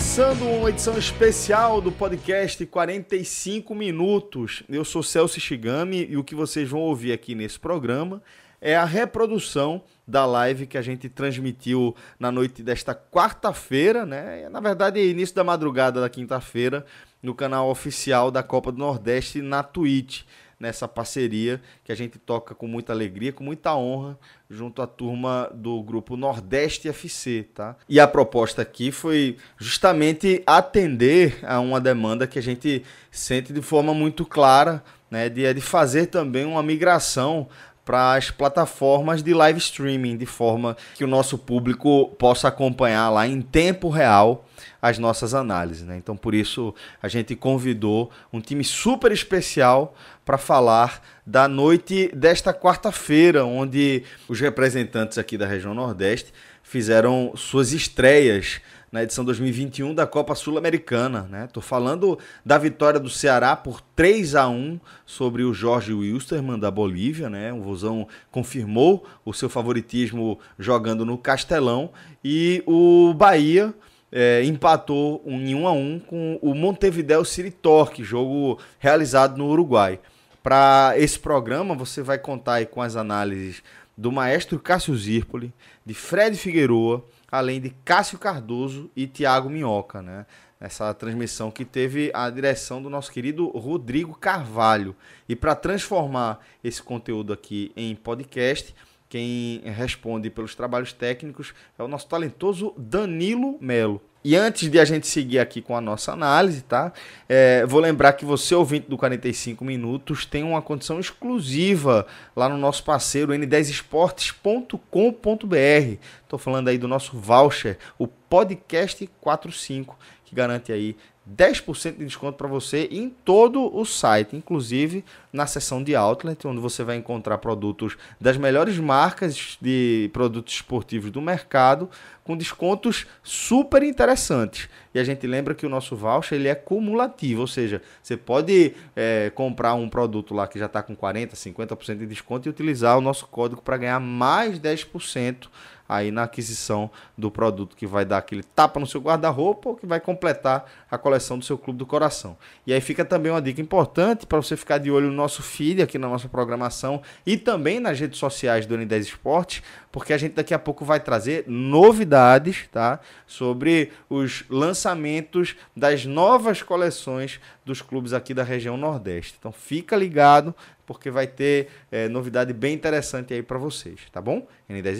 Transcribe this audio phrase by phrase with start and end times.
[0.00, 4.62] Começando uma edição especial do podcast 45 Minutos.
[4.66, 8.22] Eu sou Celso Shigami e o que vocês vão ouvir aqui nesse programa
[8.62, 14.48] é a reprodução da live que a gente transmitiu na noite desta quarta-feira, né?
[14.48, 16.86] Na verdade, início da madrugada da quinta-feira,
[17.22, 20.22] no canal oficial da Copa do Nordeste na Twitch
[20.60, 25.50] nessa parceria que a gente toca com muita alegria, com muita honra, junto à turma
[25.54, 27.76] do grupo Nordeste FC, tá?
[27.88, 33.62] E a proposta aqui foi justamente atender a uma demanda que a gente sente de
[33.62, 37.48] forma muito clara, né, de, de fazer também uma migração
[37.84, 43.26] para as plataformas de live streaming, de forma que o nosso público possa acompanhar lá
[43.26, 44.44] em tempo real
[44.80, 45.84] as nossas análises.
[45.84, 45.96] Né?
[45.96, 52.52] Então, por isso, a gente convidou um time super especial para falar da noite desta
[52.54, 58.60] quarta-feira, onde os representantes aqui da região Nordeste fizeram suas estreias
[58.92, 61.48] na edição 2021 da Copa Sul-Americana, né?
[61.60, 67.30] Falando da vitória do Ceará por 3 a 1 sobre o Jorge Wilstermann da Bolívia,
[67.30, 67.52] né?
[67.52, 71.90] O Vozão confirmou o seu favoritismo jogando no Castelão
[72.24, 73.72] e o Bahia
[74.12, 79.46] é, empatou um, em 1 a 1 com o Montevideo City Torque, jogo realizado no
[79.46, 80.00] Uruguai.
[80.42, 83.62] Para esse programa, você vai contar com as análises
[83.96, 85.52] do maestro Cássio Zirpoli,
[85.84, 90.24] de Fred Figueroa, além de Cássio Cardoso e Tiago Minhoca, né?
[90.58, 94.94] Essa transmissão que teve a direção do nosso querido Rodrigo Carvalho.
[95.28, 98.74] E para transformar esse conteúdo aqui em podcast,
[99.10, 104.00] quem responde pelos trabalhos técnicos é o nosso talentoso Danilo Melo.
[104.22, 106.92] E antes de a gente seguir aqui com a nossa análise, tá?
[107.28, 112.06] É, vou lembrar que você, ouvinte do 45 Minutos, tem uma condição exclusiva
[112.36, 115.98] lá no nosso parceiro n10esportes.com.br.
[116.22, 120.96] Estou falando aí do nosso voucher, o Podcast 45, que garante aí
[121.36, 126.60] 10% de desconto para você em todo o site, inclusive na seção de outlet, onde
[126.60, 131.88] você vai encontrar produtos das melhores marcas de produtos esportivos do mercado,
[132.24, 134.68] com descontos super interessantes.
[134.94, 138.74] E a gente lembra que o nosso voucher ele é cumulativo, ou seja, você pode
[138.96, 142.98] é, comprar um produto lá que já está com 40%, 50% de desconto e utilizar
[142.98, 145.48] o nosso código para ganhar mais 10%
[145.90, 149.86] aí na aquisição do produto que vai dar aquele tapa no seu guarda-roupa ou que
[149.86, 152.36] vai completar a coleção do seu clube do coração.
[152.66, 155.82] E aí fica também uma dica importante para você ficar de olho no nosso feed
[155.82, 160.34] aqui na nossa programação e também nas redes sociais do N10 Esporte, porque a gente
[160.34, 163.00] daqui a pouco vai trazer novidades, tá?
[163.26, 169.36] Sobre os lançamentos das novas coleções dos clubes aqui da região Nordeste.
[169.38, 170.54] Então fica ligado,
[170.86, 174.46] porque vai ter é, novidade bem interessante aí para vocês, tá bom?
[174.68, 174.98] N10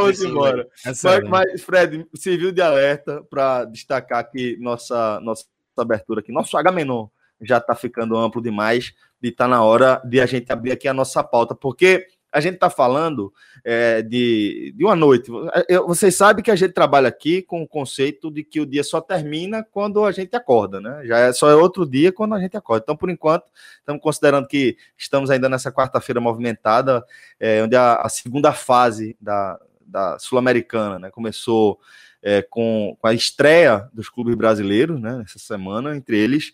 [0.00, 0.68] Vamos embora.
[0.84, 5.44] É mas, mas, Fred, serviu de alerta para destacar que nossa, nossa
[5.76, 7.10] abertura aqui, nosso H menor
[7.40, 8.92] já está ficando amplo demais
[9.22, 12.54] e está na hora de a gente abrir aqui a nossa pauta, porque a gente
[12.54, 13.32] está falando
[13.64, 15.30] é, de, de uma noite.
[15.68, 18.84] Eu, vocês sabem que a gente trabalha aqui com o conceito de que o dia
[18.84, 21.02] só termina quando a gente acorda, né?
[21.04, 22.84] Já é só é outro dia quando a gente acorda.
[22.84, 23.46] Então, por enquanto,
[23.78, 27.04] estamos considerando que estamos ainda nessa quarta-feira movimentada,
[27.38, 29.58] é, onde a, a, segunda fase da,
[29.90, 31.80] da Sul-Americana né, começou
[32.22, 36.52] é, com, com, a estreia dos clubes brasileiros, né, nessa semana, entre eles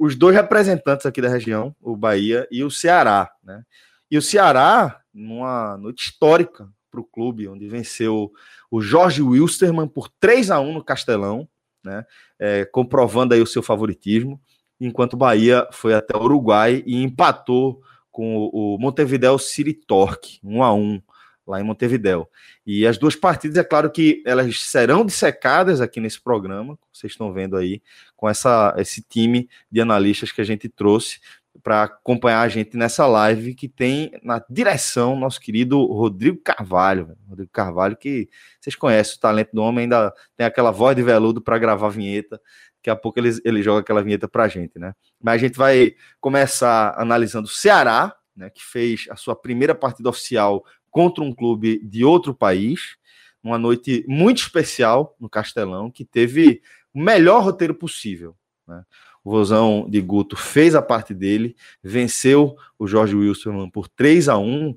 [0.00, 3.62] os dois representantes aqui da região, o Bahia e o Ceará, né?
[4.10, 8.32] E o Ceará, numa noite histórica para o clube, onde venceu
[8.70, 11.46] o Jorge Wilstermann por 3 a 1 no Castelão,
[11.84, 12.06] né?
[12.38, 14.40] É, comprovando aí o seu favoritismo,
[14.80, 20.62] enquanto o Bahia foi até o Uruguai e empatou com o Montevideo City Torque, 1
[20.62, 21.02] a 1
[21.50, 22.26] lá em Montevideo.
[22.64, 27.32] E as duas partidas, é claro que elas serão dissecadas aqui nesse programa, vocês estão
[27.32, 27.82] vendo aí,
[28.16, 31.20] com essa, esse time de analistas que a gente trouxe
[31.62, 37.16] para acompanhar a gente nessa live que tem na direção nosso querido Rodrigo Carvalho.
[37.28, 38.28] Rodrigo Carvalho, que
[38.60, 42.40] vocês conhecem o talento do homem, ainda tem aquela voz de veludo para gravar vinheta.
[42.76, 44.94] Daqui a pouco ele, ele joga aquela vinheta para a gente, né?
[45.20, 50.08] Mas a gente vai começar analisando o Ceará, né, que fez a sua primeira partida
[50.08, 52.96] oficial contra um clube de outro país,
[53.42, 58.36] uma noite muito especial no Castelão, que teve o melhor roteiro possível.
[58.66, 58.84] Né?
[59.24, 64.38] O Vozão de Guto fez a parte dele, venceu o Jorge Wilson por 3 a
[64.38, 64.76] 1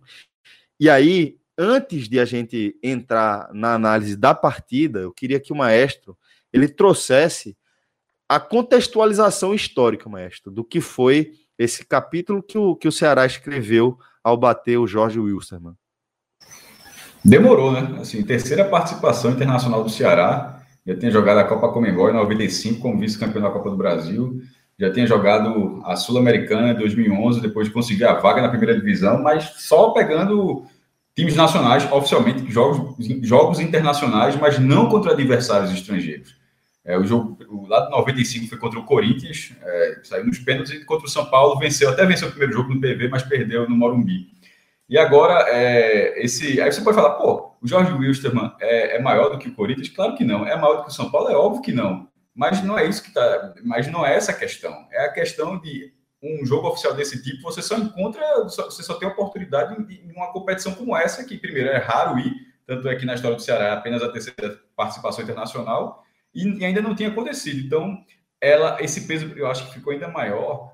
[0.80, 5.56] E aí, antes de a gente entrar na análise da partida, eu queria que o
[5.56, 6.18] maestro
[6.52, 7.58] ele trouxesse
[8.28, 13.98] a contextualização histórica, maestro, do que foi esse capítulo que o, que o Ceará escreveu
[14.24, 15.76] ao bater o Jorge Wilson.
[17.24, 18.00] Demorou, né?
[18.02, 20.62] Assim, terceira participação internacional do Ceará.
[20.86, 24.42] Já tinha jogado a Copa Comembol em 95 como vice-campeão da Copa do Brasil.
[24.78, 29.22] Já tinha jogado a Sul-Americana em 2011, depois de conseguir a vaga na primeira divisão,
[29.22, 30.66] mas só pegando
[31.16, 36.36] times nacionais, oficialmente, jogos, jogos internacionais, mas não contra adversários estrangeiros.
[36.84, 40.84] É, o jogo o lado 95 foi contra o Corinthians, é, saiu nos pênaltis, e
[40.84, 43.76] contra o São Paulo venceu, até venceu o primeiro jogo no PV, mas perdeu no
[43.76, 44.28] Morumbi.
[44.94, 49.32] E agora, é, esse, aí você pode falar, pô, o Jorge Wilstermann é, é, maior
[49.32, 49.90] do que o Corinthians?
[49.90, 50.46] Claro que não.
[50.46, 51.30] É maior do que o São Paulo?
[51.30, 52.08] É óbvio que não.
[52.36, 53.56] Mas não é isso que tá.
[53.64, 54.88] Mas não é essa a questão.
[54.92, 55.92] É a questão de
[56.22, 60.76] um jogo oficial desse tipo, você só encontra, você só tem oportunidade em uma competição
[60.76, 62.32] como essa, que primeiro é raro ir,
[62.68, 66.04] tanto é que na história do Ceará é apenas a terceira participação internacional,
[66.36, 67.66] e, e ainda não tinha acontecido.
[67.66, 67.98] Então,
[68.40, 70.72] ela, esse peso eu acho que ficou ainda maior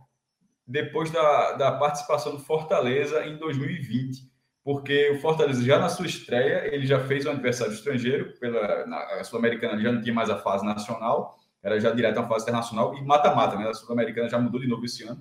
[0.69, 4.29] depois da, da participação do Fortaleza em 2020,
[4.63, 9.23] porque o Fortaleza já na sua estreia, ele já fez um adversário estrangeiro, pela na,
[9.23, 13.01] Sul-Americana já não tinha mais a fase nacional, era já direto a fase internacional, e
[13.01, 13.67] mata-mata, né?
[13.67, 15.19] A Sul-Americana já mudou de novo esse ano,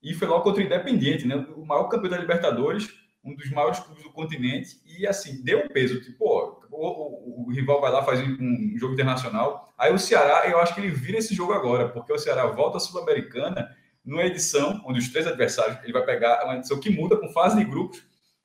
[0.00, 1.44] e foi logo contra o Independiente, né?
[1.56, 2.88] O maior campeão da Libertadores,
[3.24, 7.48] um dos maiores clubes do continente, e assim, deu um peso, tipo, pô, o, o,
[7.48, 10.80] o, rival vai lá, faz um, um jogo internacional, aí o Ceará, eu acho que
[10.80, 15.08] ele vira esse jogo agora, porque o Ceará volta à Sul-Americana numa edição onde os
[15.08, 18.02] três adversários, ele vai pegar uma edição que muda com fase de grupos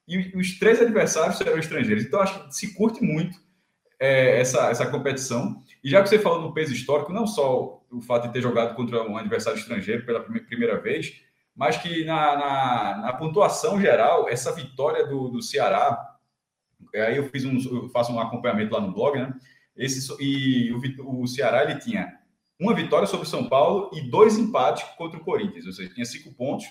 [0.07, 2.03] e os três adversários serão estrangeiros.
[2.03, 3.37] Então, acho que se curte muito
[3.99, 5.61] é, essa, essa competição.
[5.83, 8.75] E já que você falou do peso histórico, não só o fato de ter jogado
[8.75, 11.21] contra um adversário estrangeiro pela primeira vez,
[11.55, 16.15] mas que na, na, na pontuação geral, essa vitória do, do Ceará,
[16.95, 19.33] aí eu fiz um, eu faço um acompanhamento lá no blog, né?
[19.75, 22.18] Esse, e o, o Ceará ele tinha
[22.59, 25.65] uma vitória sobre o São Paulo e dois empates contra o Corinthians.
[25.65, 26.67] Ou seja, tinha cinco pontos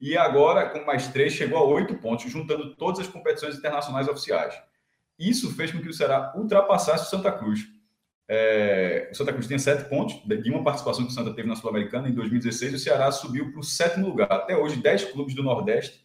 [0.00, 4.54] e agora, com mais três, chegou a oito pontos, juntando todas as competições internacionais oficiais.
[5.18, 7.60] Isso fez com que o Ceará ultrapassasse o Santa Cruz.
[8.28, 11.54] É, o Santa Cruz tem sete pontos, de uma participação que o Santa teve na
[11.54, 14.32] Sul-Americana em 2016, o Ceará subiu para o sétimo lugar.
[14.32, 16.04] Até hoje, dez clubes do Nordeste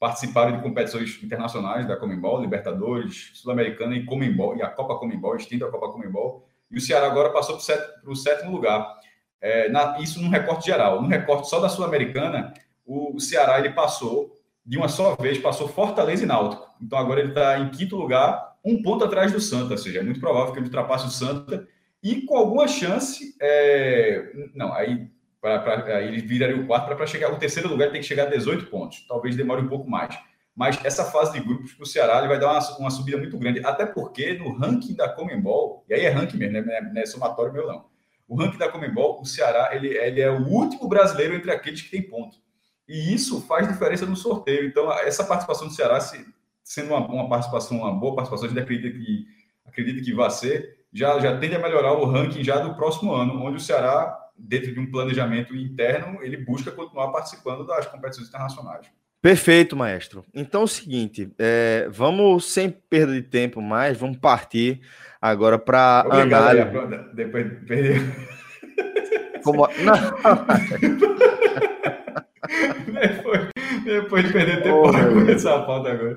[0.00, 5.66] participaram de competições internacionais da Comembol, Libertadores, Sul-Americana e Comembol, e a Copa Comembol, extinta
[5.66, 8.98] a Copa Comembol e o Ceará agora passou para o sétimo lugar.
[9.40, 11.00] É, na, isso num recorte geral.
[11.00, 12.52] No recorte só da Sul-Americana,
[12.84, 16.68] o, o, Ceará ele passou, de uma só vez, passou Fortaleza e Náutico.
[16.80, 20.02] Então agora ele está em quinto lugar, um ponto atrás do Santa, ou seja, é
[20.02, 21.66] muito provável que ele ultrapasse o Santa
[22.02, 25.10] e com alguma chance, é, não, aí,
[25.40, 28.24] pra, pra, aí ele viraria o quarto para chegar, o terceiro lugar tem que chegar
[28.24, 30.16] a 18 pontos, talvez demore um pouco mais.
[30.58, 33.38] Mas essa fase de grupos para o Ceará ele vai dar uma, uma, subida muito
[33.38, 33.64] grande.
[33.64, 36.80] Até porque no ranking da Comembol, e aí é ranking mesmo, né?
[36.80, 37.84] não é somatório meu não.
[38.26, 41.90] O ranking da Comembol, o Ceará ele, ele é o último brasileiro entre aqueles que
[41.92, 42.38] tem ponto.
[42.88, 44.66] E isso faz diferença no sorteio.
[44.66, 46.26] Então, essa participação do Ceará, se,
[46.64, 49.26] sendo uma, uma, participação, uma boa participação, a gente acredita que,
[49.64, 53.40] acredita que vai ser, já, já tende a melhorar o ranking já do próximo ano,
[53.44, 58.88] onde o Ceará, dentro de um planejamento interno, ele busca continuar participando das competições internacionais.
[59.20, 60.24] Perfeito, maestro.
[60.32, 64.80] Então é o seguinte, é, vamos sem perda de tempo mais, vamos partir
[65.20, 66.66] agora para análise.
[67.14, 68.00] Depois perdeu.
[69.42, 69.68] Como...
[73.22, 73.48] Foi,
[73.84, 76.16] Depois de perder tempo, oh, para começar a pauta agora.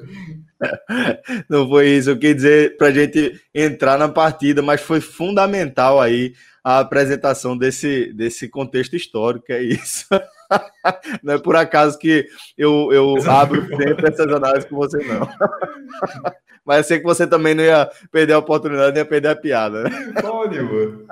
[1.50, 6.00] Não foi isso, eu quis dizer para a gente entrar na partida, mas foi fundamental
[6.02, 10.06] aí a apresentação desse, desse contexto histórico, é isso.
[11.24, 12.28] Não é por acaso que
[12.58, 15.28] eu, eu abro sempre essas análises com você, não.
[16.66, 19.36] Mas eu sei que você também não ia perder a oportunidade, nem ia perder a
[19.36, 19.84] piada.
[19.84, 19.90] Né?
[20.22, 21.08] Pode, mano.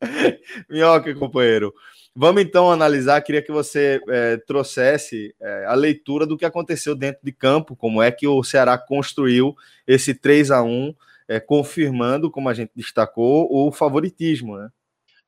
[0.68, 1.72] Minhoca, companheiro.
[2.14, 3.22] Vamos então analisar.
[3.22, 8.02] Queria que você é, trouxesse é, a leitura do que aconteceu dentro de campo, como
[8.02, 9.54] é que o Ceará construiu
[9.86, 10.94] esse 3 a 1
[11.26, 14.68] é, confirmando, como a gente destacou, o favoritismo, né?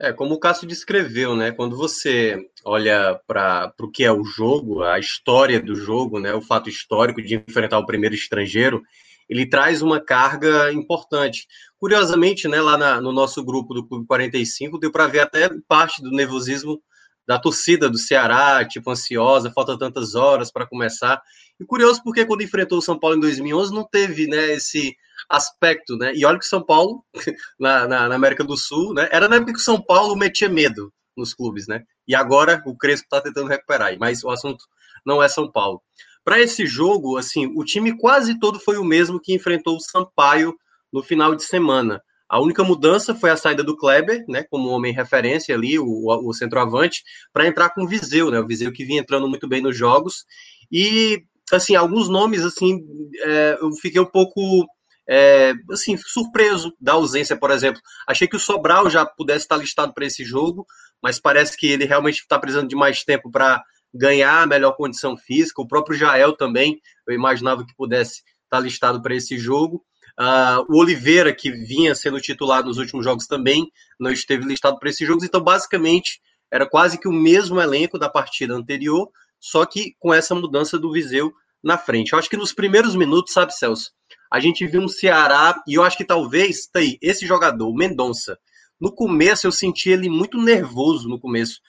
[0.02, 1.52] É, como o Cássio descreveu, né?
[1.52, 6.34] Quando você olha para o que é o jogo, a história do jogo, né?
[6.34, 8.82] O fato histórico de enfrentar o primeiro estrangeiro,
[9.28, 11.46] ele traz uma carga importante.
[11.78, 16.02] Curiosamente, né, lá na, no nosso grupo do Clube 45, deu para ver até parte
[16.02, 16.82] do nervosismo
[17.26, 21.20] da torcida do Ceará, tipo, ansiosa, falta tantas horas para começar.
[21.58, 24.94] E curioso porque quando enfrentou o São Paulo em 2011 não teve, né, esse
[25.28, 26.12] aspecto, né?
[26.14, 27.04] E olha que o São Paulo,
[27.58, 30.48] na, na, na, América do Sul, né, era na época que o São Paulo metia
[30.48, 31.82] medo nos clubes, né?
[32.06, 34.64] E agora o Crespo está tentando recuperar, mas o assunto
[35.06, 35.80] não é São Paulo.
[36.24, 40.54] Para esse jogo, assim, o time quase todo foi o mesmo que enfrentou o Sampaio
[40.92, 42.02] no final de semana.
[42.32, 46.32] A única mudança foi a saída do Kleber, né, como homem referência ali, o, o
[46.32, 49.76] centroavante, para entrar com o Viseu, né, o Viseu que vinha entrando muito bem nos
[49.76, 50.24] jogos.
[50.70, 51.22] E,
[51.52, 52.80] assim, alguns nomes, assim,
[53.20, 54.66] é, eu fiquei um pouco,
[55.06, 57.82] é, assim, surpreso da ausência, por exemplo.
[58.08, 60.64] Achei que o Sobral já pudesse estar listado para esse jogo,
[61.02, 63.62] mas parece que ele realmente está precisando de mais tempo para
[63.92, 65.60] ganhar a melhor condição física.
[65.60, 69.84] O próprio Jael também, eu imaginava que pudesse estar listado para esse jogo.
[70.18, 74.90] Uh, o Oliveira, que vinha sendo titular nos últimos jogos, também não esteve listado para
[74.90, 75.24] esses jogos.
[75.24, 80.34] Então, basicamente, era quase que o mesmo elenco da partida anterior, só que com essa
[80.34, 82.12] mudança do Viseu na frente.
[82.12, 83.90] Eu acho que nos primeiros minutos, sabe, Celso,
[84.30, 87.74] a gente viu um Ceará, e eu acho que talvez, tá aí, esse jogador, o
[87.74, 88.38] Mendonça,
[88.80, 91.60] no começo eu senti ele muito nervoso no começo,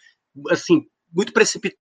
[0.49, 0.81] assim,
[1.13, 1.77] muito precipitado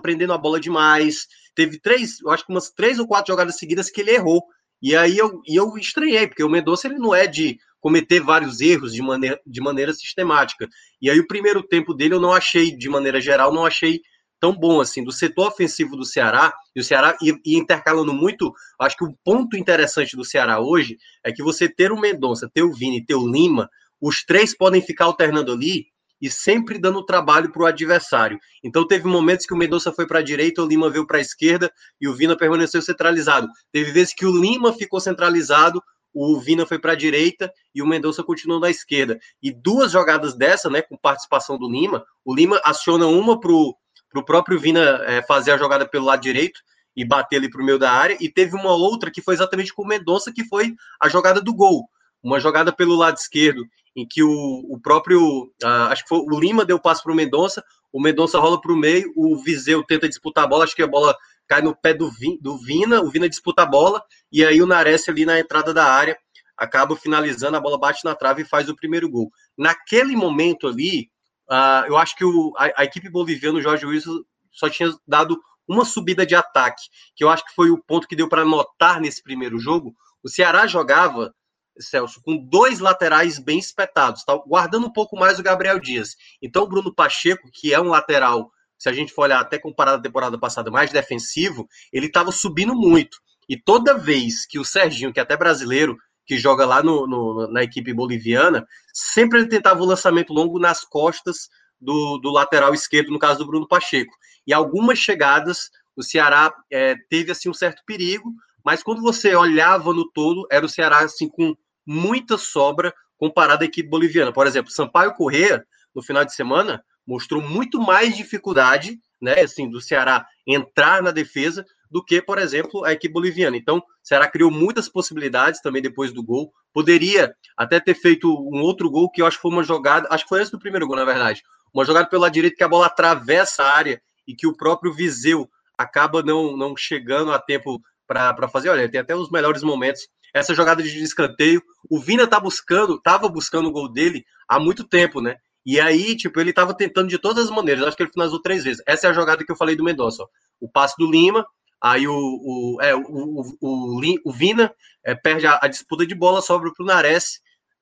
[0.00, 1.26] prendendo a bola demais.
[1.54, 4.44] Teve três, eu acho que umas três ou quatro jogadas seguidas que ele errou.
[4.82, 8.60] E aí eu, e eu estranhei, porque o Mendonça ele não é de cometer vários
[8.60, 10.68] erros de maneira, de maneira sistemática.
[11.00, 14.00] E aí o primeiro tempo dele eu não achei, de maneira geral, não achei
[14.40, 15.02] tão bom assim.
[15.02, 19.56] Do setor ofensivo do Ceará, e o Ceará e, intercalando muito, acho que o ponto
[19.56, 23.30] interessante do Ceará hoje é que você ter o Mendonça, ter o Vini, ter o
[23.30, 23.68] Lima,
[24.00, 25.86] os três podem ficar alternando ali
[26.20, 28.38] e sempre dando trabalho para o adversário.
[28.62, 31.20] Então teve momentos que o Mendonça foi para a direita, o Lima veio para a
[31.20, 31.70] esquerda
[32.00, 33.48] e o Vina permaneceu centralizado.
[33.72, 35.82] Teve vezes que o Lima ficou centralizado,
[36.14, 39.18] o Vina foi para a direita e o Mendonça continuou na esquerda.
[39.42, 44.24] E duas jogadas dessa, né, com participação do Lima, o Lima aciona uma para o
[44.24, 46.58] próprio Vina é, fazer a jogada pelo lado direito
[46.96, 49.74] e bater ali para o meio da área, e teve uma outra que foi exatamente
[49.74, 51.86] com o Mendonça, que foi a jogada do gol.
[52.26, 53.64] Uma jogada pelo lado esquerdo
[53.94, 57.14] em que o, o próprio, uh, acho que foi o Lima deu passo para o
[57.14, 60.82] Mendonça, o Mendonça rola para o meio, o Viseu tenta disputar a bola, acho que
[60.82, 61.16] a bola
[61.46, 65.08] cai no pé do, do Vina, o Vina disputa a bola, e aí o Nares
[65.08, 66.18] ali na entrada da área
[66.56, 69.30] acaba finalizando, a bola bate na trave e faz o primeiro gol.
[69.56, 71.08] Naquele momento ali,
[71.48, 75.40] uh, eu acho que o, a, a, equipe boliviana, o Jorge Wilson, só tinha dado
[75.68, 76.82] uma subida de ataque,
[77.14, 79.94] que eu acho que foi o ponto que deu para notar nesse primeiro jogo.
[80.24, 81.32] O Ceará jogava
[81.78, 84.36] Celso, com dois laterais bem espetados, tá?
[84.46, 86.16] guardando um pouco mais o Gabriel Dias.
[86.40, 89.98] Então, o Bruno Pacheco, que é um lateral, se a gente for olhar até comparado
[89.98, 93.18] à temporada passada, mais defensivo, ele estava subindo muito.
[93.48, 97.46] E toda vez que o Serginho, que é até brasileiro, que joga lá no, no,
[97.52, 101.48] na equipe boliviana, sempre ele tentava o lançamento longo nas costas
[101.80, 104.12] do, do lateral esquerdo, no caso do Bruno Pacheco.
[104.46, 108.32] E algumas chegadas, o Ceará é, teve assim um certo perigo,
[108.64, 111.56] mas quando você olhava no todo, era o Ceará assim com
[111.86, 114.32] muita sobra comparado à equipe boliviana.
[114.32, 115.64] Por exemplo, Sampaio Corrêa,
[115.94, 121.64] no final de semana, mostrou muito mais dificuldade, né, assim, do Ceará entrar na defesa
[121.90, 123.56] do que, por exemplo, a equipe boliviana.
[123.56, 126.52] Então, o Ceará criou muitas possibilidades também depois do gol.
[126.72, 130.24] Poderia até ter feito um outro gol que eu acho que foi uma jogada, acho
[130.24, 131.42] que foi antes do primeiro gol, na verdade.
[131.72, 135.48] Uma jogada pela direita que a bola atravessa a área e que o próprio Viseu
[135.78, 138.68] acaba não, não chegando a tempo para fazer.
[138.68, 140.02] Olha, tem até os melhores momentos
[140.34, 141.62] essa jogada de escanteio.
[141.90, 145.36] O Vina tá buscando, tava buscando o gol dele há muito tempo, né?
[145.64, 147.84] E aí, tipo, ele tava tentando de todas as maneiras.
[147.84, 148.82] Acho que ele finalizou três vezes.
[148.86, 150.24] Essa é a jogada que eu falei do Mendonça.
[150.60, 151.44] O passe do Lima,
[151.80, 154.72] aí o, o, é, o, o, o, o Vina
[155.04, 157.40] é, perde a, a, disputa de bola, sobra pro Nares,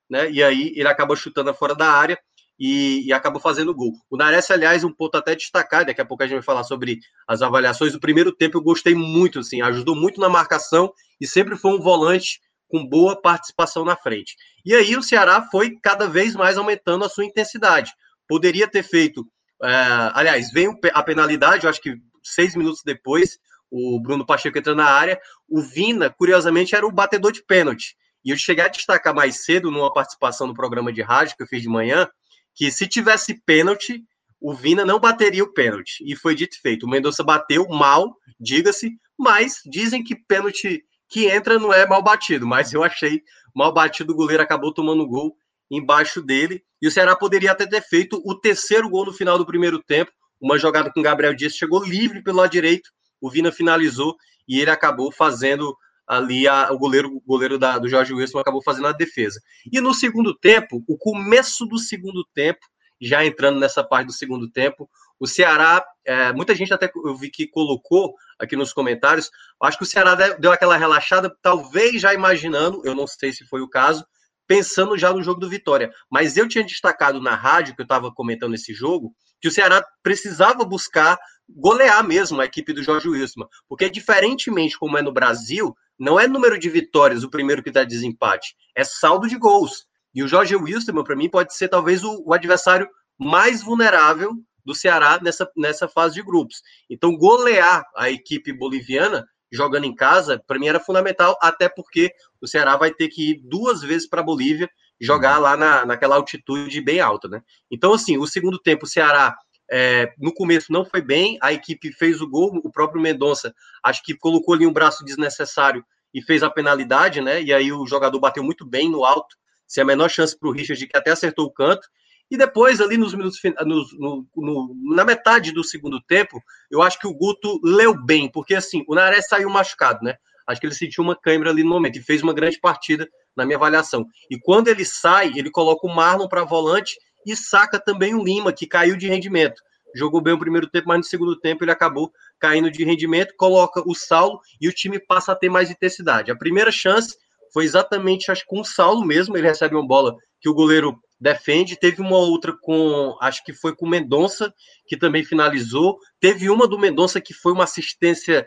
[0.09, 0.31] né?
[0.31, 2.19] E aí ele acaba chutando fora da área.
[2.59, 3.93] E, e, acabou fazendo gol.
[4.09, 6.99] O Nares, aliás, um ponto até destacado, daqui a pouco a gente vai falar sobre
[7.27, 7.95] as avaliações.
[7.95, 11.81] O primeiro tempo eu gostei muito, assim, ajudou muito na marcação e sempre foi um
[11.81, 14.37] volante com boa participação na frente.
[14.65, 17.93] E aí o Ceará foi cada vez mais aumentando a sua intensidade.
[18.29, 19.27] Poderia ter feito,
[19.63, 19.69] é,
[20.15, 23.39] aliás, veio a penalidade, eu acho que seis minutos depois,
[23.71, 27.97] o Bruno Pacheco entrando na área, o Vina, curiosamente, era o batedor de pênalti.
[28.25, 31.47] E eu cheguei a destacar mais cedo, numa participação no programa de rádio que eu
[31.47, 32.09] fiz de manhã,
[32.55, 34.03] que se tivesse pênalti,
[34.41, 36.05] o Vina não bateria o pênalti.
[36.07, 36.85] E foi dito e feito.
[36.85, 42.47] O Mendonça bateu mal, diga-se, mas dizem que pênalti que entra não é mal batido.
[42.47, 43.23] Mas eu achei
[43.55, 45.37] mal batido, o goleiro acabou tomando gol
[45.71, 46.63] embaixo dele.
[46.81, 50.13] E o Ceará poderia até ter feito o terceiro gol no final do primeiro tempo.
[50.41, 52.91] Uma jogada com o Gabriel Dias chegou livre pelo lado direito.
[53.21, 54.15] O Vina finalizou
[54.47, 55.75] e ele acabou fazendo
[56.07, 59.41] ali a, o goleiro, o goleiro da, do Jorge Wilson acabou fazendo a defesa.
[59.71, 62.61] E no segundo tempo, o começo do segundo tempo,
[63.01, 67.31] já entrando nessa parte do segundo tempo, o Ceará, é, muita gente até eu vi
[67.31, 69.31] que colocou aqui nos comentários,
[69.63, 73.61] acho que o Ceará deu aquela relaxada, talvez já imaginando, eu não sei se foi
[73.61, 74.05] o caso,
[74.47, 75.91] pensando já no jogo do Vitória.
[76.11, 79.85] Mas eu tinha destacado na rádio, que eu estava comentando esse jogo, que o Ceará
[80.03, 81.19] precisava buscar
[81.49, 83.47] golear mesmo a equipe do Jorge Wilson.
[83.69, 87.85] Porque, diferentemente como é no Brasil, não é número de vitórias o primeiro que dá
[87.85, 89.87] desempate, é saldo de gols.
[90.15, 94.33] E o Jorge Wilson, para mim, pode ser talvez o, o, adversário mais vulnerável
[94.65, 96.63] do Ceará nessa, nessa fase de grupos.
[96.89, 102.47] Então, golear a equipe boliviana jogando em casa, para mim era fundamental, até porque o
[102.47, 104.69] Ceará vai ter que ir duas vezes para a Bolívia
[105.01, 107.43] jogar lá na, naquela altitude bem alta, né?
[107.71, 109.37] Então, assim, o segundo tempo, o Ceará
[109.71, 114.03] é, no começo não foi bem, a equipe fez o gol, o próprio Mendonça acho
[114.03, 117.43] que colocou ali um braço desnecessário e fez a penalidade, né?
[117.43, 120.53] E aí o jogador bateu muito bem no alto, sem a menor chance para o
[120.53, 121.87] Richard, que até acertou o canto.
[122.31, 126.41] E depois, ali nos minutos no, no, no, na metade do segundo tempo,
[126.71, 130.15] eu acho que o Guto leu bem, porque assim, o Nares saiu machucado, né?
[130.47, 133.45] Acho que ele sentiu uma câimbra ali no momento e fez uma grande partida na
[133.45, 134.07] minha avaliação.
[134.31, 136.95] E quando ele sai, ele coloca o Marlon para volante
[137.27, 139.61] e saca também o Lima, que caiu de rendimento.
[139.95, 143.83] Jogou bem o primeiro tempo, mas no segundo tempo ele acabou caindo de rendimento, coloca
[143.87, 146.31] o Saulo e o time passa a ter mais intensidade.
[146.31, 147.17] A primeira chance
[147.53, 151.79] foi exatamente, acho com o Saulo mesmo, ele recebe uma bola que o goleiro defende,
[151.79, 154.53] teve uma outra com, acho que foi com o Mendonça,
[154.87, 158.47] que também finalizou, teve uma do Mendonça que foi uma assistência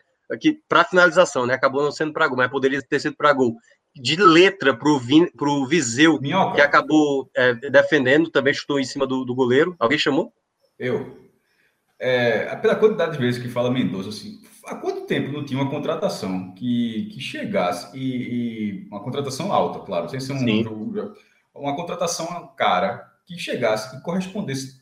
[0.68, 1.54] para finalização, né?
[1.54, 3.56] Acabou não sendo para gol, mas poderia ter sido para gol
[4.02, 6.56] de letra para o Viseu, Minhoca.
[6.56, 9.76] que acabou é, defendendo, também chutou em cima do, do goleiro.
[9.80, 10.34] Alguém chamou?
[10.78, 11.18] Eu.
[12.00, 15.70] É, pela quantidade de vezes que fala Mendonça, assim, há quanto tempo não tinha uma
[15.70, 21.16] contratação que, que chegasse e, e uma contratação alta, claro, sem ser um jogo,
[21.56, 24.82] uma contratação cara que chegasse e correspondesse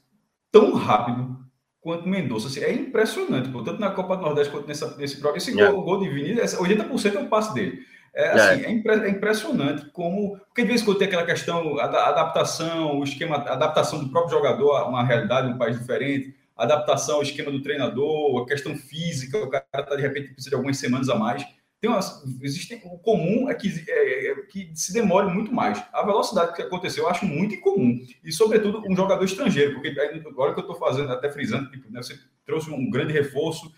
[0.52, 1.46] tão rápido
[1.80, 2.48] quanto Mendonça.
[2.48, 5.38] Assim, é impressionante, pô, tanto na Copa do Nordeste quanto nessa, nesse programa.
[5.38, 5.72] Esse é.
[5.72, 7.80] gol, gol de Vinícius, 80% é o passe dele.
[8.16, 8.72] É, assim, é.
[8.72, 10.38] impre, é, impressionante como.
[10.48, 14.38] Porque de vez em quando tem aquela questão, a adaptação, o esquema, adaptação do próprio
[14.38, 18.74] jogador a uma realidade, um país diferente, a adaptação ao esquema do treinador, a questão
[18.76, 21.46] física, o cara tá, de repente precisa de algumas semanas a mais.
[21.82, 25.84] Tem umas, existem, o comum é que, é, é, que se demore muito mais.
[25.92, 28.00] A velocidade que aconteceu eu acho muito incomum.
[28.24, 29.90] E, sobretudo, um jogador estrangeiro, porque
[30.26, 33.70] agora que eu estou fazendo, até frisando, tipo, né, você trouxe um grande reforço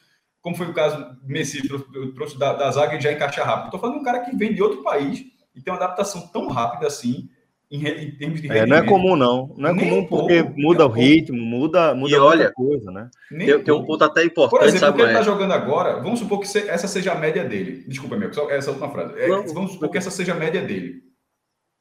[0.47, 3.65] como foi o caso do Messi, trouxe, trouxe da, da zaga e já encaixa rápido.
[3.65, 6.47] Estou falando de um cara que vem de outro país e tem uma adaptação tão
[6.47, 7.27] rápida assim,
[7.69, 9.53] em, em termos de é, Não é comum, não.
[9.57, 13.09] Não é Nem comum porque pouco, muda o ritmo, muda, muda e olha, coisa, né?
[13.29, 15.99] Tem, tem, um ponto até importante, Por exemplo, sabe, o que ele está jogando agora,
[16.01, 17.83] vamos supor que essa seja a média dele.
[17.85, 19.19] Desculpa, meu, só essa última frase.
[19.19, 21.03] É, vamos supor que essa seja a média dele.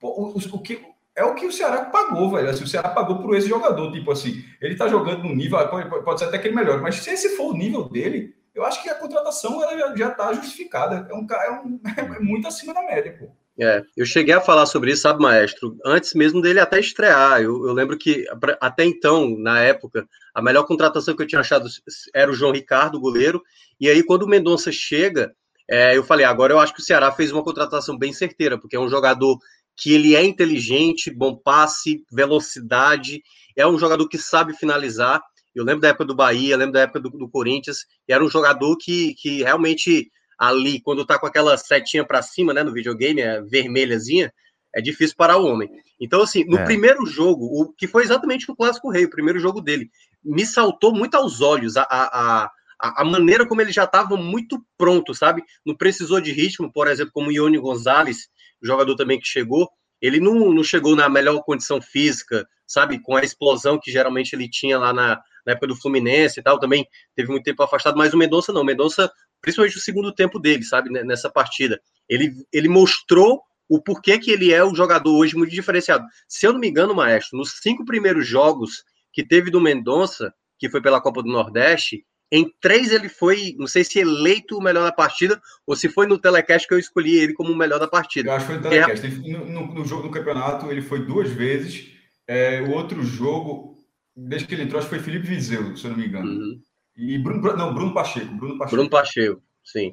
[0.01, 0.81] Pô, o, o, o, que,
[1.15, 2.51] é o que o Ceará pagou, velho.
[2.51, 3.93] Assim, o Ceará pagou por esse jogador.
[3.93, 6.97] Tipo assim, ele está jogando no nível, pode, pode ser até que ele melhore, mas
[6.97, 11.07] se esse for o nível dele, eu acho que a contratação ela já está justificada.
[11.11, 11.81] É, um, é, um,
[12.17, 13.31] é muito acima da média, pô.
[13.59, 15.79] É, eu cheguei a falar sobre isso, sabe, maestro?
[15.85, 17.41] Antes mesmo dele até estrear.
[17.41, 18.27] Eu, eu, lembro que
[18.61, 21.69] até então, na época, a melhor contratação que eu tinha achado
[22.15, 23.43] era o João Ricardo, goleiro.
[23.79, 25.35] E aí, quando o Mendonça chega,
[25.69, 28.77] é, eu falei, agora eu acho que o Ceará fez uma contratação bem certeira, porque
[28.77, 29.39] é um jogador
[29.77, 33.23] que ele é inteligente, bom passe, velocidade,
[33.55, 35.23] é um jogador que sabe finalizar.
[35.57, 38.29] Eu lembro da época do Bahia, lembro da época do, do Corinthians, e era um
[38.29, 43.23] jogador que, que realmente ali, quando tá com aquela setinha para cima, né, no videogame,
[43.23, 44.33] é vermelhazinha,
[44.75, 45.71] é difícil parar o homem.
[45.99, 46.65] Então, assim, no é.
[46.65, 49.91] primeiro jogo, o que foi exatamente o Clássico Rei, o primeiro jogo dele,
[50.23, 54.63] me saltou muito aos olhos a, a, a, a maneira como ele já estava muito
[54.77, 55.43] pronto, sabe?
[55.65, 58.29] Não precisou de ritmo, por exemplo, como o Ione Gonzalez,
[58.63, 59.71] jogador também que chegou,
[60.03, 63.01] Ele não, não chegou na melhor condição física, sabe?
[63.01, 66.59] Com a explosão que geralmente ele tinha lá na, na época do Fluminense e tal,
[66.59, 68.63] também teve muito tempo afastado, mas o Mendonça não.
[68.63, 70.91] O Mendonça, principalmente o segundo tempo dele, sabe?
[70.91, 71.81] Nessa partida.
[72.09, 76.05] Ele, ele mostrou o porquê que ele é o jogador hoje muito diferenciado.
[76.29, 80.69] Se eu não me engano, Maestro, nos cinco primeiros jogos que teve do Mendonça, que
[80.69, 84.85] foi pela Copa do Nordeste, em três ele foi, não sei se eleito o melhor
[84.85, 87.87] da partida ou se foi no telecast que eu escolhi ele como o melhor da
[87.87, 88.31] partida.
[88.31, 89.07] Eu acho que foi no telecast.
[89.07, 89.33] É...
[89.33, 91.93] No, no, no, jogo do campeonato ele foi duas vezes.
[92.27, 93.76] É, o outro jogo,
[94.17, 96.31] desde que ele entrou, acho que foi Felipe Vizeu, se eu não me engano.
[96.31, 96.63] Uhum.
[96.97, 98.77] E Bruno, não, Bruno Pacheco, Bruno Pacheco.
[98.77, 99.93] Bruno Pacheco, sim.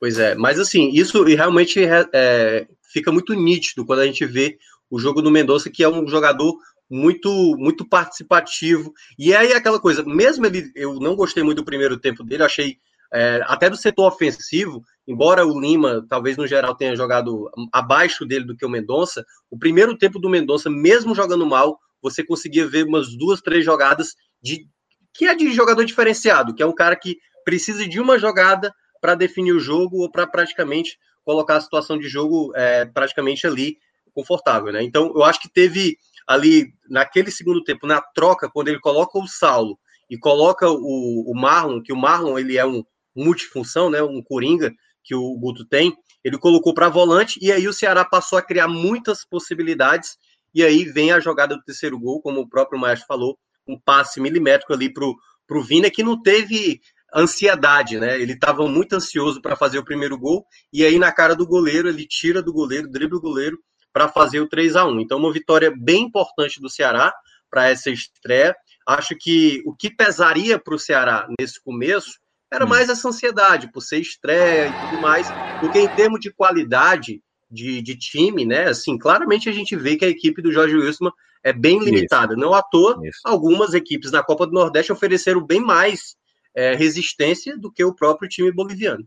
[0.00, 4.56] Pois é, mas assim, isso realmente é, fica muito nítido quando a gente vê
[4.88, 6.56] o jogo do Mendonça, que é um jogador
[6.88, 8.94] muito muito participativo.
[9.18, 12.78] E aí aquela coisa, mesmo ele, eu não gostei muito do primeiro tempo dele, achei
[13.12, 18.44] é, até do setor ofensivo, embora o Lima, talvez no geral, tenha jogado abaixo dele
[18.44, 22.84] do que o Mendonça, o primeiro tempo do Mendonça, mesmo jogando mal, você conseguia ver
[22.84, 24.66] umas duas, três jogadas de
[25.12, 29.14] que é de jogador diferenciado, que é um cara que precisa de uma jogada para
[29.14, 33.78] definir o jogo ou para praticamente colocar a situação de jogo é, praticamente ali
[34.14, 34.82] confortável, né?
[34.82, 39.26] Então, eu acho que teve ali naquele segundo tempo, na troca, quando ele coloca o
[39.26, 39.78] Saulo
[40.10, 42.84] e coloca o, o Marlon, que o Marlon ele é um
[43.14, 47.72] multifunção, né, um coringa que o Guto tem, ele colocou para volante e aí o
[47.72, 50.18] Ceará passou a criar muitas possibilidades
[50.54, 54.20] e aí vem a jogada do terceiro gol, como o próprio Maestro falou, um passe
[54.20, 56.80] milimétrico ali para o Vina que não teve
[57.14, 58.20] ansiedade, né?
[58.20, 61.88] Ele estava muito ansioso para fazer o primeiro gol e aí na cara do goleiro
[61.88, 63.58] ele tira do goleiro, dribla o goleiro
[63.92, 67.12] para fazer o 3 a 1 Então, uma vitória bem importante do Ceará
[67.50, 68.54] para essa estreia.
[68.86, 72.18] Acho que o que pesaria para o Ceará nesse começo
[72.52, 72.68] era hum.
[72.68, 75.28] mais essa ansiedade por ser estreia e tudo mais,
[75.60, 78.64] porque em termos de qualidade de, de time, né?
[78.64, 81.10] Assim, claramente a gente vê que a equipe do Jorge Wilson
[81.42, 82.34] é bem limitada.
[82.34, 82.40] Isso.
[82.40, 83.20] Não à toa, Isso.
[83.24, 86.16] algumas equipes na Copa do Nordeste ofereceram bem mais
[86.54, 89.06] é, resistência do que o próprio time boliviano.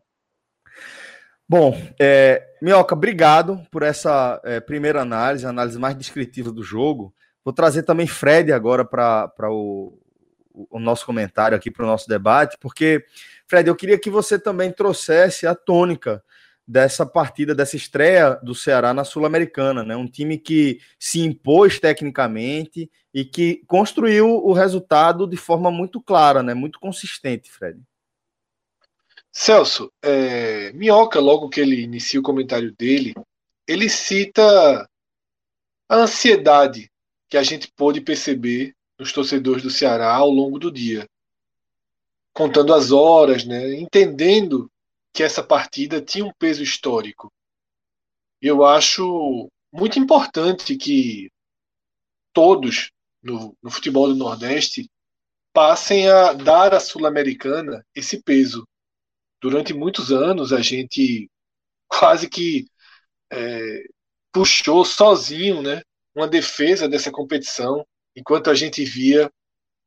[1.47, 7.13] Bom, é, Minhoca, obrigado por essa é, primeira análise, análise mais descritiva do jogo.
[7.43, 9.99] Vou trazer também Fred agora para o,
[10.53, 13.03] o nosso comentário aqui, para o nosso debate, porque,
[13.47, 16.23] Fred, eu queria que você também trouxesse a tônica
[16.67, 19.95] dessa partida, dessa estreia do Ceará na Sul-Americana, né?
[19.95, 26.41] Um time que se impôs tecnicamente e que construiu o resultado de forma muito clara,
[26.41, 26.53] né?
[26.53, 27.79] Muito consistente, Fred.
[29.31, 33.13] Celso, é, Minhoca, logo que ele inicia o comentário dele,
[33.67, 34.87] ele cita
[35.89, 36.91] a ansiedade
[37.27, 41.07] que a gente pôde perceber nos torcedores do Ceará ao longo do dia,
[42.33, 44.70] contando as horas, né, entendendo
[45.13, 47.31] que essa partida tinha um peso histórico.
[48.41, 51.29] Eu acho muito importante que
[52.33, 54.89] todos no, no futebol do Nordeste
[55.53, 58.65] passem a dar à Sul-Americana esse peso
[59.41, 61.29] durante muitos anos a gente
[61.87, 62.65] quase que
[63.31, 63.83] é,
[64.31, 65.81] puxou sozinho né,
[66.15, 69.29] uma defesa dessa competição, enquanto a gente via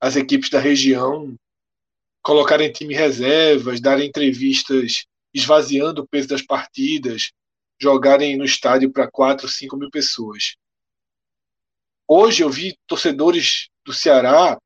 [0.00, 1.34] as equipes da região
[2.22, 7.32] colocarem time reservas, darem entrevistas esvaziando o peso das partidas,
[7.80, 10.54] jogarem no estádio para 4, 5 mil pessoas.
[12.06, 14.56] Hoje eu vi torcedores do Ceará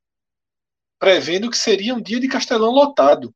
[0.98, 3.33] prevendo que seria um dia de Castelão lotado.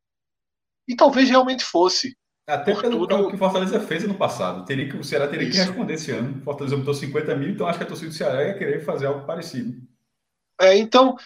[0.86, 2.16] E talvez realmente fosse.
[2.46, 3.28] Até pelo tudo...
[3.28, 4.64] que o Fortaleza fez ano passado.
[4.64, 5.60] Teria que, o Ceará teria Isso.
[5.60, 6.40] que responder esse ano.
[6.40, 9.06] O Fortaleza botou 50 mil, então acho que a torcida do Ceará ia querer fazer
[9.06, 9.80] algo parecido.
[10.60, 11.16] É, então,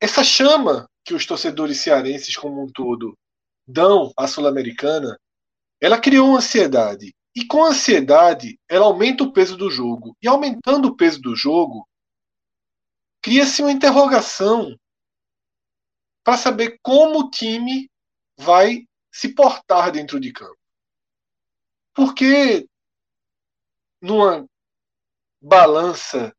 [0.00, 3.18] essa chama que os torcedores cearenses como um todo
[3.66, 5.18] dão à Sul-Americana,
[5.80, 7.14] ela criou ansiedade.
[7.34, 10.16] E com ansiedade, ela aumenta o peso do jogo.
[10.22, 11.88] E aumentando o peso do jogo,
[13.20, 14.78] cria-se uma interrogação
[16.22, 17.90] para saber como o time
[18.36, 20.58] vai se portar dentro de campo.
[21.92, 22.68] Porque
[24.00, 24.46] numa
[25.40, 26.34] balança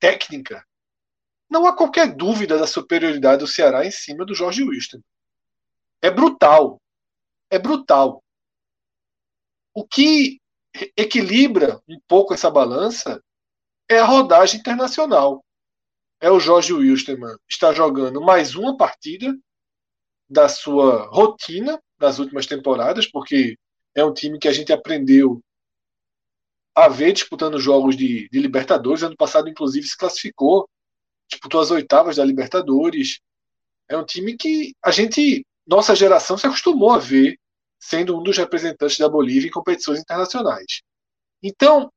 [0.00, 0.64] técnica,
[1.50, 5.00] não há qualquer dúvida da superioridade do Ceará em cima do Jorge Wilson.
[6.02, 6.80] É brutal.
[7.50, 8.22] É brutal.
[9.74, 10.40] O que
[10.96, 13.22] equilibra um pouco essa balança
[13.88, 15.44] é a rodagem internacional.
[16.20, 19.36] É o Jorge Wilstermann está jogando mais uma partida
[20.28, 23.56] da sua rotina das últimas temporadas, porque
[23.94, 25.40] é um time que a gente aprendeu
[26.74, 29.02] a ver disputando jogos de, de Libertadores.
[29.02, 30.68] Ano passado, inclusive, se classificou,
[31.28, 33.20] disputou as oitavas da Libertadores.
[33.88, 37.38] É um time que a gente, nossa geração, se acostumou a ver
[37.78, 40.82] sendo um dos representantes da Bolívia em competições internacionais.
[41.42, 41.92] Então,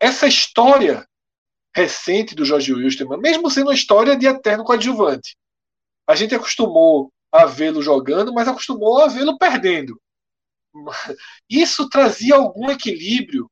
[0.00, 1.06] essa história
[1.74, 5.36] recente do Jorge Wilstermann, mesmo sendo uma história de eterno coadjuvante.
[6.06, 10.00] A gente acostumou a vê-lo jogando, mas acostumou a vê-lo perdendo.
[11.48, 13.50] Isso trazia algum equilíbrio,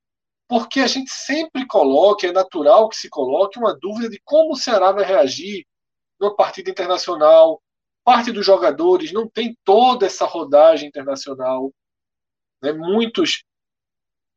[0.49, 4.57] porque a gente sempre coloca, é natural que se coloque uma dúvida de como o
[4.57, 5.67] Ceará vai reagir
[6.21, 7.62] numa partida internacional.
[8.05, 11.73] Parte dos jogadores não tem toda essa rodagem internacional.
[12.61, 12.73] Né?
[12.73, 13.45] Muitos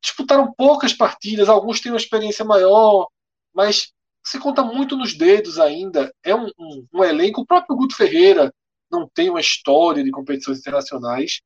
[0.02, 3.08] disputaram poucas partidas, alguns têm uma experiência maior,
[3.54, 3.92] mas
[4.24, 6.14] se conta muito nos dedos ainda.
[6.24, 7.42] É um, um, um elenco.
[7.42, 8.54] O próprio Guto Ferreira
[8.92, 11.42] não tem uma história de competições internacionais.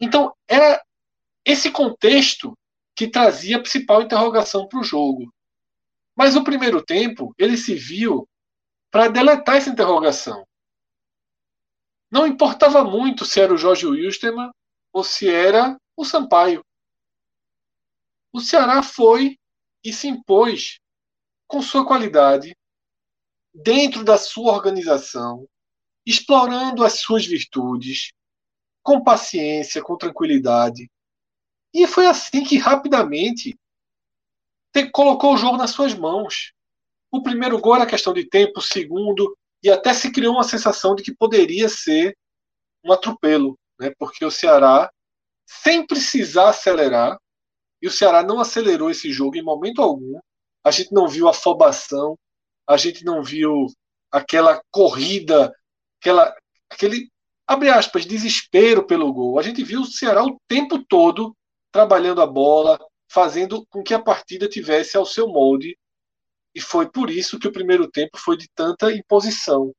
[0.00, 0.82] Então, era
[1.44, 2.56] esse contexto
[2.94, 5.32] que trazia a principal interrogação para o jogo.
[6.16, 8.28] Mas o primeiro tempo, ele se viu
[8.90, 10.44] para deletar essa interrogação.
[12.10, 14.50] Não importava muito se era o Jorge Wilstermann
[14.92, 16.64] ou se era o Sampaio.
[18.32, 19.38] O Ceará foi
[19.84, 20.80] e se impôs
[21.46, 22.56] com sua qualidade,
[23.54, 25.48] dentro da sua organização,
[26.04, 28.12] explorando as suas virtudes,
[28.82, 30.90] com paciência, com tranquilidade.
[31.72, 33.58] E foi assim que rapidamente
[34.72, 36.52] te, colocou o jogo nas suas mãos.
[37.10, 40.94] O primeiro gol era questão de tempo, o segundo, e até se criou uma sensação
[40.94, 42.16] de que poderia ser
[42.84, 43.92] um atropelo, né?
[43.98, 44.90] porque o Ceará,
[45.46, 47.18] sem precisar acelerar,
[47.80, 50.18] e o Ceará não acelerou esse jogo em momento algum,
[50.64, 52.18] a gente não viu afobação,
[52.66, 53.66] a gente não viu
[54.10, 55.52] aquela corrida,
[56.00, 56.34] aquela,
[56.68, 57.10] aquele,
[57.46, 59.38] abre aspas, desespero pelo gol.
[59.38, 61.34] A gente viu o Ceará o tempo todo
[61.72, 62.78] trabalhando a bola,
[63.10, 65.76] fazendo com que a partida tivesse ao seu molde.
[66.54, 69.72] E foi por isso que o primeiro tempo foi de tanta imposição,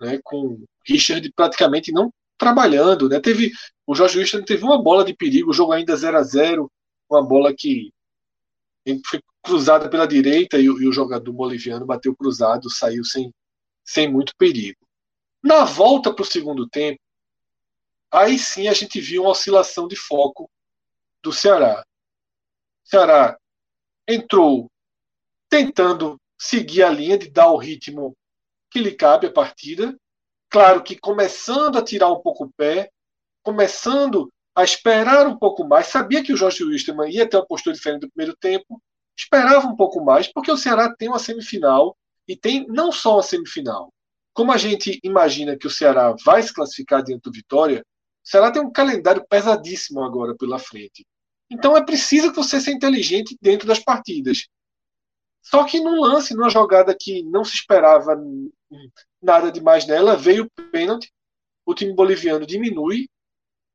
[0.00, 3.08] né, com Richard praticamente não trabalhando.
[3.08, 3.20] Né?
[3.20, 3.52] Teve,
[3.86, 6.70] o Jorge Wilson teve uma bola de perigo, o jogo ainda 0 a 0
[7.08, 7.92] uma bola que
[9.06, 13.32] foi cruzada pela direita e, e o jogador boliviano bateu cruzado, saiu sem,
[13.84, 14.78] sem muito perigo.
[15.42, 17.00] Na volta para o segundo tempo,
[18.10, 20.50] aí sim a gente viu uma oscilação de foco
[21.22, 21.84] do Ceará.
[22.84, 23.36] O Ceará
[24.08, 24.71] entrou
[25.52, 28.16] tentando seguir a linha de dar o ritmo
[28.70, 29.94] que lhe cabe à partida.
[30.48, 32.90] Claro que começando a tirar um pouco o pé,
[33.42, 35.88] começando a esperar um pouco mais.
[35.88, 38.80] Sabia que o Jorge Wilstermann ia ter uma postura diferente do primeiro tempo,
[39.14, 41.94] esperava um pouco mais, porque o Ceará tem uma semifinal
[42.26, 43.92] e tem não só uma semifinal.
[44.32, 47.84] Como a gente imagina que o Ceará vai se classificar dentro do Vitória,
[48.24, 51.04] o Ceará tem um calendário pesadíssimo agora pela frente.
[51.50, 54.46] Então é preciso que você seja inteligente dentro das partidas.
[55.42, 58.16] Só que num lance, numa jogada que não se esperava
[59.20, 61.12] nada demais nela, veio o pênalti,
[61.66, 63.08] o time boliviano diminui,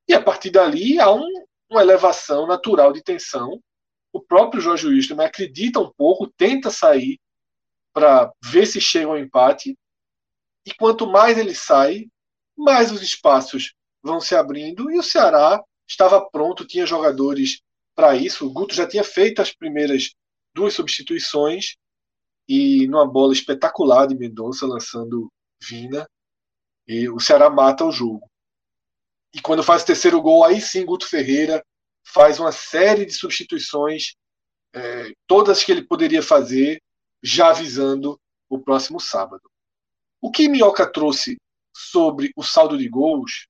[0.07, 1.27] e a partir dali há um,
[1.69, 3.61] uma elevação natural de tensão
[4.17, 7.19] o próprio Jorge Wilson acredita um pouco, tenta sair
[7.93, 9.77] para ver se chega ao empate.
[10.65, 12.07] E quanto mais ele sai,
[12.57, 14.91] mais os espaços vão se abrindo.
[14.91, 17.61] E o Ceará estava pronto, tinha jogadores
[17.95, 18.47] para isso.
[18.47, 20.15] O Guto já tinha feito as primeiras
[20.57, 21.75] duas substituições
[22.49, 26.09] e numa bola espetacular de Mendonça lançando Vina.
[26.87, 28.27] E o Ceará mata o jogo.
[29.35, 31.63] E quando faz o terceiro gol, aí sim Guto Ferreira
[32.03, 34.15] faz uma série de substituições,
[34.73, 36.81] é, todas que ele poderia fazer,
[37.21, 39.43] já avisando o próximo sábado.
[40.19, 41.37] O que Minhoca trouxe
[41.75, 43.47] sobre o saldo de gols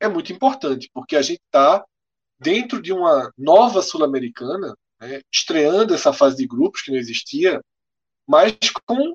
[0.00, 1.84] é muito importante, porque a gente está
[2.38, 7.60] dentro de uma nova Sul-Americana, né, estreando essa fase de grupos que não existia,
[8.26, 8.54] mas
[8.86, 9.14] com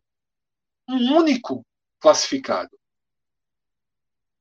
[0.89, 1.65] um único
[2.00, 2.78] classificado.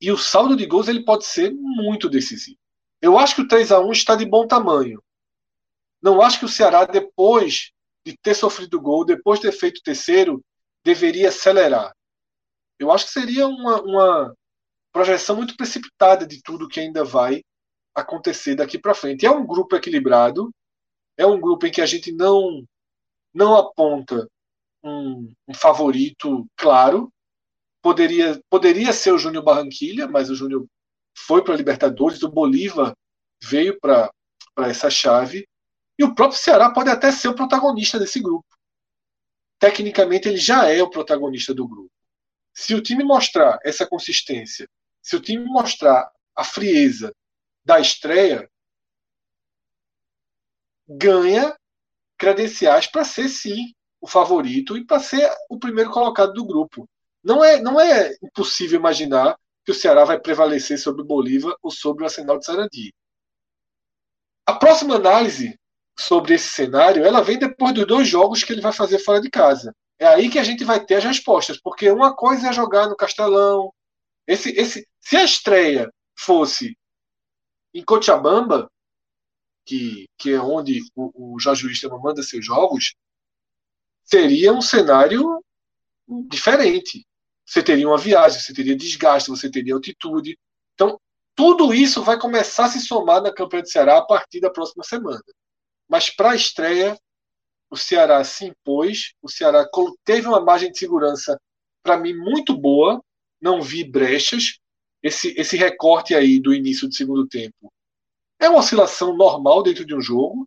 [0.01, 2.59] E o saldo de gols ele pode ser muito decisivo.
[3.01, 5.03] Eu acho que o 3 a 1 está de bom tamanho.
[6.03, 7.71] Não acho que o Ceará, depois
[8.05, 10.45] de ter sofrido gol, depois de ter feito o terceiro,
[10.85, 11.95] deveria acelerar.
[12.79, 14.35] Eu acho que seria uma, uma
[14.93, 17.43] projeção muito precipitada de tudo que ainda vai
[17.95, 19.25] acontecer daqui para frente.
[19.25, 20.51] É um grupo equilibrado,
[21.17, 22.65] é um grupo em que a gente não
[23.33, 24.29] não aponta
[24.83, 27.13] um, um favorito claro.
[27.83, 30.67] Poderia, poderia ser o Júnior Barranquilha, mas o Júnior
[31.17, 32.95] foi para a Libertadores, o Bolívar
[33.43, 34.11] veio para
[34.59, 35.47] essa chave,
[35.99, 38.47] e o próprio Ceará pode até ser o protagonista desse grupo.
[39.59, 41.91] Tecnicamente, ele já é o protagonista do grupo.
[42.55, 44.69] Se o time mostrar essa consistência,
[45.03, 47.15] se o time mostrar a frieza
[47.65, 48.49] da estreia,
[50.89, 51.57] ganha
[52.19, 56.89] credenciais para ser sim o favorito e para ser o primeiro colocado do grupo.
[57.23, 61.71] Não é, não é impossível imaginar que o Ceará vai prevalecer sobre o Bolívar ou
[61.71, 62.95] sobre o Arsenal de Sarandi.
[64.47, 65.59] A próxima análise
[65.99, 69.31] sobre esse cenário, ela vem depois dos dois jogos que ele vai fazer fora de
[69.31, 69.75] casa.
[69.99, 72.97] É aí que a gente vai ter as respostas, porque uma coisa é jogar no
[72.97, 73.73] Castelão.
[74.27, 76.77] Esse, esse, se a estreia fosse
[77.73, 78.71] em Cochabamba,
[79.65, 82.95] que, que é onde o, o Jorge Wilstermann manda seus jogos,
[84.03, 85.43] seria um cenário
[86.29, 87.07] diferente.
[87.45, 90.39] Você teria uma viagem, você teria desgaste, você teria altitude.
[90.75, 91.01] Então,
[91.35, 94.85] tudo isso vai começar a se somar na campanha do Ceará a partir da próxima
[94.85, 95.23] semana.
[95.89, 96.99] Mas para a estreia,
[97.71, 99.69] o Ceará se impôs, o Ceará
[100.05, 101.39] teve uma margem de segurança,
[101.83, 103.03] para mim, muito boa,
[103.41, 104.59] não vi brechas.
[105.03, 107.71] Esse, esse recorte aí do início do segundo tempo
[108.45, 110.47] é uma oscilação normal dentro de um jogo.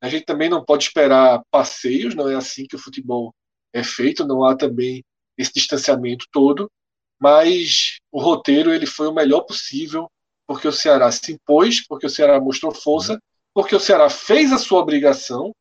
[0.00, 3.34] A gente também não pode esperar passeios, não é assim que o futebol
[3.72, 5.04] é feito, não há também
[5.38, 6.70] esse distanciamento todo,
[7.20, 10.10] mas o roteiro ele foi o melhor possível,
[10.46, 13.18] porque o Ceará se impôs, porque o Ceará mostrou força,
[13.54, 15.54] porque o Ceará fez a sua obrigação,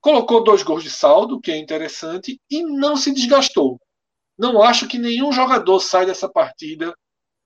[0.00, 3.78] colocou dois gols de saldo, que é interessante, e não se desgastou.
[4.38, 6.94] Não acho que nenhum jogador sai dessa partida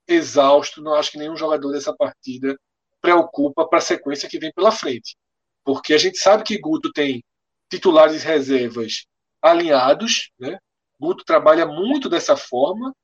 [0.07, 2.57] exausto, não acho que nenhum jogador dessa partida
[3.05, 5.15] preocupa para a sequência que vem pela frente.
[5.63, 7.23] Porque a gente sabe que Guto tem
[7.71, 9.05] titulares reservas
[9.43, 10.59] alinhados, né?
[10.99, 12.95] Guto trabalha muito dessa forma,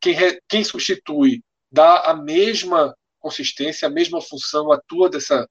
[0.00, 0.16] quem,
[0.48, 5.46] quem substitui dá a mesma consistência, a mesma função, atua dessa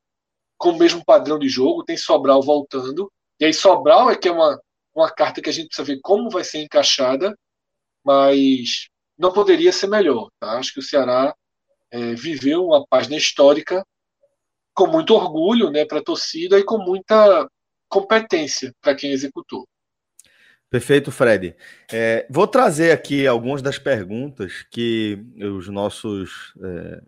[0.57, 4.31] com o mesmo padrão de jogo, tem Sobral voltando, e aí Sobral é que é
[4.31, 4.59] uma,
[4.95, 7.37] uma carta que a gente precisa ver como vai ser encaixada,
[8.03, 10.29] mas não poderia ser melhor.
[10.39, 10.57] Tá?
[10.57, 11.35] Acho que o Ceará
[11.91, 13.85] é, viveu uma página histórica
[14.81, 17.47] com muito orgulho né, para a torcida e com muita
[17.87, 19.67] competência para quem executou.
[20.71, 21.55] Perfeito, Fred.
[21.91, 27.01] É, vou trazer aqui algumas das perguntas que os nossos é,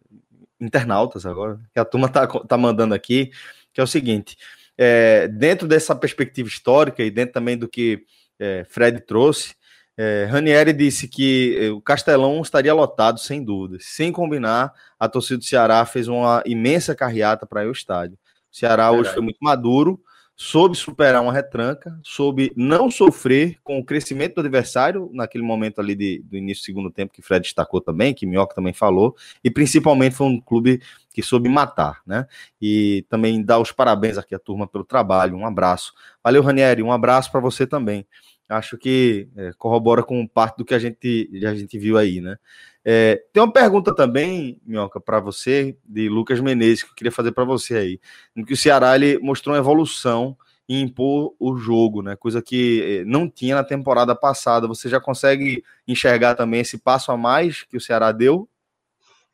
[0.61, 3.31] internautas agora, que a turma está tá mandando aqui,
[3.73, 4.37] que é o seguinte:
[4.77, 8.05] é, dentro dessa perspectiva histórica e dentro também do que
[8.37, 9.55] é, Fred trouxe,
[9.97, 13.77] é, Ranieri disse que é, o Castelão estaria lotado, sem dúvida.
[13.79, 18.17] Sem combinar, a torcida do Ceará fez uma imensa carreata para ir ao estádio.
[18.51, 19.99] O Ceará hoje foi muito maduro,
[20.35, 25.95] soube superar uma retranca, soube não sofrer com o crescimento do adversário naquele momento ali
[25.95, 29.49] de, do início do segundo tempo que Fred destacou também, que Minhoca também falou, e
[29.49, 30.81] principalmente foi um clube
[31.13, 32.27] que soube matar, né?
[32.59, 35.93] E também dar os parabéns aqui à turma pelo trabalho, um abraço.
[36.23, 38.05] Valeu, Ranieri, um abraço para você também.
[38.49, 42.37] Acho que é, corrobora com parte do que a gente, a gente viu aí, né?
[42.85, 47.31] É, tem uma pergunta também, Minhoca, para você, de Lucas Menezes, que eu queria fazer
[47.31, 47.99] para você aí.
[48.45, 52.15] Que o Ceará ele mostrou uma evolução em impor o jogo, né?
[52.15, 54.67] Coisa que é, não tinha na temporada passada.
[54.67, 58.49] Você já consegue enxergar também esse passo a mais que o Ceará deu?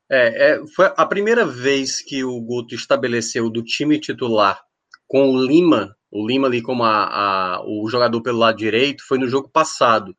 [0.09, 4.61] É, é foi a primeira vez que o Guto estabeleceu do time titular
[5.07, 9.17] com o Lima, o Lima ali como a, a, o jogador pelo lado direito, foi
[9.17, 10.15] no jogo passado.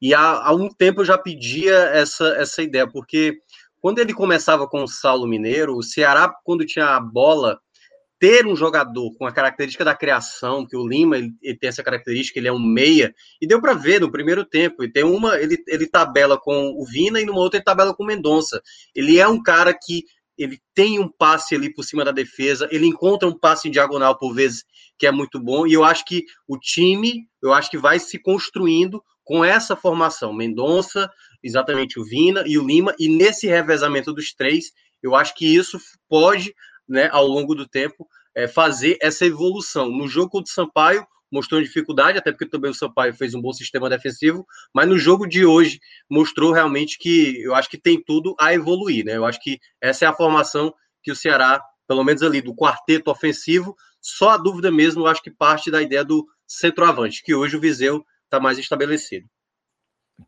[0.00, 3.38] E há, há um tempo eu já pedia essa, essa ideia, porque
[3.80, 7.58] quando ele começava com o Saulo Mineiro, o Ceará, quando tinha a bola,
[8.18, 11.82] ter um jogador com a característica da criação, que o Lima ele, ele tem essa
[11.82, 14.82] característica, ele é um meia, e deu para ver no primeiro tempo.
[14.82, 18.02] E tem uma, ele, ele tabela com o Vina e numa outra ele tabela com
[18.02, 18.62] o Mendonça.
[18.94, 20.04] Ele é um cara que
[20.36, 24.18] ele tem um passe ali por cima da defesa, ele encontra um passe em diagonal
[24.18, 24.64] por vezes
[24.98, 28.18] que é muito bom, e eu acho que o time, eu acho que vai se
[28.18, 31.10] construindo com essa formação, Mendonça,
[31.42, 35.78] exatamente o Vina e o Lima, e nesse revezamento dos três, eu acho que isso
[36.08, 36.54] pode,
[36.88, 39.90] né, ao longo do tempo, é, fazer essa evolução.
[39.90, 43.90] No jogo do Sampaio, mostrou dificuldade, até porque também o Sampaio fez um bom sistema
[43.90, 48.54] defensivo, mas no jogo de hoje mostrou realmente que eu acho que tem tudo a
[48.54, 49.16] evoluir, né?
[49.16, 53.10] Eu acho que essa é a formação que o Ceará, pelo menos ali do quarteto
[53.10, 57.56] ofensivo, só a dúvida mesmo, eu acho que parte da ideia do centroavante, que hoje
[57.56, 59.26] o Viseu está mais estabelecido.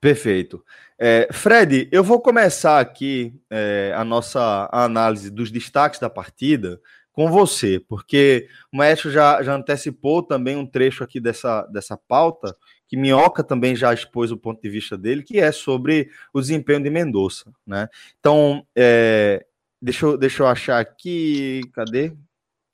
[0.00, 0.64] Perfeito.
[0.98, 6.80] É, Fred, eu vou começar aqui é, a nossa análise dos destaques da partida
[7.16, 12.54] com você, porque o Maestro já, já antecipou também um trecho aqui dessa, dessa pauta,
[12.86, 16.82] que Minhoca também já expôs o ponto de vista dele, que é sobre o desempenho
[16.82, 17.50] de Mendonça.
[17.66, 17.88] Né?
[18.20, 19.46] Então, é,
[19.80, 21.62] deixa, eu, deixa eu achar aqui.
[21.72, 22.12] Cadê?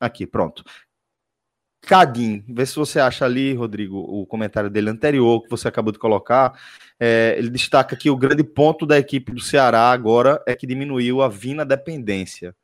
[0.01, 0.65] Aqui, pronto.
[1.81, 6.01] Cadim, vê se você acha ali, Rodrigo, o comentário dele anterior que você acabou de
[6.01, 6.53] colocar.
[6.99, 11.23] É, ele destaca que o grande ponto da equipe do Ceará agora é que diminuiu
[11.23, 12.57] a vina dependência.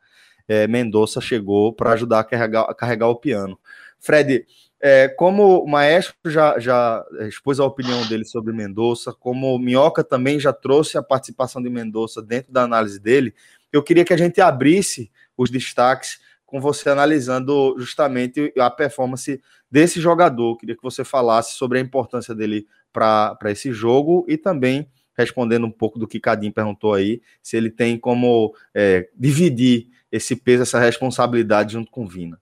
[0.49, 3.59] É, Mendonça chegou para ajudar a carregar, a carregar, o piano.
[4.01, 4.47] Fred,
[4.81, 10.03] é, como o Maestro já, já expôs a opinião dele sobre Mendonça, como o Minhoca
[10.03, 13.35] também já trouxe a participação de Mendonça dentro da análise dele,
[13.73, 19.41] eu queria que a gente abrisse os destaques com você analisando justamente a performance
[19.71, 20.57] desse jogador.
[20.57, 24.89] Queria que você falasse sobre a importância dele para esse jogo e também
[25.19, 30.37] respondendo um pouco do que Cadim perguntou aí, se ele tem como é, dividir esse
[30.37, 32.41] peso, essa responsabilidade junto com Vina.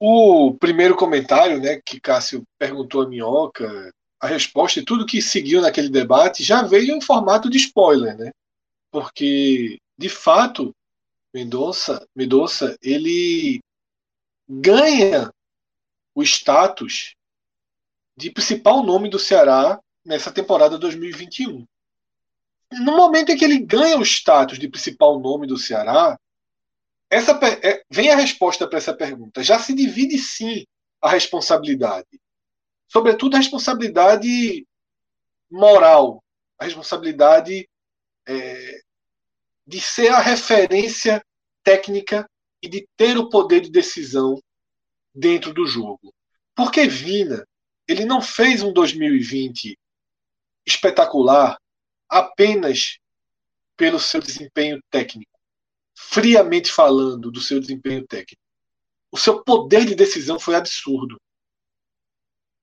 [0.00, 5.60] O primeiro comentário, né, que Cássio perguntou a Minhoca, a resposta e tudo que seguiu
[5.60, 8.30] naquele debate já veio em formato de spoiler, né?
[8.90, 10.72] Porque, de fato,
[11.34, 13.60] Mendonça, Mendonça ele
[14.48, 15.30] ganha
[16.14, 17.14] o status
[18.16, 21.66] de principal nome do Ceará nessa temporada 2021.
[22.72, 26.18] No momento em que ele ganha o status de principal nome do Ceará,
[27.10, 29.42] essa, é, vem a resposta para essa pergunta.
[29.42, 30.64] Já se divide sim
[31.00, 32.08] a responsabilidade.
[32.88, 34.66] Sobretudo a responsabilidade
[35.50, 36.24] moral,
[36.58, 37.68] a responsabilidade
[38.26, 38.80] é,
[39.66, 41.22] de ser a referência
[41.62, 42.28] técnica
[42.62, 44.42] e de ter o poder de decisão
[45.14, 46.14] dentro do jogo.
[46.54, 47.46] Porque Vina,
[47.86, 49.78] ele não fez um 2020
[50.68, 51.58] espetacular
[52.08, 52.98] apenas
[53.76, 55.32] pelo seu desempenho técnico,
[55.96, 58.42] friamente falando do seu desempenho técnico.
[59.10, 61.18] O seu poder de decisão foi absurdo.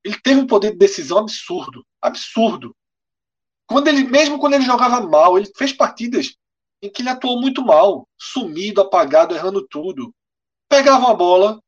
[0.03, 2.75] Ele teve um poder de decisão absurdo, absurdo.
[3.67, 6.35] Quando ele, mesmo quando ele jogava mal, ele fez partidas
[6.83, 10.13] em que ele atuou muito mal, sumido, apagado, errando tudo.
[10.69, 11.59] Pegava uma bola,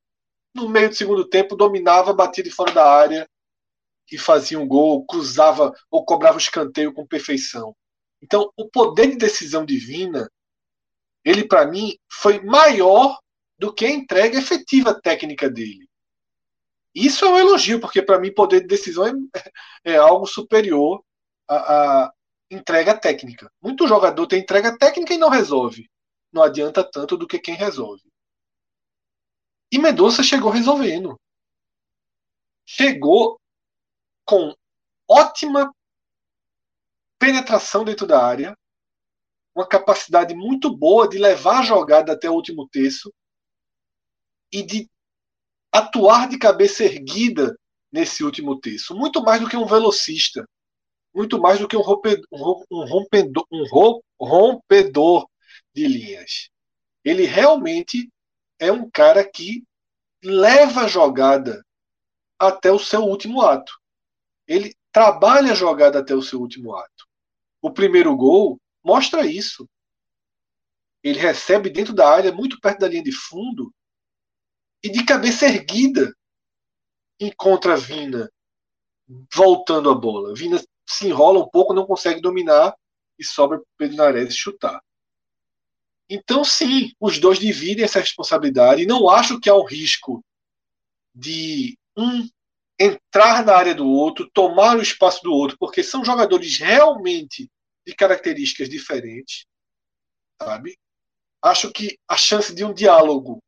[0.53, 3.27] no meio do segundo tempo, dominava, batia de fora da área,
[4.11, 7.75] e fazia um gol, cruzava ou cobrava o escanteio com perfeição.
[8.21, 10.29] Então, o poder de decisão divina,
[11.23, 13.19] ele para mim foi maior
[13.59, 15.87] do que a entrega efetiva técnica dele.
[16.93, 19.13] Isso é um elogio, porque para mim poder de decisão é,
[19.93, 21.03] é algo superior
[21.47, 22.13] à, à,
[22.49, 23.51] entrega técnica.
[23.61, 25.89] Muito jogador tem entrega técnica e não resolve.
[26.31, 28.03] Não adianta tanto do que quem resolve.
[29.71, 31.19] E Mendonça chegou resolvendo.
[32.65, 33.39] Chegou
[34.27, 34.53] com
[35.09, 35.73] ótima
[37.17, 38.55] penetração dentro da área,
[39.55, 43.11] uma capacidade muito boa de levar a jogada até o último terço
[44.51, 44.87] e de
[45.71, 47.57] atuar de cabeça erguida
[47.91, 48.93] nesse último terço.
[48.93, 50.47] Muito mais do que um velocista,
[51.15, 52.27] muito mais do que um rompedor,
[52.69, 53.65] um rompedor, um
[54.19, 55.27] rompedor
[55.73, 56.49] de linhas.
[57.03, 58.11] Ele realmente
[58.59, 59.63] é um cara que
[60.21, 61.63] leva a jogada
[62.37, 63.71] até o seu último ato
[64.47, 67.05] ele trabalha a jogada até o seu último ato.
[67.61, 69.67] O primeiro gol mostra isso.
[71.03, 73.73] Ele recebe dentro da área, muito perto da linha de fundo,
[74.83, 76.15] e de cabeça erguida
[77.19, 78.31] encontra a Vina
[79.33, 80.35] voltando a bola.
[80.35, 82.75] Vina se enrola um pouco, não consegue dominar
[83.19, 84.81] e sobra para Pedro Nares chutar.
[86.09, 90.23] Então, sim, os dois dividem essa responsabilidade e não acho que há um risco
[91.13, 92.29] de um
[92.79, 97.49] entrar na área do outro, tomar o espaço do outro, porque são jogadores realmente
[97.85, 99.45] de características diferentes,
[100.41, 100.77] sabe?
[101.41, 103.41] Acho que a chance de um diálogo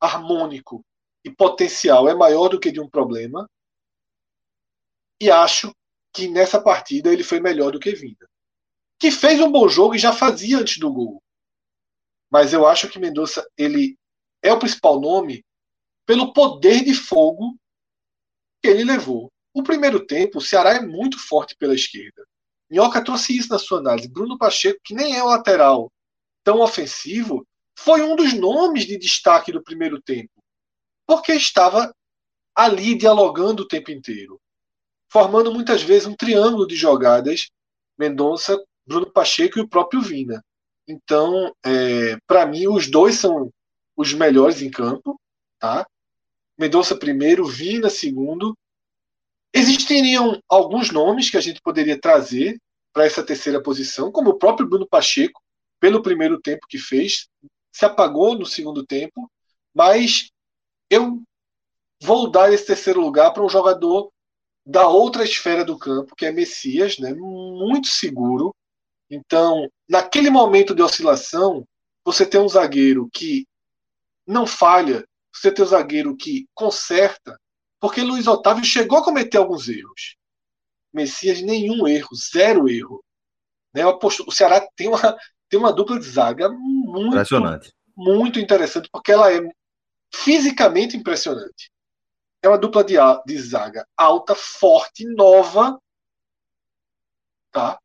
[0.00, 0.84] harmônico
[1.24, 3.48] e potencial é maior do que de um problema.
[5.20, 5.74] E acho
[6.12, 8.28] que nessa partida ele foi melhor do que Vinda.
[8.98, 11.22] Que fez um bom jogo e já fazia antes do gol.
[12.30, 13.96] Mas eu acho que Mendonça ele
[14.42, 15.44] é o principal nome
[16.04, 17.56] pelo poder de fogo
[18.66, 19.30] ele levou.
[19.52, 22.24] O primeiro tempo, o Ceará é muito forte pela esquerda.
[22.70, 24.08] Minhoca trouxe isso na sua análise.
[24.08, 25.90] Bruno Pacheco, que nem é lateral
[26.42, 27.46] tão ofensivo,
[27.78, 30.32] foi um dos nomes de destaque do primeiro tempo,
[31.06, 31.92] porque estava
[32.54, 34.40] ali dialogando o tempo inteiro,
[35.10, 37.48] formando muitas vezes um triângulo de jogadas
[37.98, 40.44] Mendonça, Bruno Pacheco e o próprio Vina.
[40.86, 43.50] Então, é, para mim, os dois são
[43.96, 45.18] os melhores em campo,
[45.58, 45.86] tá?
[46.58, 48.56] Mendonça primeiro, Vina segundo.
[49.52, 52.58] Existiriam alguns nomes que a gente poderia trazer
[52.92, 55.42] para essa terceira posição, como o próprio Bruno Pacheco,
[55.80, 57.28] pelo primeiro tempo que fez,
[57.72, 59.30] se apagou no segundo tempo,
[59.74, 60.30] mas
[60.88, 61.20] eu
[62.00, 64.12] vou dar esse terceiro lugar para um jogador
[64.64, 67.12] da outra esfera do campo, que é Messias, né?
[67.12, 68.54] muito seguro.
[69.10, 71.66] Então, naquele momento de oscilação,
[72.04, 73.46] você tem um zagueiro que
[74.26, 75.04] não falha
[75.34, 77.38] você ter o zagueiro que conserta,
[77.80, 80.16] porque Luiz Otávio chegou a cometer alguns erros.
[80.92, 83.04] Messias, nenhum erro, zero erro.
[83.74, 83.84] Né?
[83.84, 85.18] O Ceará tem uma,
[85.48, 87.72] tem uma dupla de zaga muito, impressionante.
[87.96, 89.40] muito interessante, porque ela é
[90.14, 91.70] fisicamente impressionante.
[92.40, 92.94] É uma dupla de,
[93.26, 95.80] de zaga alta, forte, nova,
[97.50, 97.78] tá?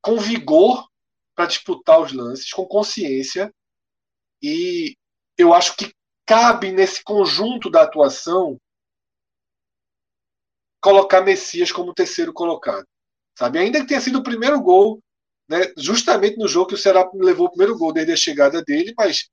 [0.00, 0.88] com vigor
[1.34, 3.52] para disputar os lances, com consciência
[4.42, 4.96] e
[5.36, 5.92] eu acho que
[6.26, 8.60] cabe nesse conjunto da atuação
[10.80, 12.86] colocar Messias como terceiro colocado.
[13.38, 13.58] Sabe?
[13.58, 15.00] Ainda que tenha sido o primeiro gol,
[15.48, 18.92] né, justamente no jogo que o Ceará levou o primeiro gol desde a chegada dele,
[18.96, 19.28] mas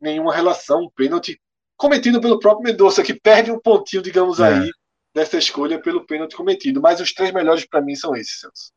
[0.00, 1.40] nenhuma relação, um pênalti
[1.76, 4.48] cometido pelo próprio Mendonça, que perde um pontinho, digamos é.
[4.48, 4.70] aí,
[5.14, 6.80] dessa escolha pelo pênalti cometido.
[6.80, 8.72] Mas os três melhores para mim são esses, Celso.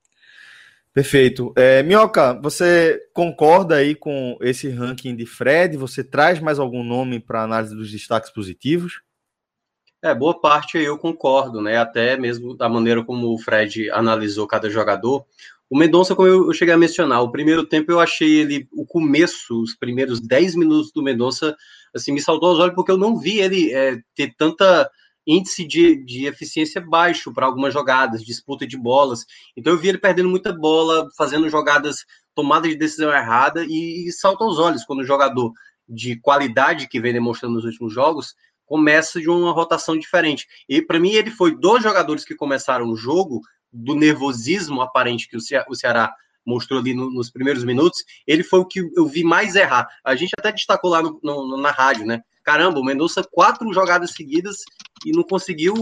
[0.99, 1.53] Perfeito.
[1.55, 5.77] É, Minhoca, você concorda aí com esse ranking de Fred?
[5.77, 8.99] Você traz mais algum nome para análise dos destaques positivos?
[10.03, 11.77] É, boa parte eu concordo, né?
[11.77, 15.25] Até mesmo da maneira como o Fred analisou cada jogador.
[15.69, 19.61] O Mendonça, como eu, cheguei a mencionar, o primeiro tempo eu achei ele, o começo,
[19.61, 21.55] os primeiros 10 minutos do Mendonça,
[21.95, 24.91] assim, me saltou aos olhos, porque eu não vi ele é, ter tanta
[25.25, 29.25] índice de, de eficiência baixo para algumas jogadas, disputa de bolas.
[29.55, 34.11] Então eu vi ele perdendo muita bola, fazendo jogadas, tomada de decisão errada, e, e
[34.11, 35.51] salta aos olhos quando o jogador
[35.87, 40.47] de qualidade que vem demonstrando nos últimos jogos começa de uma rotação diferente.
[40.67, 43.41] E para mim ele foi dos jogadores que começaram o jogo
[43.73, 46.13] do nervosismo aparente que o, Ce o Ceará
[46.45, 49.87] mostrou ali no, nos primeiros minutos, ele foi o que eu vi mais errar.
[50.03, 52.21] A gente até destacou lá no, no, na rádio, né?
[52.43, 54.57] Caramba, o Mendonça quatro jogadas seguidas
[55.05, 55.73] e não conseguiu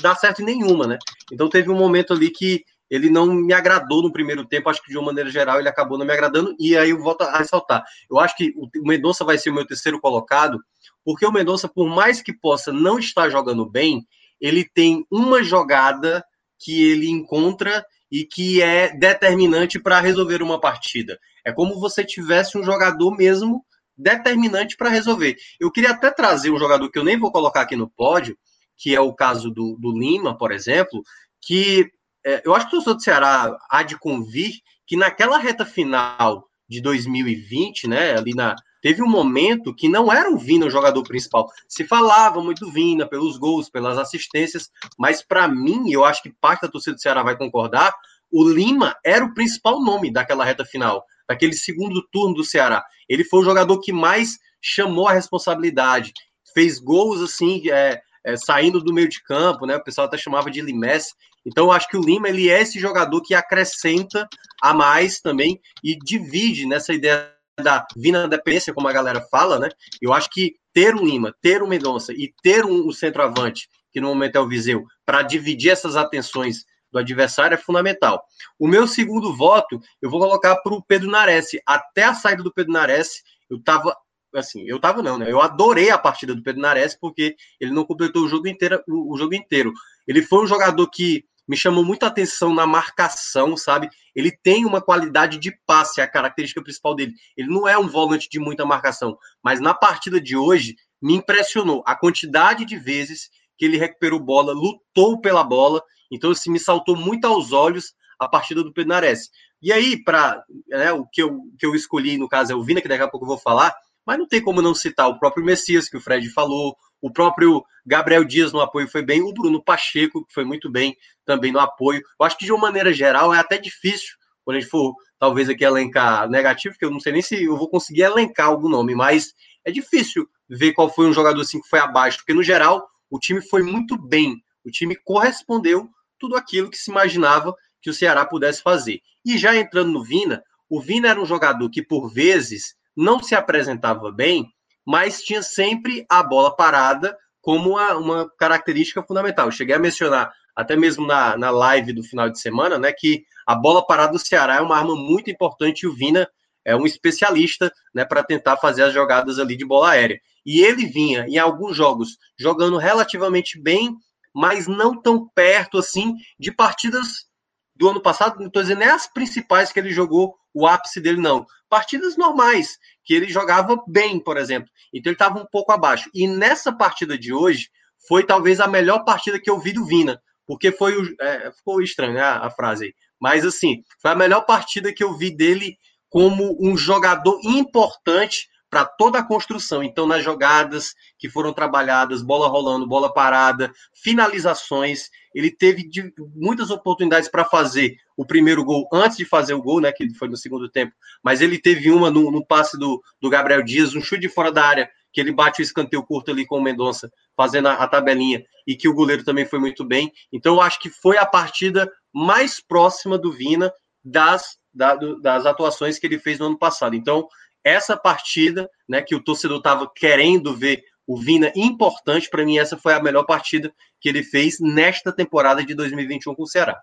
[0.00, 0.98] dar certo em nenhuma, né?
[1.32, 4.90] Então teve um momento ali que ele não me agradou no primeiro tempo, acho que
[4.90, 7.84] de uma maneira geral ele acabou não me agradando, e aí eu volto a ressaltar.
[8.10, 10.58] Eu acho que o Mendonça vai ser o meu terceiro colocado,
[11.04, 14.06] porque o Mendonça, por mais que possa não estar jogando bem,
[14.40, 16.24] ele tem uma jogada
[16.58, 21.18] que ele encontra e que é determinante para resolver uma partida.
[21.44, 23.64] É como você tivesse um jogador mesmo
[23.98, 25.36] determinante para resolver.
[25.58, 28.38] Eu queria até trazer um jogador que eu nem vou colocar aqui no pódio,
[28.76, 31.02] que é o caso do, do Lima, por exemplo,
[31.42, 31.90] que
[32.24, 34.52] é, eu acho que o torcedor do Ceará há de convir
[34.86, 40.30] que naquela reta final de 2020, né, ali na, teve um momento que não era
[40.30, 41.50] o Vina o jogador principal.
[41.66, 46.32] Se falava muito do Vina pelos gols, pelas assistências, mas para mim, eu acho que
[46.40, 47.94] parte da torcida do Ceará vai concordar,
[48.30, 52.84] o Lima era o principal nome daquela reta final, daquele segundo turno do Ceará.
[53.08, 56.12] Ele foi o jogador que mais chamou a responsabilidade,
[56.54, 59.76] fez gols assim, é, é, saindo do meio de campo, né?
[59.76, 61.14] O pessoal até chamava de Limesse.
[61.46, 64.28] Então, eu acho que o Lima ele é esse jogador que acrescenta
[64.60, 69.68] a mais também e divide nessa ideia da vina dependência, como a galera fala, né?
[70.00, 74.00] Eu acho que ter o Lima, ter o Mendonça e ter um, um centroavante, que
[74.00, 78.22] no momento é o Viseu, para dividir essas atenções do adversário é fundamental.
[78.58, 81.48] O meu segundo voto, eu vou colocar para o Pedro Nares.
[81.66, 83.96] Até a saída do Pedro Nares, eu estava
[84.34, 85.30] assim, eu tava não, né?
[85.30, 89.16] Eu adorei a partida do Pedro Nares porque ele não completou o jogo inteiro, o,
[89.16, 89.72] jogo inteiro.
[90.06, 93.88] Ele foi um jogador que me chamou muita atenção na marcação, sabe?
[94.14, 97.14] Ele tem uma qualidade de passe, é a característica principal dele.
[97.36, 101.82] Ele não é um volante de muita marcação, mas na partida de hoje me impressionou
[101.86, 106.96] a quantidade de vezes que ele recuperou bola, lutou pela bola, então assim, me saltou
[106.96, 109.30] muito aos olhos a partida do Pedro Nares.
[109.62, 112.80] E aí, para né, o que eu, que eu escolhi, no caso é o Vina,
[112.80, 115.44] que daqui a pouco eu vou falar, mas não tem como não citar o próprio
[115.44, 119.62] Messias, que o Fred falou, o próprio Gabriel Dias no apoio foi bem, o Bruno
[119.62, 122.02] Pacheco, que foi muito bem também no apoio.
[122.18, 125.48] Eu acho que de uma maneira geral é até difícil, quando a gente for talvez
[125.48, 128.94] aqui elencar negativo, porque eu não sei nem se eu vou conseguir elencar algum nome,
[128.94, 129.34] mas
[129.64, 133.18] é difícil ver qual foi um jogador assim que foi abaixo, porque no geral o
[133.18, 135.88] time foi muito bem, o time correspondeu
[136.18, 139.00] tudo aquilo que se imaginava que o Ceará pudesse fazer.
[139.24, 143.34] E já entrando no Vina, o Vina era um jogador que por vezes não se
[143.34, 144.46] apresentava bem,
[144.86, 149.46] mas tinha sempre a bola parada como uma, uma característica fundamental.
[149.46, 153.22] Eu cheguei a mencionar até mesmo na, na live do final de semana, né, que
[153.46, 156.28] a bola parada do Ceará é uma arma muito importante e o Vina
[156.64, 160.20] é um especialista, né, para tentar fazer as jogadas ali de bola aérea.
[160.44, 163.94] E ele vinha em alguns jogos jogando relativamente bem,
[164.34, 167.28] mas não tão perto assim de partidas
[167.74, 171.20] do ano passado, não estou dizendo nem as principais que ele jogou o ápice dele,
[171.20, 171.46] não.
[171.68, 174.68] Partidas normais, que ele jogava bem, por exemplo.
[174.92, 176.10] Então ele estava um pouco abaixo.
[176.12, 177.68] E nessa partida de hoje,
[178.08, 181.14] foi talvez a melhor partida que eu vi do Vina, porque foi o.
[181.20, 182.94] É, ficou estranho né, a, frase aí.
[183.20, 185.76] Mas assim, foi a melhor partida que eu vi dele
[186.08, 189.82] como um jogador importante para toda a construção.
[189.82, 196.70] Então, nas jogadas que foram trabalhadas, bola rolando, bola parada, finalizações, ele teve de, muitas
[196.70, 199.92] oportunidades para fazer o primeiro gol antes de fazer o gol, né?
[199.92, 200.94] Que foi no segundo tempo.
[201.22, 204.52] Mas ele teve uma no, no passe do, do Gabriel Dias, um chute de fora
[204.52, 207.88] da área, que ele bate o escanteio curto ali com o Mendonça, fazendo a, a
[207.88, 210.12] tabelinha, e que o goleiro também foi muito bem.
[210.32, 213.72] Então, eu acho que foi a partida mais próxima do Vina
[214.04, 216.94] das, da, do, das atuações que ele fez no ano passado.
[216.94, 217.28] Então,
[217.68, 222.76] essa partida, né, que o torcedor estava querendo ver o Vina importante, para mim essa
[222.76, 226.78] foi a melhor partida que ele fez nesta temporada de 2021 com o Ceará.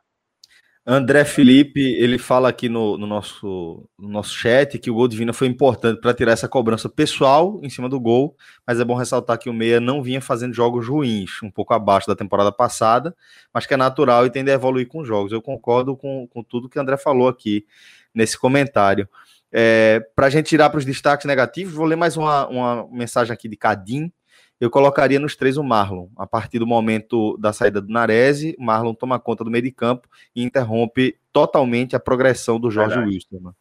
[0.88, 5.17] André Felipe, ele fala aqui no, no, nosso, no nosso chat que o gol de
[5.17, 8.36] Vina foi importante para tirar essa cobrança pessoal em cima do gol,
[8.67, 12.05] mas é bom ressaltar que o Meia não vinha fazendo jogos ruins, um pouco abaixo
[12.05, 13.15] da temporada passada,
[13.51, 15.31] mas que é natural e tende a evoluir com os jogos.
[15.31, 17.65] Eu concordo com, com tudo que o André falou aqui
[18.13, 19.09] nesse comentário.
[19.58, 23.32] É, para a gente tirar para os destaques negativos, vou ler mais uma, uma mensagem
[23.32, 24.12] aqui de Cadim
[24.60, 26.08] eu colocaria nos três o Marlon.
[26.16, 30.08] A partir do momento da saída do Narese, Marlon toma conta do meio de campo
[30.36, 33.53] e interrompe totalmente a progressão do Jorge Wilson.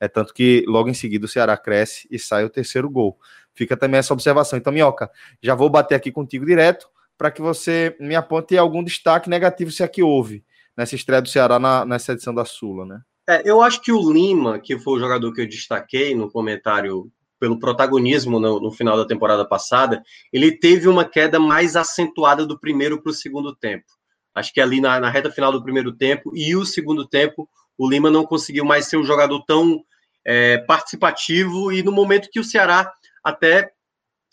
[0.00, 3.18] É tanto que logo em seguida o Ceará cresce e sai o terceiro gol.
[3.52, 4.58] Fica também essa observação.
[4.58, 5.10] Então, Minhoca,
[5.42, 6.88] já vou bater aqui contigo direto
[7.18, 10.44] para que você me aponte algum destaque negativo, se aqui houve,
[10.76, 13.00] nessa estreia do Ceará na, nessa edição da Sula, né?
[13.28, 17.12] É, eu acho que o Lima, que foi o jogador que eu destaquei no comentário
[17.38, 20.02] pelo protagonismo no, no, final da temporada passada,
[20.32, 23.84] ele teve uma queda mais acentuada do primeiro para o segundo tempo.
[24.34, 27.88] Acho que ali na, na, reta final do primeiro tempo e o segundo tempo, o
[27.88, 29.84] Lima não conseguiu mais ser um jogador tão
[30.24, 32.90] é, participativo e no momento que o Ceará
[33.22, 33.70] até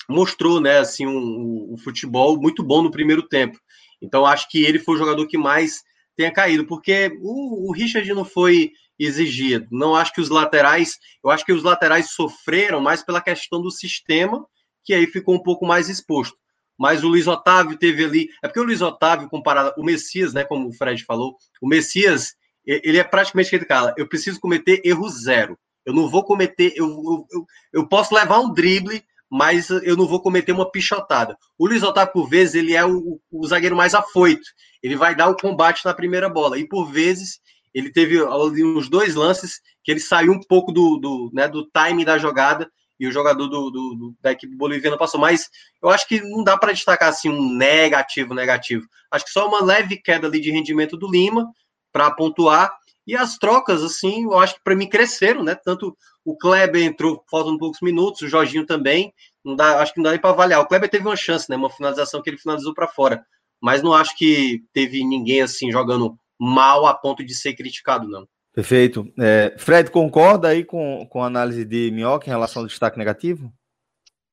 [0.07, 3.59] mostrou, né, assim, um, um, futebol muito bom no primeiro tempo.
[4.01, 5.83] Então acho que ele foi o jogador que mais
[6.15, 9.67] tenha caído, porque o, o Richard não foi exigido.
[9.71, 13.71] Não acho que os laterais, eu acho que os laterais sofreram mais pela questão do
[13.71, 14.45] sistema,
[14.83, 16.37] que aí ficou um pouco mais exposto.
[16.77, 20.43] Mas o Luiz Otávio teve ali, é porque o Luiz Otávio comparado o Messias, né,
[20.43, 22.35] como o Fred falou, o Messias,
[22.65, 25.57] ele é praticamente aquele cara, eu preciso cometer erro zero.
[25.85, 30.07] Eu não vou cometer, eu, eu, eu, eu posso levar um drible, mas eu não
[30.07, 31.37] vou cometer uma pichotada.
[31.57, 34.47] O Luiz Otávio, por vezes, ele é o, o, zagueiro mais afoito.
[34.81, 36.57] Ele vai dar o combate na primeira bola.
[36.57, 37.39] E, por vezes,
[37.75, 42.05] ele teve uns dois lances que ele saiu um pouco do, do, né, do time
[42.05, 45.19] da jogada e o jogador do, do, da equipe boliviana passou.
[45.19, 45.49] Mas
[45.83, 48.87] eu acho que não dá para destacar assim um negativo, negativo.
[49.11, 51.51] Acho que só uma leve queda ali de rendimento do Lima
[51.91, 52.73] para pontuar.
[53.05, 55.53] E as trocas, assim, eu acho que para mim cresceram, né?
[55.53, 59.13] Tanto o Kleber entrou, faltam poucos minutos, o Jorginho também.
[59.43, 60.61] Não dá, acho que não dá nem para avaliar.
[60.61, 61.57] O Kleber teve uma chance, né?
[61.57, 63.25] Uma finalização que ele finalizou para fora.
[63.61, 68.27] Mas não acho que teve ninguém assim jogando mal a ponto de ser criticado, não.
[68.53, 69.11] Perfeito.
[69.19, 73.53] É, Fred, concorda aí com, com a análise de Minhoca em relação ao destaque negativo?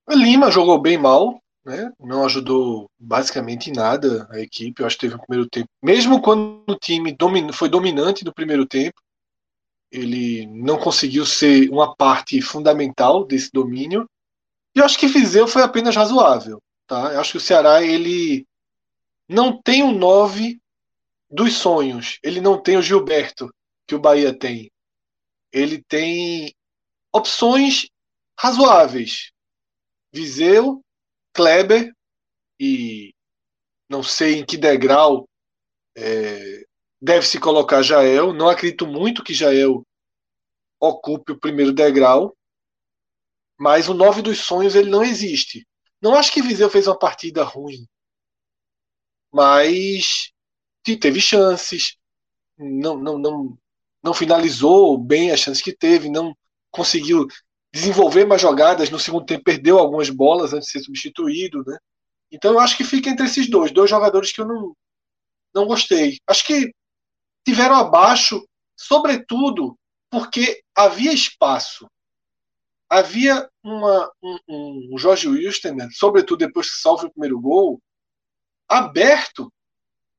[0.09, 1.91] O Lima jogou bem mal, né?
[1.99, 4.81] não ajudou basicamente em nada a equipe.
[4.81, 5.69] Eu acho que teve um primeiro tempo.
[5.83, 9.01] Mesmo quando o time domin, foi dominante no primeiro tempo,
[9.91, 14.07] ele não conseguiu ser uma parte fundamental desse domínio.
[14.75, 16.61] E eu acho que Viseu foi apenas razoável.
[16.87, 17.13] Tá?
[17.13, 18.47] Eu acho que o Ceará ele
[19.29, 20.62] não tem um 9
[21.33, 22.19] dos sonhos.
[22.23, 23.53] Ele não tem o Gilberto
[23.87, 24.71] que o Bahia tem.
[25.51, 26.55] Ele tem
[27.13, 27.87] opções
[28.39, 29.33] razoáveis.
[30.13, 30.83] Viseu,
[31.35, 31.91] Kleber
[32.61, 33.15] e
[33.89, 35.27] não sei em que degrau
[35.97, 36.65] é,
[37.01, 38.35] deve se colocar Jael.
[38.35, 39.83] Não acredito muito que Jael
[40.79, 42.37] ocupe o primeiro degrau,
[43.59, 45.67] mas o nove dos sonhos ele não existe.
[46.01, 47.87] Não acho que Viseu fez uma partida ruim,
[49.33, 50.33] mas
[50.83, 51.97] teve chances,
[52.59, 53.59] não, não, não,
[54.03, 56.37] não finalizou bem as chances que teve, não
[56.71, 57.27] conseguiu
[57.73, 61.79] desenvolver mais jogadas, no segundo tempo perdeu algumas bolas antes de ser substituído, né?
[62.31, 64.75] Então eu acho que fica entre esses dois, dois jogadores que eu não,
[65.55, 66.19] não gostei.
[66.27, 66.75] Acho que
[67.47, 69.79] tiveram abaixo, sobretudo
[70.11, 71.87] porque havia espaço.
[72.89, 74.39] Havia uma, um,
[74.95, 77.81] um Jorge Wilson, sobretudo depois que salva o primeiro gol,
[78.69, 79.51] aberto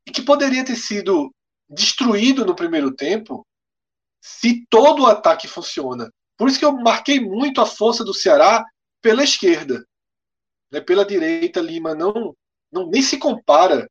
[0.07, 1.33] e que poderia ter sido
[1.69, 3.45] destruído no primeiro tempo
[4.21, 6.09] se todo o ataque funciona.
[6.37, 8.65] Por isso que eu marquei muito a força do Ceará
[9.01, 9.85] pela esquerda.
[10.71, 10.79] Né?
[10.81, 12.35] Pela direita, Lima não,
[12.71, 13.87] não nem se compara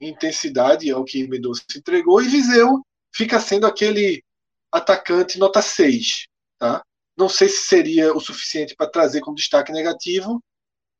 [0.00, 2.84] em intensidade ao que Mendonça entregou, e Viseu
[3.14, 4.22] fica sendo aquele
[4.70, 6.26] atacante nota 6.
[6.58, 6.82] Tá?
[7.16, 10.42] Não sei se seria o suficiente para trazer como destaque negativo,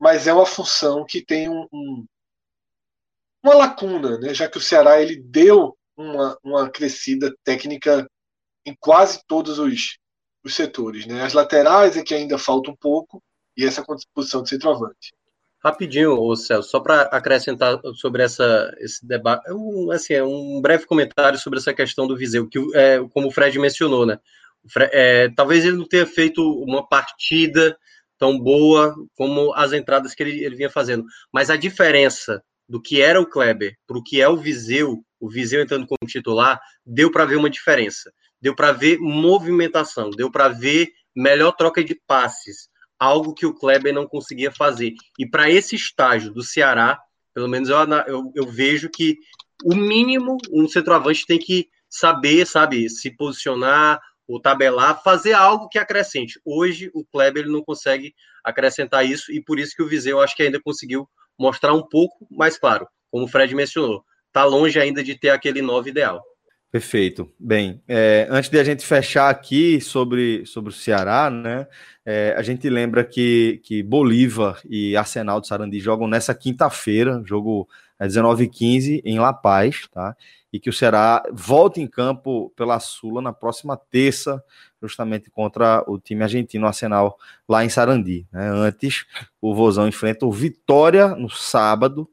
[0.00, 2.06] mas é uma função que tem um, um,
[3.42, 4.34] uma lacuna, né?
[4.34, 8.08] já que o Ceará ele deu uma, uma crescida técnica
[8.66, 9.98] em quase todos os,
[10.44, 11.06] os setores.
[11.06, 11.22] Né?
[11.22, 13.22] As laterais é que ainda falta um pouco,
[13.56, 13.84] e essa
[14.14, 15.12] posição de centroavante.
[15.62, 21.36] Rapidinho, Celso, só para acrescentar sobre essa, esse debate, um, assim, é um breve comentário
[21.36, 24.20] sobre essa questão do Viseu, que é, como o Fred mencionou, né?
[24.92, 27.76] É, talvez ele não tenha feito uma partida
[28.16, 33.00] tão boa como as entradas que ele, ele vinha fazendo, mas a diferença do que
[33.00, 37.10] era o Kleber para o que é o Viseu, o Viseu entrando como titular, deu
[37.10, 38.12] para ver uma diferença.
[38.40, 43.92] Deu para ver movimentação, deu para ver melhor troca de passes, algo que o Kleber
[43.92, 44.92] não conseguia fazer.
[45.18, 47.00] E para esse estágio do Ceará,
[47.34, 49.16] pelo menos eu, eu, eu vejo que
[49.64, 55.78] o mínimo um centroavante tem que saber, sabe, se posicionar, ou tabelar, fazer algo que
[55.78, 56.38] acrescente.
[56.44, 58.14] Hoje o Kleber ele não consegue
[58.44, 61.08] acrescentar isso e por isso que o Viseu acho que ainda conseguiu
[61.38, 65.62] mostrar um pouco, mais claro, como o Fred mencionou, tá longe ainda de ter aquele
[65.62, 66.22] 9 ideal.
[66.70, 67.32] Perfeito.
[67.38, 71.66] Bem, é, antes de a gente fechar aqui sobre, sobre o Ceará, né?
[72.04, 77.66] É, a gente lembra que, que Bolívar e Arsenal de Sarandi jogam nessa quinta-feira, jogo
[77.98, 80.16] é 19h15 em La Paz, tá?
[80.52, 84.42] E que o Ceará volta em campo pela Sula na próxima terça,
[84.80, 87.18] justamente contra o time argentino Arsenal
[87.48, 88.26] lá em Sarandi.
[88.32, 88.48] Né?
[88.48, 89.04] Antes,
[89.40, 92.08] o Vozão enfrenta o Vitória no sábado,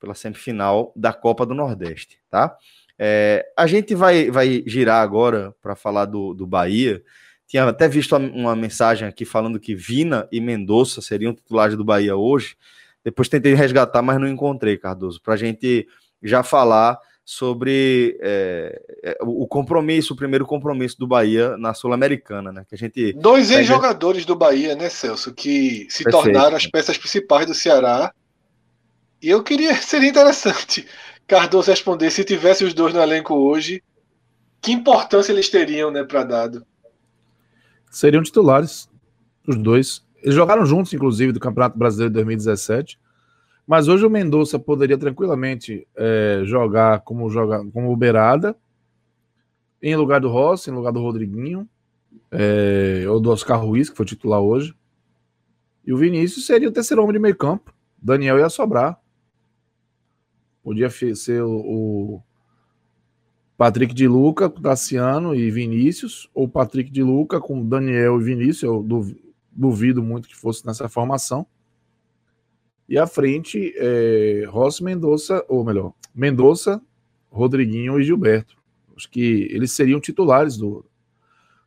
[0.00, 2.56] pela semifinal da Copa do Nordeste, tá?
[2.98, 7.02] É, a gente vai, vai girar agora para falar do, do Bahia.
[7.46, 12.16] Tinha até visto uma mensagem aqui falando que Vina e Mendonça seriam titulares do Bahia
[12.16, 12.56] hoje.
[13.06, 15.86] Depois tentei resgatar, mas não encontrei, Cardoso, para a gente
[16.20, 22.66] já falar sobre é, é, o compromisso, o primeiro compromisso do Bahia na Sul-Americana, né?
[22.68, 26.24] Que a gente dois ex-jogadores do Bahia, né, Celso, que se Perfeito.
[26.24, 28.12] tornaram as peças principais do Ceará.
[29.22, 30.84] E eu queria, seria interessante
[31.28, 33.84] Cardoso responder se tivesse os dois no elenco hoje,
[34.60, 36.66] que importância eles teriam, né, para dado?
[37.88, 38.88] Seriam titulares,
[39.46, 40.04] os dois.
[40.26, 42.98] Eles jogaram juntos, inclusive, do Campeonato Brasileiro de 2017.
[43.64, 48.56] Mas hoje o Mendonça poderia tranquilamente é, jogar como joga como Beirada,
[49.80, 51.68] em lugar do Rossi, em lugar do Rodriguinho,
[52.32, 54.74] é, ou do Oscar Ruiz, que foi titular hoje.
[55.86, 57.72] E o Vinícius seria o terceiro homem de meio campo.
[57.96, 59.00] Daniel ia sobrar.
[60.60, 62.22] Podia ser o, o
[63.56, 68.64] Patrick de Luca, Tassiano e Vinícius, ou Patrick de Luca com Daniel e Vinícius.
[68.64, 68.82] Eu
[69.56, 71.46] duvido muito que fosse nessa formação.
[72.88, 76.80] E à frente, é, Rossi Mendonça, ou melhor, Mendonça,
[77.30, 78.56] Rodriguinho e Gilberto.
[78.96, 80.84] Acho que eles seriam titulares do.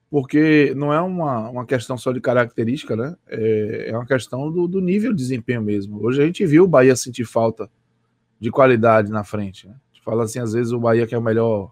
[0.10, 3.16] Porque não é uma, uma questão só de característica, né?
[3.28, 6.04] É, é uma questão do, do nível de desempenho mesmo.
[6.04, 7.70] Hoje a gente viu o Bahia sentir falta
[8.40, 9.68] de qualidade na frente.
[9.68, 9.74] Né?
[9.74, 11.72] A gente fala assim, às vezes o Bahia que é o melhor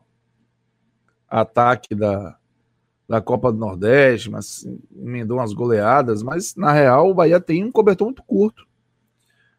[1.27, 2.37] ataque da,
[3.07, 7.71] da Copa do Nordeste, mas emendou umas goleadas, mas na real o Bahia tem um
[7.71, 8.67] cobertor muito curto.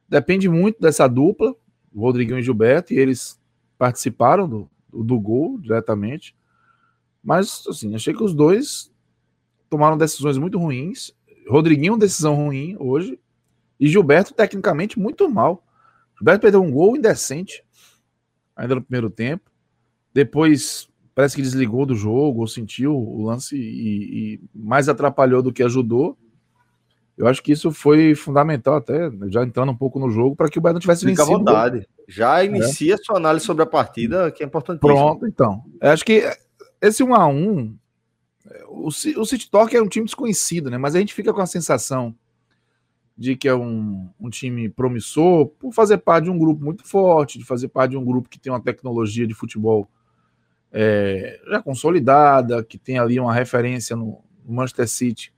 [0.08, 1.54] Depende muito dessa dupla,
[1.94, 3.40] Rodriguinho e Gilberto, e eles
[3.78, 6.36] participaram do, do gol diretamente.
[7.22, 8.92] Mas, assim, achei que os dois
[9.68, 11.12] tomaram decisões muito ruins.
[11.48, 13.18] Rodriguinho, decisão ruim hoje.
[13.80, 15.64] E Gilberto, tecnicamente, muito mal.
[16.16, 17.64] Gilberto perdeu um gol indecente,
[18.56, 19.50] ainda no primeiro tempo.
[20.12, 20.87] Depois
[21.18, 25.64] parece que desligou do jogo, ou sentiu o lance e, e mais atrapalhou do que
[25.64, 26.16] ajudou.
[27.16, 30.60] Eu acho que isso foi fundamental, até já entrando um pouco no jogo, para que
[30.60, 31.38] o Bahia não tivesse Fica vencido.
[31.40, 31.88] Fica à vontade.
[32.06, 32.98] Já inicia é.
[32.98, 34.78] sua análise sobre a partida, que é importante.
[34.78, 35.64] Pronto, então.
[35.82, 36.22] Eu acho que
[36.80, 37.76] esse 1 a 1
[38.68, 40.78] o, o City Talk é um time desconhecido, né?
[40.78, 42.14] Mas a gente fica com a sensação
[43.16, 47.40] de que é um, um time promissor por fazer parte de um grupo muito forte,
[47.40, 49.90] de fazer parte de um grupo que tem uma tecnologia de futebol
[50.72, 55.34] é, já consolidada, que tem ali uma referência no, Manchester City,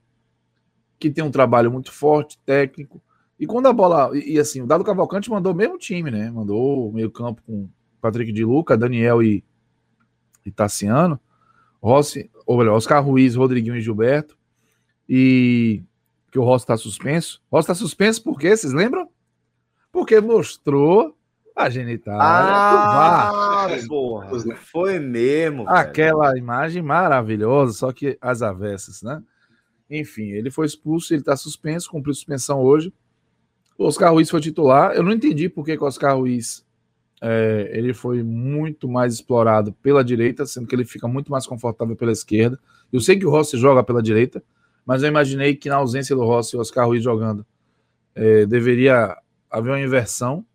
[0.97, 3.01] que tem um trabalho muito forte, técnico.
[3.39, 4.17] E quando a bola.
[4.17, 6.31] E, e assim, o Dado Cavalcante mandou o mesmo time, né?
[6.31, 7.69] Mandou meio-campo com
[7.99, 9.43] Patrick de Luca, Daniel e,
[10.45, 11.19] e Tassiano,
[11.81, 14.37] Rossi, ou melhor, Oscar Ruiz, Rodriguinho e Gilberto.
[15.09, 15.83] E
[16.31, 17.41] que o Rossi está suspenso.
[17.51, 18.55] Rossi está suspenso por quê?
[18.55, 19.09] Vocês lembram?
[19.91, 21.17] Porque mostrou
[21.55, 22.21] a genitália.
[22.21, 24.29] Ah, porra.
[24.71, 25.67] Foi mesmo.
[25.67, 26.37] Aquela velho.
[26.37, 29.21] imagem maravilhosa, só que as avessas, né?
[29.89, 32.93] Enfim, ele foi expulso, ele está suspenso, cumpriu suspensão hoje.
[33.77, 34.93] O Oscar Ruiz foi titular.
[34.93, 36.65] Eu não entendi por que o Oscar Ruiz
[37.21, 41.95] é, ele foi muito mais explorado pela direita, sendo que ele fica muito mais confortável
[41.95, 42.59] pela esquerda.
[42.91, 44.43] Eu sei que o Rossi joga pela direita,
[44.85, 47.45] mas eu imaginei que na ausência do Rossi e Oscar Ruiz jogando,
[48.15, 49.15] é, deveria
[49.49, 50.45] haver uma inversão,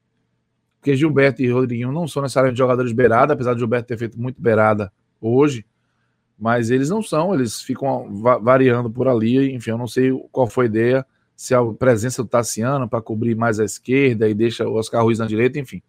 [0.87, 4.41] porque Gilberto e Rodriguinho não são necessariamente jogadores beirada, apesar de Gilberto ter feito muito
[4.41, 5.66] beirada hoje,
[6.39, 8.09] mas eles não são, eles ficam
[8.41, 12.28] variando por ali, enfim, eu não sei qual foi a ideia, se a presença do
[12.28, 15.82] Tassiano para cobrir mais a esquerda e deixa o Oscar Ruiz na direita, enfim.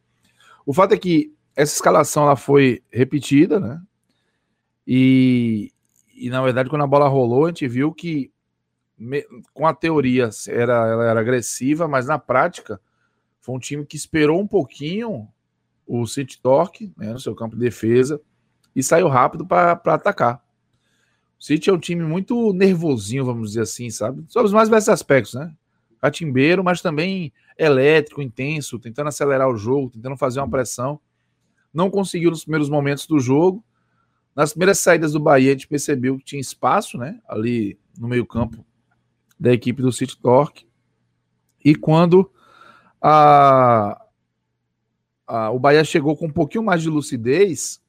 [0.66, 3.80] O fato é que essa escalação ela foi repetida, né?
[4.88, 5.72] E,
[6.16, 8.32] e na verdade, quando a bola rolou, a gente viu que
[8.98, 9.24] me,
[9.54, 12.82] com a teoria era, ela era agressiva, mas na prática
[13.48, 15.26] foi um time que esperou um pouquinho
[15.86, 18.20] o City Torque né, no seu campo de defesa
[18.76, 20.44] e saiu rápido para atacar.
[21.40, 24.26] O City é um time muito nervosinho, vamos dizer assim, sabe?
[24.28, 25.56] Sobre os mais diversos aspectos, né?
[26.02, 31.00] Catimbeiro, mas também elétrico, intenso, tentando acelerar o jogo, tentando fazer uma pressão.
[31.74, 33.64] Não conseguiu nos primeiros momentos do jogo.
[34.36, 37.18] Nas primeiras saídas do Bahia, a gente percebeu que tinha espaço, né?
[37.26, 38.66] Ali no meio-campo
[39.40, 40.68] da equipe do City Torque.
[41.64, 42.30] E quando
[43.02, 44.02] a,
[45.28, 47.82] a, o Bahia chegou com um pouquinho mais de lucidez,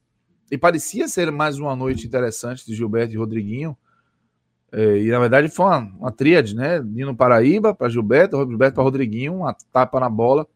[0.51, 3.77] e parecia ser mais uma noite interessante de Gilberto e Rodriguinho.
[4.71, 6.79] É, e na verdade foi uma, uma tríade, né?
[6.81, 10.47] Nino Paraíba para Gilberto, Gilberto para Rodriguinho, uma tapa na bola,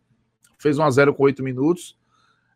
[0.58, 1.98] fez 1 a 0 com 8 minutos.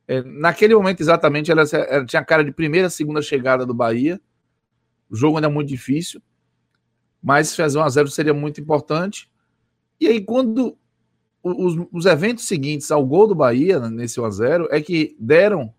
[0.07, 4.19] É, naquele momento exatamente ela, ela, tinha cara de primeira, segunda chegada do Bahia.
[5.09, 6.21] O jogo ainda é muito difícil,
[7.21, 9.29] mas fazer 1 a 0 seria muito importante.
[9.99, 10.75] E aí quando
[11.43, 15.73] os, os eventos seguintes ao gol do Bahia nesse 1 a 0 é que deram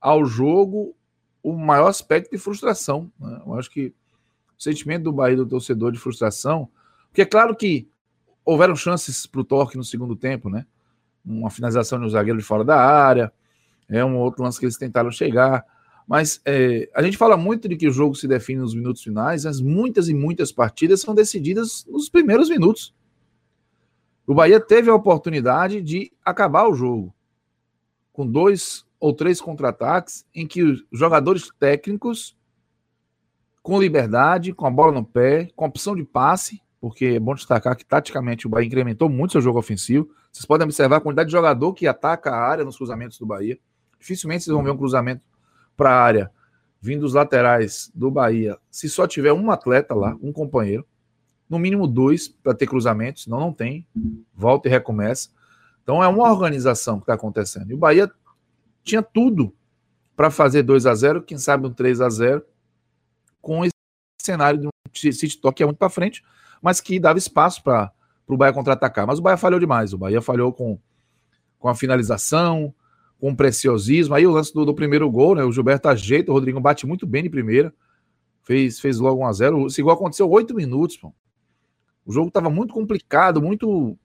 [0.00, 0.94] ao jogo
[1.42, 3.10] o maior aspecto de frustração.
[3.18, 3.42] Né?
[3.46, 3.92] Eu acho que
[4.58, 6.68] o sentimento do Bahia do torcedor de frustração,
[7.08, 7.88] porque é claro que
[8.44, 10.66] houveram chances para o Torque no segundo tempo, né?
[11.24, 13.32] Uma finalização de um zagueiro de fora da área,
[13.88, 15.64] é um outro lance que eles tentaram chegar.
[16.06, 19.44] Mas é, a gente fala muito de que o jogo se define nos minutos finais,
[19.44, 22.92] mas muitas e muitas partidas são decididas nos primeiros minutos.
[24.26, 27.14] O Bahia teve a oportunidade de acabar o jogo
[28.12, 32.36] com dois ou três contra-ataques em que os jogadores técnicos,
[33.62, 37.76] com liberdade, com a bola no pé, com opção de passe, porque é bom destacar
[37.76, 40.10] que taticamente o Bahia incrementou muito seu jogo ofensivo.
[40.30, 43.58] Vocês podem observar a quantidade de jogador que ataca a área nos cruzamentos do Bahia.
[43.98, 45.24] Dificilmente vocês vão ver um cruzamento
[45.76, 46.30] para a área
[46.82, 50.84] vindo dos laterais do Bahia, se só tiver um atleta lá, um companheiro,
[51.52, 53.86] no mínimo dois para ter cruzamento, senão não tem,
[54.34, 55.28] volta e recomeça.
[55.82, 57.70] Então é uma organização que está acontecendo.
[57.70, 58.10] E o Bahia
[58.82, 59.54] tinha tudo
[60.16, 62.42] para fazer 2 a 0 quem sabe um 3 a 0
[63.42, 63.74] com esse
[64.22, 66.24] cenário de um City Talk que é muito para frente,
[66.62, 67.92] mas que dava espaço para
[68.26, 69.06] o Bahia contra-atacar.
[69.06, 69.92] Mas o Bahia falhou demais.
[69.92, 70.78] O Bahia falhou com,
[71.58, 72.74] com a finalização,
[73.20, 74.14] com o preciosismo.
[74.14, 75.44] Aí o lance do, do primeiro gol, né?
[75.44, 77.74] O Gilberto ajeita, o Rodrigo bate muito bem de primeira.
[78.42, 80.96] Fez, fez logo 1 a 0 Isso igual aconteceu oito minutos.
[80.96, 81.12] Pô.
[82.04, 83.96] O jogo estava muito complicado, muito,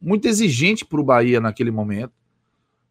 [0.00, 2.12] muito exigente para o Bahia naquele momento.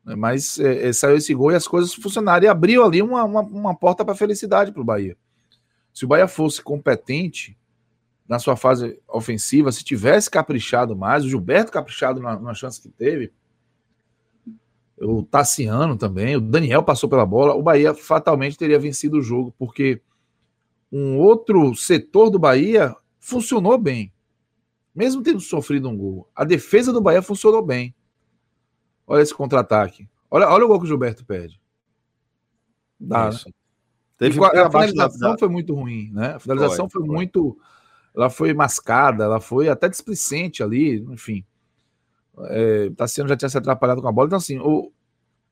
[0.03, 0.15] Né?
[0.15, 2.45] Mas é, é, saiu esse gol e as coisas funcionaram.
[2.45, 5.17] E abriu ali uma, uma, uma porta para felicidade para o Bahia.
[5.93, 7.57] Se o Bahia fosse competente
[8.27, 12.89] na sua fase ofensiva, se tivesse caprichado mais, o Gilberto caprichado na, na chance que
[12.89, 13.31] teve,
[14.97, 19.53] o Tassiano também, o Daniel passou pela bola, o Bahia fatalmente teria vencido o jogo,
[19.57, 20.01] porque
[20.91, 24.11] um outro setor do Bahia funcionou bem,
[24.95, 26.29] mesmo tendo sofrido um gol.
[26.33, 27.93] A defesa do Bahia funcionou bem.
[29.05, 30.07] Olha esse contra-ataque.
[30.31, 31.61] Olha, olha o gol que o Gilberto perde.
[32.99, 33.37] Dá, né?
[34.17, 35.37] Teve a finalização da...
[35.37, 36.35] foi muito ruim, né?
[36.35, 37.57] A finalização foi, foi, foi, muito.
[38.15, 41.45] Ela foi mascada, ela foi até displicente ali, enfim.
[42.45, 44.27] É, Tassiano já tinha se atrapalhado com a bola.
[44.27, 44.91] Então, assim, o,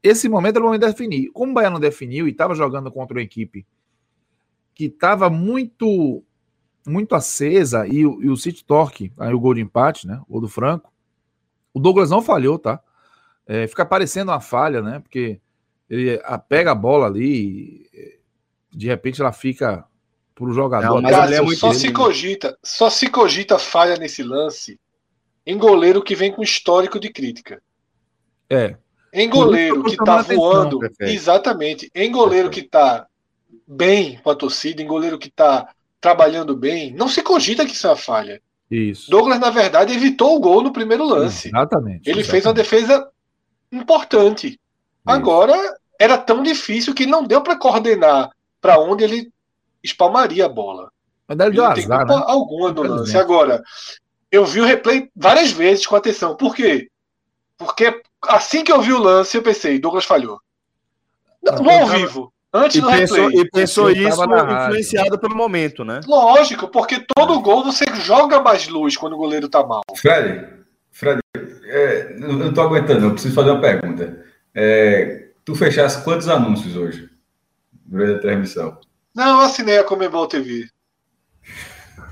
[0.02, 1.30] esse momento era o momento de definir.
[1.32, 3.66] Como o Bahia não definiu e estava jogando contra uma equipe
[4.74, 6.24] que estava muito
[6.86, 10.22] muito acesa e, e o City Torque, aí o gol de empate, né?
[10.28, 10.92] O do Franco.
[11.74, 12.80] O Douglas não falhou, tá?
[13.48, 15.00] É, fica parecendo uma falha, né?
[15.00, 15.40] Porque
[15.90, 17.90] ele pega a bola ali,
[18.72, 19.86] de repente ela fica
[20.34, 21.02] para o jogador.
[21.02, 24.80] Não, mas é muito só se cogita, só se cogita falha nesse lance
[25.46, 27.62] em goleiro que vem com histórico de crítica.
[28.50, 28.76] É.
[29.12, 31.92] Em goleiro que tá voando, atenção, exatamente.
[31.94, 33.08] Em goleiro que tá
[33.68, 35.70] bem com a torcida, em goleiro que tá
[36.04, 38.42] trabalhando bem, não se cogita que isso é uma falha.
[38.70, 39.10] Isso.
[39.10, 41.48] Douglas, na verdade, evitou o gol no primeiro lance.
[41.48, 42.02] Exatamente.
[42.10, 42.30] Ele exatamente.
[42.30, 43.10] fez uma defesa
[43.72, 44.48] importante.
[44.48, 44.60] Isso.
[45.06, 45.56] Agora
[45.98, 49.32] era tão difícil que não deu para coordenar para onde ele
[49.82, 50.92] espalmaria a bola.
[51.26, 52.24] Mas ele não tem culpa né?
[52.28, 53.18] alguma no lance.
[53.18, 53.64] Agora,
[54.30, 56.36] eu vi o replay várias vezes com atenção.
[56.36, 56.90] Por quê?
[57.58, 60.42] Porque assim que eu vi o lance, eu pensei, Douglas falhou.
[61.42, 62.33] No ao vivo.
[62.54, 63.42] Antes e do pensou, replay.
[63.42, 66.02] E pensou isso influenciado pelo momento, né?
[66.06, 69.82] Lógico, porque todo gol você joga mais luz quando o goleiro tá mal.
[69.96, 70.48] Fred,
[70.92, 71.20] Fred,
[71.66, 74.24] é, não, não tô aguentando, eu preciso fazer uma pergunta.
[74.54, 77.10] É, tu fechasse quantos anúncios hoje?
[77.86, 78.80] Durante a transmissão?
[79.16, 80.68] Não, eu assinei a Comebol TV.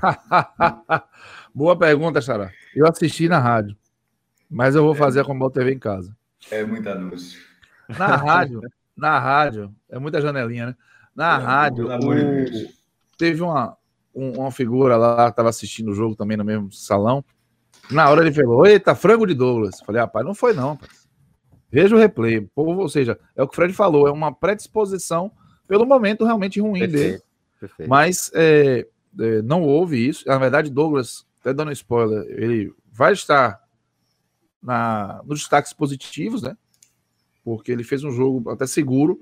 [1.54, 2.50] Boa pergunta, Xará.
[2.74, 3.76] Eu assisti na rádio,
[4.50, 6.16] mas eu vou fazer a Comebol TV em casa.
[6.50, 7.40] É muito anúncio.
[7.88, 8.60] Na rádio,
[8.96, 10.76] na rádio, é muita janelinha, né?
[11.14, 12.68] Na é, rádio, o...
[13.18, 13.76] teve uma,
[14.14, 17.24] um, uma figura lá que estava assistindo o jogo também no mesmo salão.
[17.90, 19.80] Na hora ele falou: Eita, frango de Douglas.
[19.84, 21.02] Falei, rapaz, não foi não, rapaz.
[21.70, 22.48] Veja o replay.
[22.54, 25.32] Ou seja, é o que o Fred falou, é uma predisposição
[25.66, 27.02] pelo momento realmente ruim Perfeito.
[27.02, 27.22] dele.
[27.58, 27.88] Perfeito.
[27.88, 28.86] Mas é,
[29.18, 30.26] é, não houve isso.
[30.26, 33.58] Na verdade, Douglas, até dando spoiler, ele vai estar
[34.62, 36.56] na, nos destaques positivos, né?
[37.44, 39.20] Porque ele fez um jogo até seguro.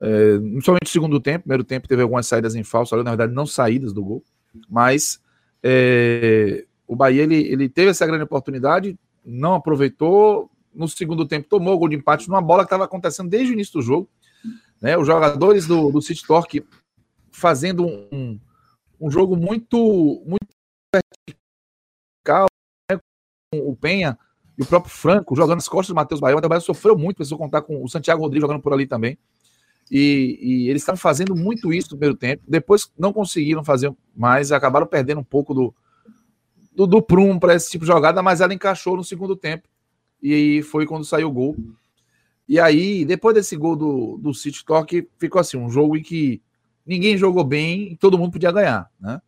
[0.00, 3.46] É, somente no segundo tempo, primeiro tempo teve algumas saídas em falso, na verdade não
[3.46, 4.24] saídas do gol,
[4.68, 5.20] mas
[5.62, 11.74] é, o Bahia ele, ele teve essa grande oportunidade, não aproveitou, no segundo tempo tomou
[11.74, 14.08] o gol de empate numa bola que estava acontecendo desde o início do jogo,
[14.80, 16.66] né, os jogadores do, do City Torque
[17.30, 18.38] fazendo um,
[19.00, 20.48] um jogo muito, muito
[20.94, 22.46] vertical,
[22.90, 22.98] né,
[23.52, 24.18] com o Penha
[24.56, 26.36] e o próprio Franco jogando as costas do Matheus Bahia.
[26.36, 29.18] O sofreu muito, precisou contar com o Santiago Rodrigues jogando por ali também.
[29.90, 32.42] E, e eles estavam fazendo muito isso no primeiro tempo.
[32.46, 35.74] Depois não conseguiram fazer mais, acabaram perdendo um pouco do,
[36.74, 39.68] do, do prumo para esse tipo de jogada, mas ela encaixou no segundo tempo.
[40.22, 41.56] E foi quando saiu o gol.
[42.48, 46.40] E aí, depois desse gol do, do City Talk, ficou assim, um jogo em que
[46.86, 49.20] ninguém jogou bem e todo mundo podia ganhar, né?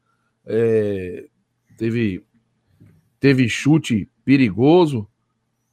[0.49, 1.27] É,
[1.77, 2.25] teve,
[3.19, 5.09] teve chute perigoso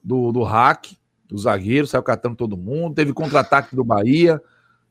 [0.04, 0.92] do, do hack,
[1.28, 4.42] do zagueiro, saiu catando todo mundo, teve contra-ataque do Bahia,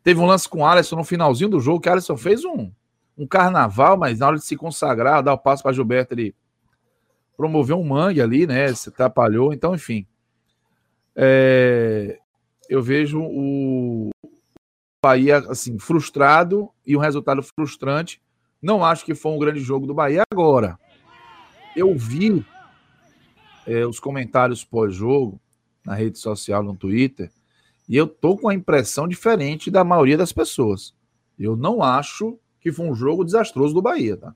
[0.02, 2.70] teve um lance com o Alisson no finalzinho do jogo, que o Alisson fez um,
[3.16, 6.34] um carnaval, mas na hora de se consagrar, dar o passo para Gilberto, ele
[7.36, 8.72] promoveu um mangue ali, né?
[8.74, 10.06] Se atrapalhou, então, enfim.
[11.14, 12.18] É,
[12.68, 14.10] eu vejo o
[15.04, 18.22] Bahia assim frustrado e um resultado frustrante.
[18.60, 20.78] Não acho que foi um grande jogo do Bahia agora.
[21.76, 22.44] Eu vi
[23.66, 25.40] é, os comentários pós-jogo
[25.84, 27.30] na rede social, no Twitter,
[27.88, 30.94] e eu tô com a impressão diferente da maioria das pessoas.
[31.38, 34.34] Eu não acho que foi um jogo desastroso do Bahia, tá?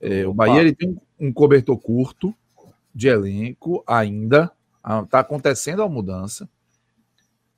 [0.00, 2.34] É, o Bahia ele tem um cobertor curto
[2.94, 4.50] de elenco ainda.
[5.04, 6.48] Está acontecendo a mudança.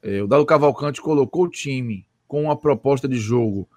[0.02, 3.68] É, o Dado Cavalcante colocou o time com uma proposta de jogo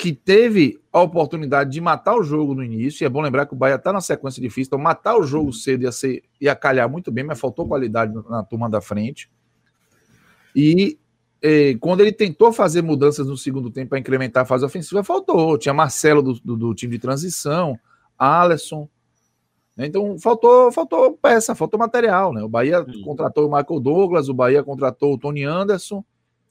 [0.00, 3.04] que teve a oportunidade de matar o jogo no início.
[3.04, 5.52] E é bom lembrar que o Bahia está na sequência difícil, então matar o jogo
[5.52, 9.30] cedo ia, ser, ia calhar muito bem, mas faltou qualidade na turma da frente.
[10.56, 10.98] E
[11.42, 15.58] eh, quando ele tentou fazer mudanças no segundo tempo para incrementar a fase ofensiva, faltou.
[15.58, 17.78] Tinha Marcelo do, do, do time de transição,
[18.18, 18.88] Alisson.
[19.76, 19.84] Né?
[19.84, 22.32] Então faltou, faltou peça, faltou material.
[22.32, 22.42] Né?
[22.42, 23.02] O Bahia Sim.
[23.02, 26.02] contratou o Michael Douglas, o Bahia contratou o Tony Anderson.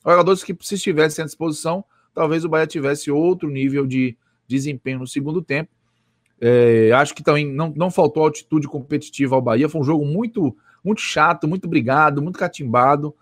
[0.06, 1.84] Jogadores que, se estivessem à disposição,
[2.20, 5.72] talvez o Bahia tivesse outro nível de desempenho no segundo tempo.
[6.42, 9.70] É, acho que também não, não faltou altitude competitiva ao Bahia.
[9.70, 10.54] Foi um jogo muito,
[10.84, 13.16] muito chato, muito brigado, muito catimbado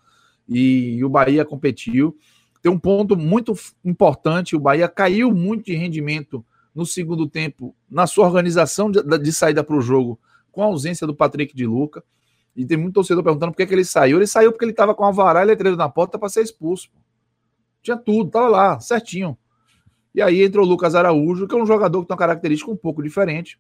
[0.50, 2.18] e, e o Bahia competiu.
[2.60, 3.54] Tem um ponto muito
[3.86, 6.44] importante: o Bahia caiu muito de rendimento
[6.74, 10.20] no segundo tempo na sua organização de, de saída para o jogo,
[10.52, 12.04] com a ausência do Patrick de Luca.
[12.56, 14.18] E tem muito torcedor perguntando por que, que ele saiu.
[14.18, 16.90] Ele saiu porque ele estava com a e letreiro na porta para ser expulso.
[17.88, 19.38] Tinha tudo, estava lá, certinho.
[20.14, 22.76] E aí entrou o Lucas Araújo, que é um jogador que tem uma característica um
[22.76, 23.58] pouco diferente,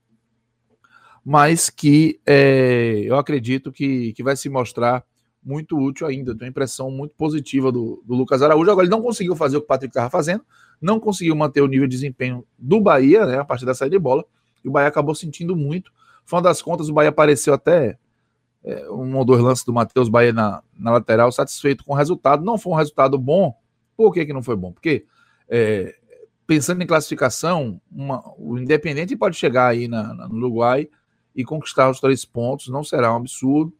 [1.23, 5.05] mas que é, eu acredito que, que vai se mostrar
[5.41, 6.34] muito útil ainda.
[6.34, 8.69] Tenho uma impressão muito positiva do, do Lucas Araújo.
[8.69, 10.43] Agora, ele não conseguiu fazer o que o Patrick estava fazendo,
[10.82, 13.99] não conseguiu manter o nível de desempenho do Bahia, né, a partir da saída de
[13.99, 14.25] bola,
[14.61, 15.89] e o Bahia acabou sentindo muito.
[16.25, 17.97] Final das contas, o Bahia apareceu até
[18.61, 22.43] é, um ou dois lances do Matheus Bahia na, na lateral, satisfeito com o resultado.
[22.43, 23.55] Não foi um resultado bom.
[23.98, 24.72] Por que, que não foi bom?
[24.72, 25.06] Porque,
[25.50, 25.95] é,
[26.45, 30.88] pensando em classificação, uma, o Independente pode chegar aí na, na, no Uruguai
[31.36, 33.74] e conquistar os três pontos, não será um absurdo.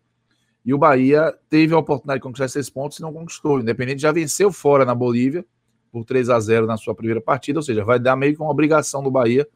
[0.66, 3.58] E o Bahia teve a oportunidade de conquistar esses pontos e não conquistou.
[3.58, 5.46] O Independente já venceu fora na Bolívia
[5.92, 8.52] por 3 a 0 na sua primeira partida, ou seja, vai dar meio que uma
[8.52, 9.48] obrigação do Bahia,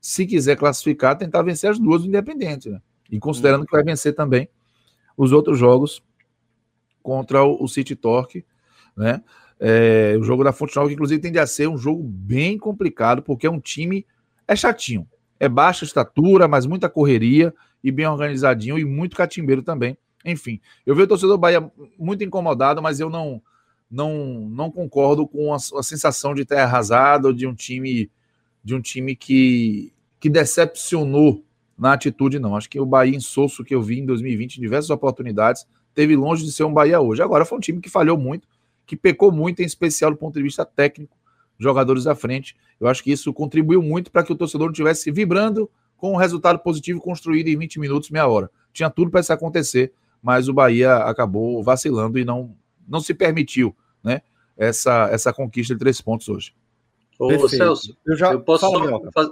[0.00, 2.80] se quiser classificar, tentar vencer as duas do Independente, né?
[3.10, 4.48] E considerando que vai vencer também
[5.16, 6.02] os outros jogos
[7.02, 8.44] contra o, City Torque,
[8.96, 9.22] né?
[9.60, 13.22] É, o jogo da Fonte Nova, que inclusive tende a ser um jogo bem complicado,
[13.22, 14.06] porque é um time
[14.48, 15.06] é chatinho,
[15.38, 17.54] é baixa estatura, mas muita correria
[17.84, 19.96] e bem organizadinho e muito catimbeiro também.
[20.24, 23.42] Enfim, eu vejo o torcedor do Bahia muito incomodado, mas eu não
[23.90, 28.10] não, não concordo com a, a sensação de ter arrasado de um time
[28.62, 31.42] de um time que, que decepcionou
[31.78, 32.54] na atitude, não.
[32.54, 36.44] Acho que o Bahia insosso que eu vi em 2020, em diversas oportunidades, teve longe
[36.44, 37.22] de ser um Bahia hoje.
[37.22, 38.46] Agora foi um time que falhou muito,
[38.90, 41.16] que pecou muito, em especial do ponto de vista técnico,
[41.56, 42.56] jogadores à frente.
[42.80, 46.16] Eu acho que isso contribuiu muito para que o torcedor não estivesse vibrando com um
[46.16, 48.50] resultado positivo construído em 20 minutos, meia hora.
[48.72, 52.52] Tinha tudo para isso acontecer, mas o Bahia acabou vacilando e não,
[52.88, 54.22] não se permitiu né,
[54.56, 56.52] essa, essa conquista de três pontos hoje.
[57.16, 57.50] Ô, Perfeito.
[57.50, 58.32] Celso, eu, já...
[58.32, 59.30] eu posso Fala, fazer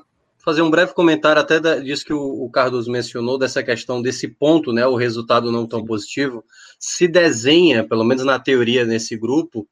[0.56, 4.72] um breve comentário até da, disso que o, o Carlos mencionou, dessa questão desse ponto,
[4.72, 6.42] né, o resultado não tão positivo,
[6.78, 9.68] se desenha, pelo menos na teoria nesse grupo,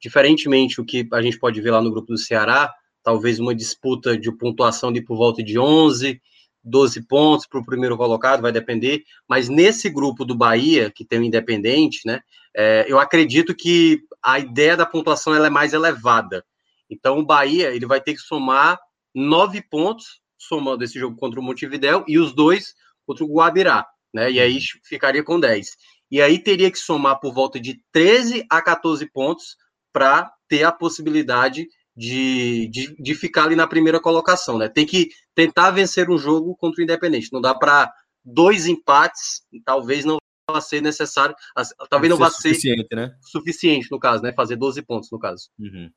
[0.00, 2.72] diferentemente o que a gente pode ver lá no grupo do Ceará,
[3.02, 6.20] talvez uma disputa de pontuação de por volta de 11,
[6.62, 9.02] 12 pontos para o primeiro colocado, vai depender.
[9.28, 12.20] Mas nesse grupo do Bahia, que tem o Independente, né,
[12.56, 16.44] é, eu acredito que a ideia da pontuação ela é mais elevada.
[16.88, 18.78] Então o Bahia ele vai ter que somar
[19.14, 22.74] nove pontos, somando esse jogo contra o Montevidéu, e os dois
[23.06, 24.30] contra o Guabirá, né?
[24.30, 25.70] E aí ficaria com 10.
[26.10, 29.56] E aí teria que somar por volta de 13 a 14 pontos
[29.92, 34.68] para ter a possibilidade de, de, de, ficar ali na primeira colocação, né?
[34.68, 37.32] Tem que tentar vencer um jogo contra o Independente.
[37.32, 37.92] Não dá para
[38.24, 40.16] dois empates, talvez não
[40.50, 41.34] vá ser necessário,
[41.88, 43.16] talvez não, não vá ser suficiente, né?
[43.22, 44.32] Suficiente no caso, né?
[44.32, 45.48] Fazer 12 pontos no caso.
[45.58, 45.90] Uhum.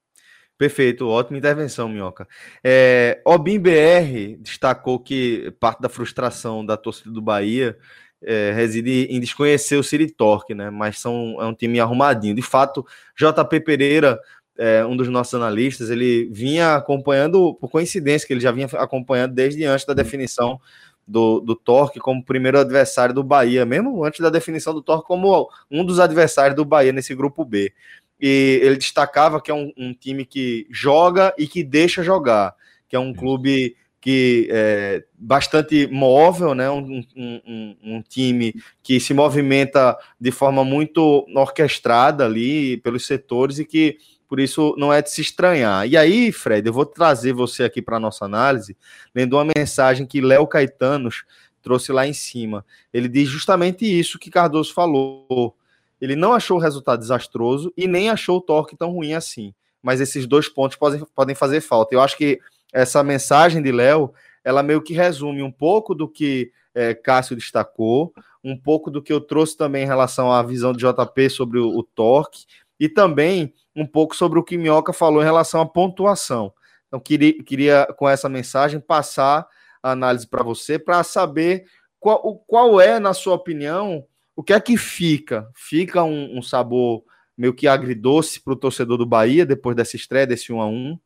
[0.58, 2.28] Perfeito, ótima intervenção, Minhoca.
[2.64, 7.78] É, Obim BR destacou que parte da frustração da torcida do Bahia
[8.24, 10.72] é, reside em desconhecer o City Torque, né?
[10.72, 12.34] Mas são, é um time arrumadinho.
[12.34, 12.84] De fato,
[13.16, 14.20] JP Pereira,
[14.58, 19.36] é, um dos nossos analistas, ele vinha acompanhando, por coincidência, que ele já vinha acompanhando
[19.36, 20.60] desde antes da definição
[21.08, 25.48] do, do Torque como primeiro adversário do Bahia, mesmo antes da definição do Torque como
[25.70, 27.72] um dos adversários do Bahia nesse grupo B
[28.20, 32.56] e ele destacava que é um, um, time que joga e que deixa jogar,
[32.88, 36.70] que é um clube que é bastante móvel, né?
[36.70, 43.66] Um, um, um, time que se movimenta de forma muito orquestrada ali pelos setores e
[43.66, 43.98] que
[44.28, 45.88] por isso não é de se estranhar.
[45.88, 48.78] E aí, Fred, eu vou trazer você aqui para a nossa análise,
[49.14, 51.24] lendo uma mensagem que Léo Caetanos
[51.62, 52.66] trouxe lá em cima.
[52.94, 55.56] Ele diz justamente isso que Cardoso falou
[56.00, 59.54] ele não achou o resultado desastroso e nem achou o torque tão ruim assim.
[59.82, 61.94] Mas esses dois pontos podem, podem fazer falta.
[61.94, 62.40] Eu acho que
[62.74, 68.14] essa mensagem de Léo, ela meio que resume um pouco do que é, Cássio destacou,
[68.44, 71.70] um pouco do que eu trouxe também em relação à visão de JP sobre o,
[71.70, 72.46] o torque,
[72.80, 76.54] e também um pouco sobre o que Minhoca falou em relação à pontuação.
[76.88, 79.48] Então, queria, queria com essa mensagem passar
[79.82, 81.66] a análise para você, para saber
[82.00, 84.06] qual, qual é, na sua opinião,
[84.38, 85.50] o que é que fica?
[85.56, 87.04] Fica um, um sabor
[87.36, 91.00] meio que agridoce para o torcedor do Bahia depois dessa estreia, desse 1 a 1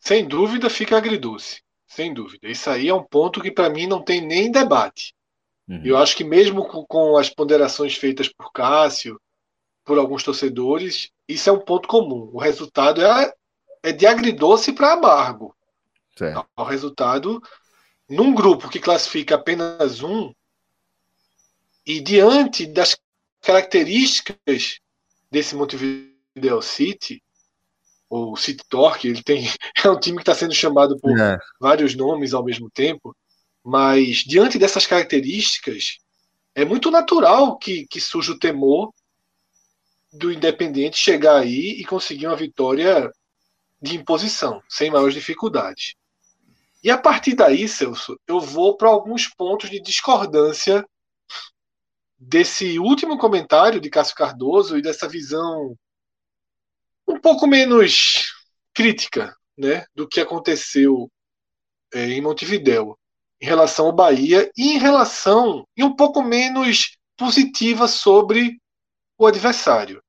[0.00, 1.62] Sem dúvida fica agridoce.
[1.86, 2.48] Sem dúvida.
[2.48, 5.14] Isso aí é um ponto que para mim não tem nem debate.
[5.68, 5.82] Uhum.
[5.84, 9.20] Eu acho que mesmo com, com, as ponderações feitas por Cássio,
[9.84, 12.30] por alguns torcedores, isso é um ponto comum.
[12.32, 13.32] O resultado é,
[13.82, 15.54] é de agridoce para amargo.
[16.16, 16.46] Certo.
[16.56, 17.38] O resultado,
[18.08, 20.32] num grupo que classifica apenas um,
[21.88, 22.94] e diante das
[23.40, 24.78] características
[25.30, 27.22] desse Montevideo City,
[28.10, 29.46] o City Torque, ele tem
[29.82, 31.38] é um time que está sendo chamado por é.
[31.58, 33.16] vários nomes ao mesmo tempo,
[33.64, 35.96] mas diante dessas características,
[36.54, 38.92] é muito natural que, que surja o temor
[40.12, 43.10] do Independente chegar aí e conseguir uma vitória
[43.80, 45.94] de imposição, sem maiores dificuldades.
[46.84, 50.84] E a partir daí, Celso, eu vou para alguns pontos de discordância
[52.18, 55.76] desse último comentário de Cássio Cardoso e dessa visão
[57.06, 58.32] um pouco menos
[58.74, 61.10] crítica né, do que aconteceu
[61.92, 62.98] é, em Montevidéu
[63.40, 68.60] em relação ao Bahia e em relação e um pouco menos positiva sobre
[69.16, 70.02] o adversário.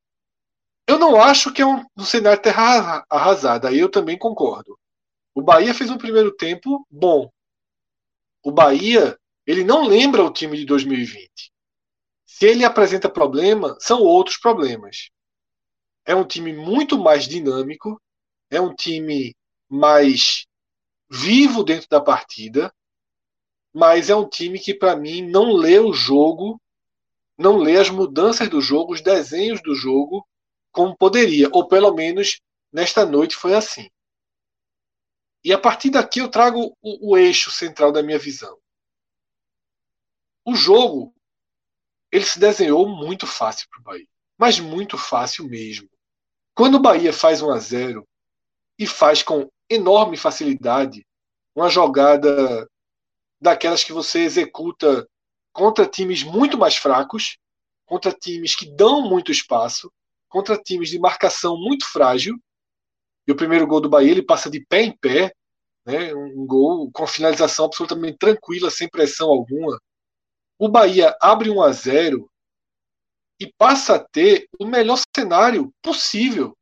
[0.88, 4.78] Eu não acho que é um, um cenário terra arrasada, aí eu também concordo.
[5.36, 7.30] O Bahia fez um primeiro tempo bom.
[8.44, 11.30] O Bahia, ele não lembra o time de 2020.
[12.40, 15.10] Se ele apresenta problema, são outros problemas.
[16.06, 18.02] É um time muito mais dinâmico,
[18.50, 19.36] é um time
[19.68, 20.46] mais
[21.10, 22.74] vivo dentro da partida,
[23.74, 26.58] mas é um time que, para mim, não lê o jogo,
[27.38, 30.26] não lê as mudanças do jogo, os desenhos do jogo,
[30.72, 32.40] como poderia, ou pelo menos
[32.72, 33.90] nesta noite foi assim.
[35.44, 38.58] E a partir daqui eu trago o, o eixo central da minha visão.
[40.46, 41.14] O jogo
[42.12, 44.08] ele se desenhou muito fácil para o Bahia.
[44.38, 45.90] Mas muito fácil mesmo.
[46.56, 48.08] Quando o Bahia faz 1 a 0
[48.78, 51.06] e faz com enorme facilidade
[51.56, 52.68] uma jogada
[53.40, 55.08] daquelas que você executa
[55.52, 57.38] contra times muito mais fracos,
[57.86, 59.92] contra times que dão muito espaço,
[60.28, 62.38] contra times de marcação muito frágil.
[63.28, 65.34] E o primeiro gol do Bahia ele passa de pé em pé,
[65.86, 66.14] né?
[66.14, 69.80] um gol com finalização absolutamente tranquila, sem pressão alguma
[70.60, 72.30] o Bahia abre 1 a 0
[73.40, 76.56] e passa a ter o melhor cenário possível.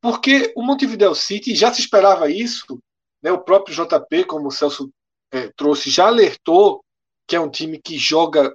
[0.00, 2.78] Porque o Montevideo City já se esperava isso,
[3.22, 3.30] né?
[3.30, 4.90] o próprio JP, como o Celso
[5.30, 6.82] é, trouxe, já alertou
[7.26, 8.54] que é um time que joga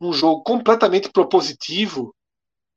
[0.00, 2.14] um jogo completamente propositivo,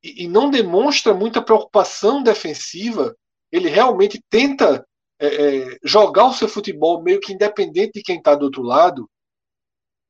[0.02, 3.16] e, e não demonstra muita preocupação defensiva.
[3.50, 4.84] Ele realmente tenta
[5.20, 9.08] é, é, jogar o seu futebol meio que independente de quem está do outro lado.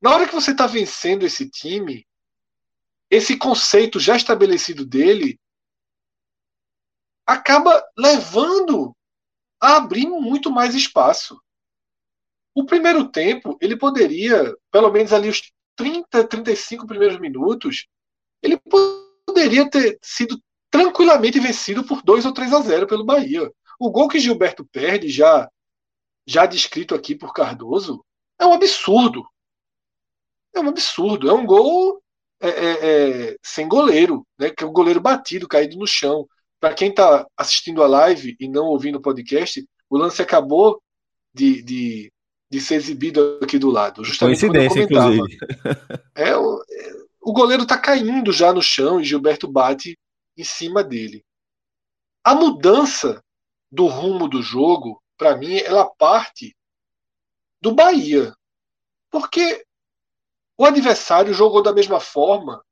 [0.02, 2.04] Na hora que você está vencendo esse time,
[3.08, 5.38] esse conceito já estabelecido dele
[7.24, 8.96] acaba levando
[9.60, 11.40] a abrir muito mais espaço.
[12.52, 17.86] O primeiro tempo, ele poderia, pelo menos ali os 30, 35 primeiros minutos,
[18.42, 23.48] ele poderia ter sido tranquilamente vencido por 2 ou 3 a 0 pelo Bahia.
[23.78, 25.48] O gol que Gilberto perde, já,
[26.26, 28.04] já descrito aqui por Cardoso,
[28.36, 29.24] é um absurdo.
[30.54, 31.28] É um absurdo.
[31.28, 32.02] É um gol
[32.40, 34.50] é, é, é, sem goleiro, né?
[34.50, 36.26] Que é um goleiro batido, caído no chão.
[36.60, 40.82] Para quem está assistindo a live e não ouvindo o podcast, o lance acabou
[41.34, 42.12] de, de,
[42.50, 44.04] de ser exibido aqui do lado.
[44.04, 45.38] Justamente Coincidência, inclusive.
[46.14, 49.98] É, o, é, o goleiro está caindo já no chão e Gilberto bate
[50.36, 51.24] em cima dele.
[52.24, 53.22] A mudança
[53.70, 56.54] do rumo do jogo, para mim, ela parte
[57.60, 58.34] do Bahia.
[59.10, 59.64] Porque
[60.62, 62.64] o adversário jogou da mesma forma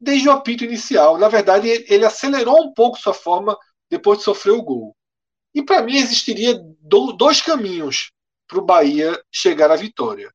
[0.00, 1.16] desde o apito inicial.
[1.16, 3.56] Na verdade, ele acelerou um pouco sua forma
[3.88, 4.96] depois de sofrer o gol.
[5.54, 6.60] E para mim existiria
[7.16, 8.10] dois caminhos
[8.48, 10.34] para o Bahia chegar à vitória.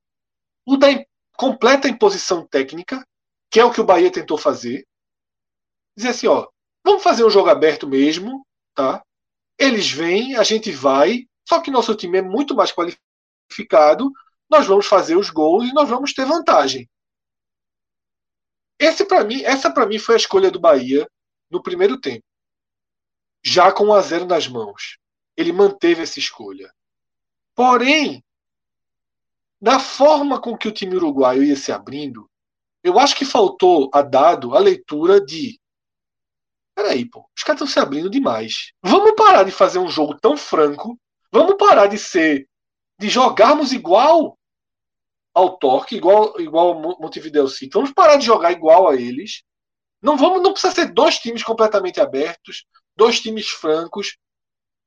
[0.66, 0.88] O da
[1.34, 3.06] completa imposição técnica,
[3.50, 4.88] que é o que o Bahia tentou fazer.
[5.98, 6.48] Dizer assim, ó,
[6.86, 9.04] vamos fazer um jogo aberto mesmo, tá?
[9.60, 14.10] Eles vêm, a gente vai, só que nosso time é muito mais qualificado,
[14.52, 16.90] nós vamos fazer os gols e nós vamos ter vantagem.
[18.78, 21.10] Esse para mim, essa para mim foi a escolha do Bahia
[21.50, 22.26] no primeiro tempo.
[23.44, 24.98] Já com 1 a 0 nas mãos.
[25.38, 26.72] Ele manteve essa escolha.
[27.56, 28.24] Porém,
[29.62, 32.30] da forma com que o time uruguaio ia se abrindo,
[32.84, 35.60] eu acho que faltou a dado a leitura de
[36.76, 38.74] peraí, pô, os caras estão se abrindo demais.
[38.82, 41.00] Vamos parar de fazer um jogo tão franco.
[41.32, 42.48] Vamos parar de ser.
[43.00, 44.38] de jogarmos igual
[45.34, 47.72] ao Torque, igual, igual ao Montevideo City.
[47.74, 49.44] Vamos parar de jogar igual a eles.
[50.02, 54.18] Não vamos, não precisa ser dois times completamente abertos, dois times francos.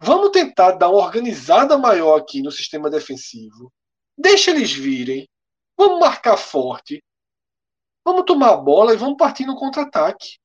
[0.00, 3.72] Vamos tentar dar uma organizada maior aqui no sistema defensivo.
[4.18, 5.28] Deixa eles virem.
[5.76, 7.02] Vamos marcar forte.
[8.04, 10.38] Vamos tomar a bola e vamos partir no contra-ataque.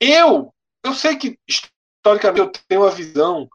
[0.00, 0.52] Eu,
[0.84, 3.48] eu sei que historicamente eu tenho uma visão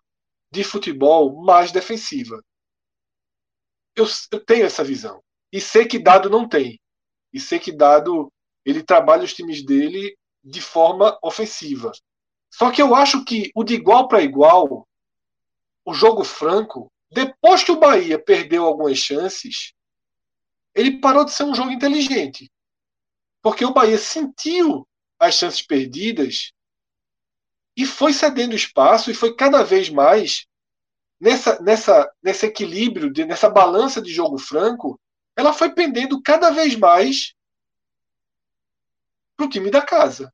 [0.51, 2.43] de futebol mais defensiva
[4.01, 5.21] eu, eu tenho essa visão.
[5.51, 6.79] E sei que Dado não tem.
[7.33, 8.31] E sei que Dado
[8.65, 11.91] ele trabalha os times dele de forma ofensiva.
[12.51, 14.87] Só que eu acho que o de igual para igual,
[15.85, 19.73] o jogo franco, depois que o Bahia perdeu algumas chances,
[20.75, 22.51] ele parou de ser um jogo inteligente.
[23.41, 24.87] Porque o Bahia sentiu
[25.19, 26.51] as chances perdidas
[27.75, 30.45] e foi cedendo espaço e foi cada vez mais
[31.19, 34.99] nessa, nessa, nesse equilíbrio, de, nessa balança de jogo franco,
[35.35, 37.33] ela foi pendendo cada vez mais
[39.35, 40.33] para o time da casa.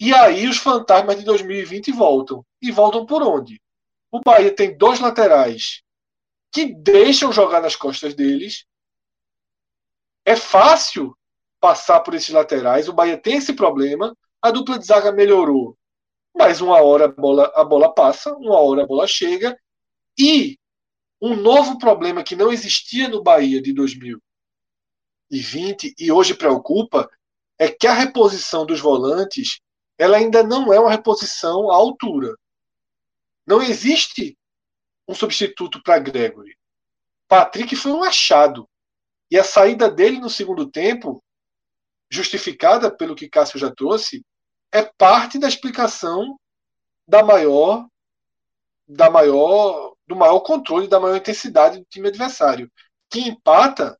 [0.00, 2.44] E aí os fantasmas de 2020 voltam.
[2.62, 3.60] E voltam por onde?
[4.10, 5.82] O Bahia tem dois laterais
[6.50, 8.64] que deixam jogar nas costas deles.
[10.24, 11.16] É fácil
[11.60, 12.88] passar por esses laterais.
[12.88, 14.16] O Bahia tem esse problema.
[14.40, 15.77] A dupla de zaga melhorou
[16.38, 19.58] mas uma hora a bola, a bola passa, uma hora a bola chega,
[20.16, 20.56] e
[21.20, 27.10] um novo problema que não existia no Bahia de 2020 e hoje preocupa
[27.58, 29.58] é que a reposição dos volantes
[29.98, 32.36] ela ainda não é uma reposição à altura.
[33.44, 34.38] Não existe
[35.08, 36.56] um substituto para Gregory.
[37.26, 38.68] Patrick foi um achado.
[39.28, 41.20] E a saída dele no segundo tempo,
[42.08, 44.24] justificada pelo que Cássio já trouxe,
[44.72, 46.38] é parte da explicação
[47.06, 47.86] da maior
[48.86, 52.72] da maior do maior controle, da maior intensidade do time adversário,
[53.10, 53.98] que empata,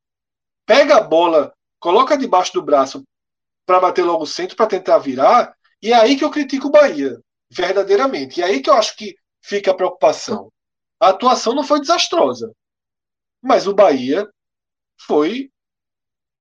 [0.64, 3.04] pega a bola, coloca debaixo do braço
[3.66, 6.70] para bater logo o centro para tentar virar, e é aí que eu critico o
[6.70, 7.20] Bahia,
[7.50, 8.40] verdadeiramente.
[8.40, 10.50] E é aí que eu acho que fica a preocupação.
[10.98, 12.50] A atuação não foi desastrosa,
[13.42, 14.26] mas o Bahia
[14.98, 15.50] foi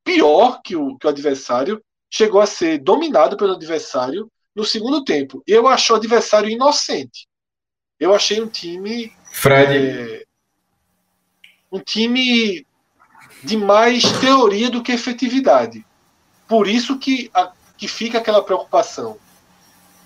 [0.06, 5.44] pior que o, que o adversário chegou a ser dominado pelo adversário no segundo tempo.
[5.46, 7.28] Eu acho o adversário inocente.
[8.00, 9.12] Eu achei um time.
[9.32, 9.76] Fred.
[9.76, 10.24] É,
[11.72, 12.66] um time
[13.44, 15.86] de mais teoria do que efetividade.
[16.48, 19.18] Por isso que, a, que fica aquela preocupação.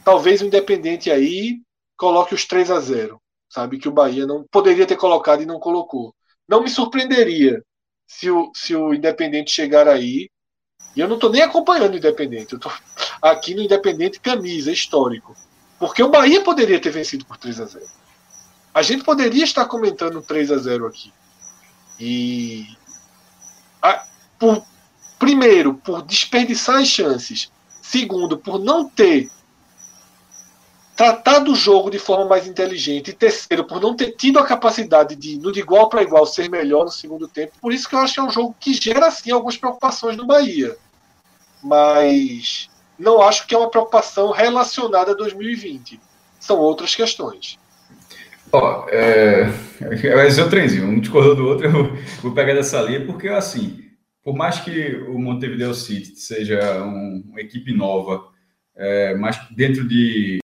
[0.03, 1.61] Talvez o Independente aí
[1.95, 3.77] coloque os 3 a 0 Sabe?
[3.77, 6.15] Que o Bahia não poderia ter colocado e não colocou.
[6.47, 7.61] Não me surpreenderia
[8.07, 10.29] se o, se o Independente chegar aí
[10.95, 12.53] E eu não estou nem acompanhando o Independente.
[12.53, 12.71] Eu estou
[13.21, 15.35] aqui no Independente camisa, histórico.
[15.79, 17.85] Porque o Bahia poderia ter vencido por 3 a 0
[18.73, 21.11] A gente poderia estar comentando 3 a 0 aqui.
[21.99, 22.67] E.
[23.81, 24.05] A,
[24.37, 24.63] por,
[25.17, 27.51] primeiro, por desperdiçar as chances.
[27.81, 29.29] Segundo, por não ter
[31.01, 33.09] tratado o jogo de forma mais inteligente.
[33.09, 36.47] E terceiro, por não ter tido a capacidade de, no de igual para igual, ser
[36.47, 37.53] melhor no segundo tempo.
[37.59, 40.27] Por isso que eu acho que é um jogo que gera, sim, algumas preocupações no
[40.27, 40.77] Bahia.
[41.63, 42.69] Mas
[42.99, 45.99] não acho que é uma preocupação relacionada a 2020.
[46.39, 47.57] São outras questões.
[48.53, 49.45] Ó, é,
[50.13, 53.79] vai ser o trenzinho, um discordou do outro, eu vou pegar dessa linha, porque assim,
[54.23, 58.23] por mais que o Montevideo City seja um, uma equipe nova,
[58.75, 60.40] é, mas dentro de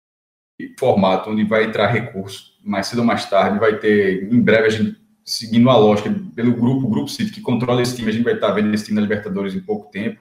[0.78, 4.70] formato onde vai entrar recurso mais cedo ou mais tarde, vai ter, em breve, a
[4.70, 8.24] gente seguindo a lógica pelo grupo, o Grupo City, que controla esse time, a gente
[8.24, 10.20] vai estar vendo esse time na Libertadores em pouco tempo.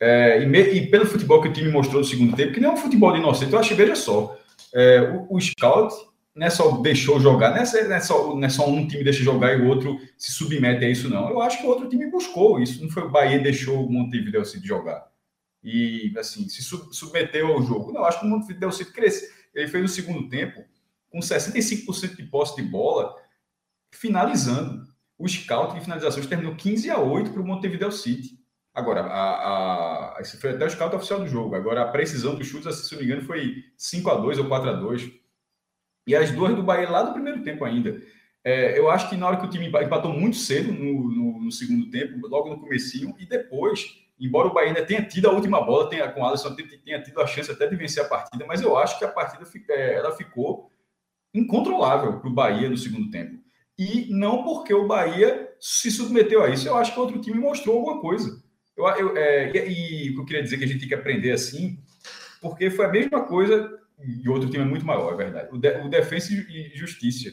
[0.00, 2.70] É, e, me, e, pelo futebol que o time mostrou no segundo tempo, que não
[2.70, 4.36] é um futebol de inocente, eu acho, veja só,
[4.74, 5.94] é, o, o, scout
[6.34, 9.04] não é só deixou jogar, não é, não, é só, não é só um time
[9.04, 11.30] deixa jogar e o outro se submete a isso, não.
[11.30, 14.44] Eu acho que o outro time buscou isso, não foi o Bahia deixou o Montevideo
[14.44, 15.06] City jogar.
[15.64, 17.90] E, assim, se submeteu ao jogo.
[17.90, 20.64] Não, acho que o Montevideo City cresceu ele fez o segundo tempo
[21.10, 23.14] com 65% de posse de bola,
[23.92, 24.92] finalizando.
[25.16, 28.36] O scout de finalizações terminou 15 a 8 para o Montevideo City.
[28.74, 31.54] Agora, a, a, esse foi até o scout oficial do jogo.
[31.54, 34.70] Agora, a precisão dos chutes, se não me engano, foi 5 a 2 ou 4
[34.70, 35.12] a 2
[36.08, 38.02] E as duas do Bahia lá do primeiro tempo ainda.
[38.42, 41.52] É, eu acho que na hora que o time empatou muito cedo no, no, no
[41.52, 45.60] segundo tempo, logo no comecinho, e depois embora o Bahia ainda tenha tido a última
[45.64, 48.62] bola, tenha, com o Alisson tenha tido a chance até de vencer a partida, mas
[48.62, 50.70] eu acho que a partida é, ela ficou
[51.32, 53.42] incontrolável para o Bahia no segundo tempo.
[53.76, 57.76] E não porque o Bahia se submeteu a isso, eu acho que outro time mostrou
[57.76, 58.42] alguma coisa.
[58.76, 61.78] Eu, eu, é, e, e eu queria dizer que a gente tem que aprender assim,
[62.40, 65.48] porque foi a mesma coisa, e outro time é muito maior, é verdade.
[65.52, 67.32] O, de, o Defensa e Justiça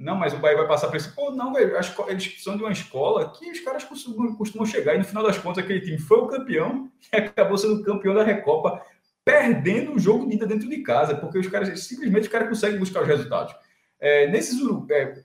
[0.00, 1.14] não, mas o Bahia vai passar para esse.
[1.14, 1.76] Pô, não, velho.
[2.08, 5.36] Eles são de uma escola que os caras costumam, costumam chegar e no final das
[5.36, 8.80] contas aquele time foi o campeão e acabou sendo campeão da Recopa,
[9.22, 13.02] perdendo o jogo de dentro de casa, porque os caras simplesmente os caras conseguem buscar
[13.02, 13.54] os resultados.
[14.00, 14.58] É, nesses
[14.90, 15.22] é,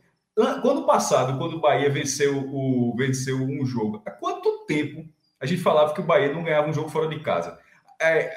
[0.61, 5.07] quando passado, quando o Bahia venceu o venceu um jogo, há quanto tempo
[5.39, 7.57] a gente falava que o Bahia não ganhava um jogo fora de casa?
[8.02, 8.30] É,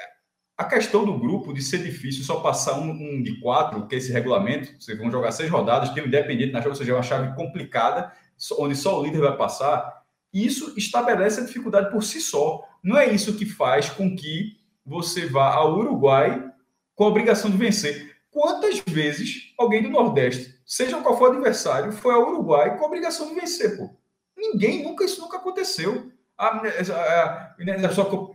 [0.59, 3.97] a questão do grupo de ser difícil só passar um, um, de quatro, que é
[3.97, 6.95] esse regulamento, vocês vão jogar seis rodadas, tem o independente na chave, ou seja, é
[6.95, 8.11] uma chave complicada,
[8.57, 10.03] onde só o líder vai passar.
[10.33, 12.67] Isso estabelece a dificuldade por si só.
[12.83, 16.51] Não é isso que faz com que você vá ao Uruguai
[16.93, 18.17] com a obrigação de vencer.
[18.29, 22.87] Quantas vezes alguém do Nordeste, seja qual for o adversário, foi ao Uruguai com a
[22.87, 23.95] obrigação de vencer, pô?
[24.35, 26.11] Ninguém, nunca isso nunca aconteceu.
[26.37, 27.55] A, a,
[27.85, 28.33] a, só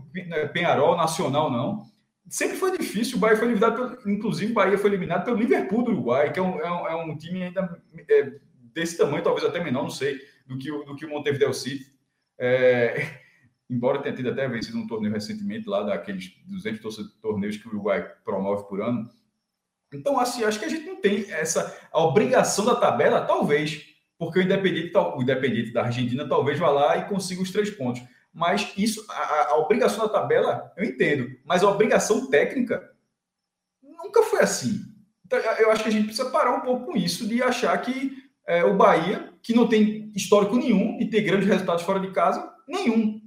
[0.55, 1.93] Penharol, Nacional, não
[2.29, 3.17] sempre foi difícil.
[3.17, 6.39] O Bahia foi eliminado, pelo, inclusive o Bahia foi eliminado pelo Liverpool do Uruguai, que
[6.39, 8.33] é um, é um, é um time ainda é,
[8.73, 11.87] desse tamanho, talvez até menor, não sei, do que o, do que o Montevideo City.
[12.39, 13.21] É,
[13.69, 18.07] embora tenha tido até vencido um torneio recentemente, lá daqueles 200 torneios que o Uruguai
[18.25, 19.09] promove por ano.
[19.93, 23.87] Então, assim, acho que a gente não tem essa a obrigação da tabela, talvez,
[24.19, 28.03] porque o Independente, o Independente da Argentina talvez vá lá e consiga os três pontos.
[28.35, 31.31] Mas isso, a, a obrigação da tabela, eu entendo.
[31.45, 32.91] Mas a obrigação técnica
[33.81, 34.81] nunca foi assim.
[35.25, 38.13] Então, eu acho que a gente precisa parar um pouco com isso, de achar que
[38.47, 42.53] é, o Bahia, que não tem histórico nenhum de ter grandes resultados fora de casa,
[42.67, 43.21] nenhum.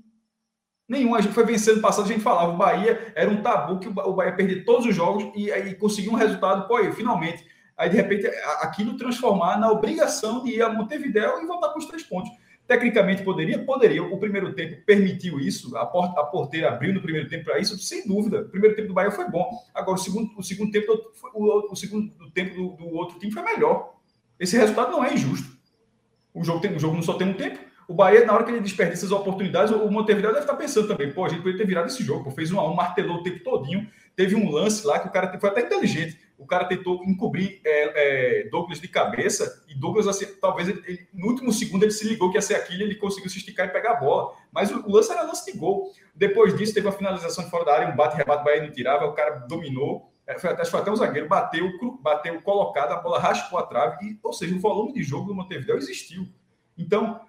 [0.88, 1.16] Nenhum.
[1.16, 4.14] A gente foi vencendo passado, a gente falava, o Bahia era um tabu que o
[4.14, 7.46] Bahia perdia todos os jogos e, e conseguiu um resultado, pô, aí, finalmente.
[7.78, 8.28] Aí, de repente,
[8.60, 12.32] aquilo transformar na obrigação de ir a Montevideo e voltar com os três pontos.
[12.68, 13.60] Tecnicamente poderia?
[13.60, 14.04] Poderia.
[14.04, 17.78] O primeiro tempo permitiu isso, a, porta, a porteira abriu no primeiro tempo para isso,
[17.80, 18.42] sem dúvida.
[18.42, 19.50] O primeiro tempo do Bahia foi bom.
[19.74, 20.92] Agora, o segundo, o segundo tempo,
[21.34, 23.96] o, o segundo tempo do, do, outro time foi melhor.
[24.38, 25.58] Esse resultado não é injusto.
[26.34, 27.58] O jogo, tem, o jogo não só tem um tempo.
[27.88, 31.10] O Bahia, na hora que ele desperdiça as oportunidades, o Montevideo deve estar pensando também,
[31.14, 33.24] pô, a gente poderia ter virado esse jogo, pô, fez um a um, martelou o
[33.24, 33.90] tempo todinho.
[34.14, 38.44] Teve um lance lá que o cara foi até inteligente o cara tentou encobrir é,
[38.46, 42.08] é, Douglas de cabeça e Douglas, assim, talvez ele, ele, no último segundo ele se
[42.08, 44.34] ligou que ia ser aquilo ele conseguiu se esticar e pegar a bola.
[44.52, 45.92] Mas o, o lance era lance de gol.
[46.16, 49.14] Depois disso, teve uma finalização de fora da área, um bate-rebate, Bahia não tirava, o
[49.14, 50.14] cara dominou.
[50.28, 54.06] É, foi, até, foi até um zagueiro, bateu, bateu colocado, a bola raspou a trave.
[54.06, 56.28] E, ou seja, o volume de jogo do Montevideo existiu.
[56.78, 57.22] Então,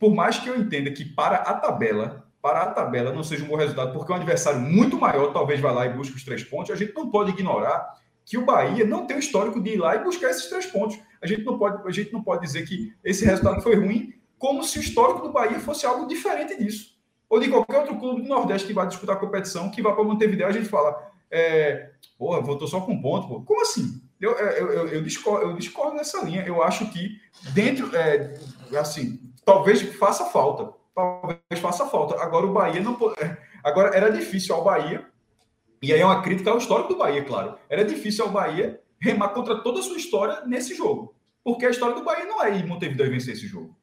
[0.00, 3.48] por mais que eu entenda que para a tabela, para a tabela não seja um
[3.48, 6.70] bom resultado, porque um adversário muito maior talvez vá lá e busque os três pontos,
[6.72, 7.94] a gente não pode ignorar
[8.26, 10.98] que o Bahia não tem o histórico de ir lá e buscar esses três pontos.
[11.22, 14.64] A gente não pode, a gente não pode dizer que esse resultado foi ruim, como
[14.64, 16.96] se o histórico do Bahia fosse algo diferente disso.
[17.28, 20.04] ou de qualquer outro clube do Nordeste que vai disputar a competição, que vá para
[20.04, 23.40] Montevideo, a gente fala, é, porra, voltou só com ponto, pô.
[23.42, 24.02] Como assim?
[24.20, 26.42] Eu, eu, eu, eu, discordo, eu discordo nessa linha.
[26.42, 27.20] Eu acho que
[27.52, 28.34] dentro, é,
[28.78, 30.72] assim, talvez faça falta.
[30.94, 32.20] Talvez faça falta.
[32.20, 32.96] Agora o Bahia não.
[33.18, 35.06] É, agora era difícil ao Bahia,
[35.82, 37.56] e aí é uma crítica ao histórico do Bahia, claro.
[37.68, 41.14] Era difícil ao Bahia remar contra toda a sua história nesse jogo.
[41.44, 43.76] Porque a história do Bahia não é ir Montevideo vencer esse jogo.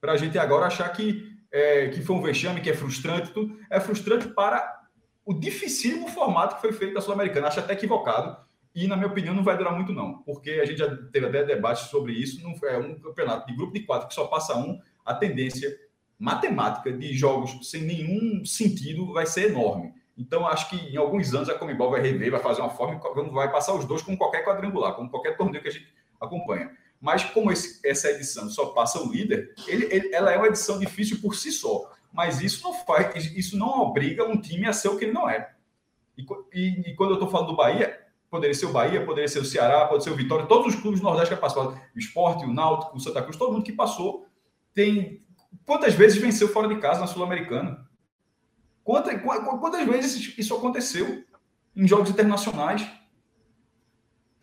[0.00, 3.58] Para a gente agora achar que, é, que foi um vexame, que é frustrante, tudo.
[3.68, 4.80] É frustrante para
[5.24, 7.48] o dificílimo formato que foi feito da Sul-Americana.
[7.48, 8.36] Acho até equivocado.
[8.74, 10.22] E, na minha opinião, não vai durar muito, não.
[10.22, 12.42] Porque a gente já teve até debate sobre isso.
[12.42, 14.80] Não é um campeonato de grupo de quatro que só passa um.
[15.04, 15.76] A tendência
[16.18, 19.92] matemática de jogos sem nenhum sentido vai ser enorme.
[20.20, 23.00] Então, acho que em alguns anos a Comembol vai rever, vai fazer uma forma,
[23.32, 25.88] vai passar os dois com qualquer quadrangular, com qualquer torneio que a gente
[26.20, 26.70] acompanha.
[27.00, 30.78] Mas como esse, essa edição só passa o líder, ele, ele, ela é uma edição
[30.78, 31.90] difícil por si só.
[32.12, 35.26] Mas isso não faz, isso não obriga um time a ser o que ele não
[35.26, 35.54] é.
[36.18, 37.98] E, e, e quando eu estou falando do Bahia,
[38.30, 41.00] poderia ser o Bahia, poderia ser o Ceará, pode ser o Vitória, todos os clubes
[41.00, 44.26] Nordeste que passaram, o Esporte, o Náutico, o Santa Cruz, todo mundo que passou
[44.74, 45.24] tem
[45.64, 47.88] quantas vezes venceu fora de casa na Sul-Americana?
[48.84, 51.22] Quantas, quantas vezes isso aconteceu
[51.76, 52.86] em jogos internacionais?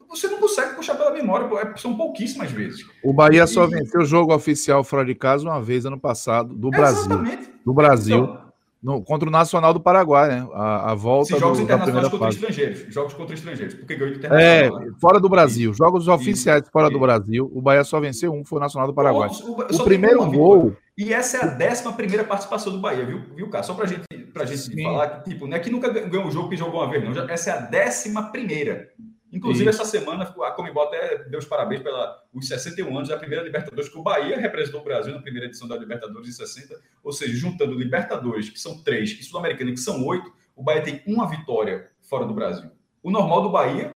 [0.09, 2.85] Você não consegue puxar pela memória, é, são pouquíssimas vezes.
[3.03, 3.47] O Bahia e...
[3.47, 7.01] só venceu o jogo oficial fora de casa uma vez ano passado, do Brasil.
[7.01, 7.51] Exatamente.
[7.65, 8.23] Do Brasil.
[8.23, 8.47] Então,
[8.81, 10.47] no, contra o Nacional do Paraguai, né?
[10.53, 12.37] A, a volta Sim, jogos do, internacionais contra fase.
[12.37, 12.93] estrangeiros.
[12.93, 13.73] Jogos contra estrangeiros.
[13.73, 14.91] Porque ganhou É, né?
[15.01, 15.73] fora do Brasil.
[15.73, 17.51] Jogos oficiais fora do Brasil.
[17.53, 19.29] O Bahia só venceu um, foi o Nacional do Paraguai.
[19.43, 20.75] O, o primeiro gol.
[20.97, 23.63] E essa é a décima primeira participação do Bahia, viu, viu cara?
[23.63, 24.83] Só pra gente, pra gente Sim.
[24.83, 27.29] falar que, tipo, não é que nunca ganhou um jogo que jogou uma vez, não.
[27.29, 28.91] Essa é a décima primeira.
[29.31, 29.81] Inclusive, Isso.
[29.81, 33.97] essa semana, a Comembol até deu os parabéns pelos 61 anos da primeira Libertadores, que
[33.97, 36.79] o Bahia representou o Brasil na primeira edição da Libertadores em 60.
[37.03, 41.03] Ou seja, juntando Libertadores, que são três, e Sul-Americana, que são oito, o Bahia tem
[41.05, 42.71] uma vitória fora do Brasil.
[43.03, 43.91] O normal do Bahia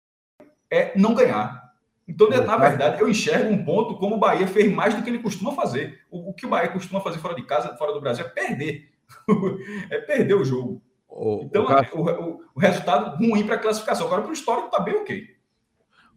[0.72, 1.67] é não ganhar.
[2.08, 5.20] Então, na verdade, eu enxergo um ponto como o Bahia fez mais do que ele
[5.20, 6.00] costuma fazer.
[6.10, 8.90] O, o que o Bahia costuma fazer fora de casa, fora do Brasil, é perder.
[9.92, 10.82] é perder o jogo.
[11.10, 14.08] O, então, o, o, o, resultado ruim para a classificação.
[14.08, 15.28] Agora, para o histórico, está bem ok.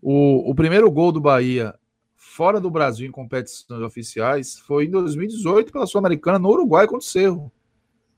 [0.00, 1.74] O, o primeiro gol do Bahia
[2.16, 7.02] fora do Brasil em competições oficiais foi em 2018 pela Sul-Americana no Uruguai contra o
[7.02, 7.50] Cerro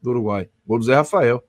[0.00, 0.50] do Uruguai.
[0.66, 1.42] Gol do Zé Rafael.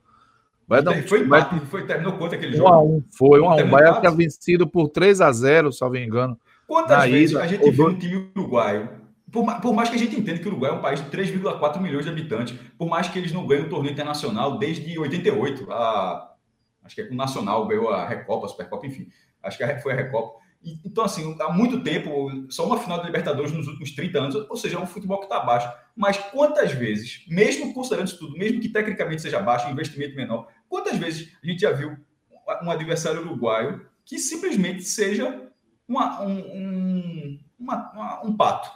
[0.66, 1.60] Vai dar um, foi vai...
[1.66, 2.70] foi, terminou quanto aquele jogo?
[2.70, 5.96] 1 a 1 foi 1 a 1 Bahia tinha vencido por 3 a 0 salvo
[5.96, 6.38] engano.
[6.66, 8.88] Quantas vezes ida, a gente viu um time uruguaio
[9.34, 11.80] por, por, mais que a gente entenda que o Uruguai é um país de 3,4
[11.80, 16.34] milhões de habitantes, por mais que eles não ganhem o torneio internacional desde 88, a,
[16.84, 19.08] acho que é com o Nacional, ganhou a Recopa, a Supercopa, enfim,
[19.42, 20.38] acho que foi a Recopa.
[20.84, 24.56] Então, assim, há muito tempo, só uma final da Libertadores nos últimos 30 anos, ou
[24.56, 25.70] seja, é um futebol que está baixo.
[25.94, 30.96] Mas quantas vezes, mesmo considerando isso tudo, mesmo que tecnicamente seja baixo, investimento menor, quantas
[30.96, 31.96] vezes a gente já viu
[32.62, 35.48] um adversário uruguaio que simplesmente seja
[35.86, 38.70] uma, um, um, uma, uma, um pato?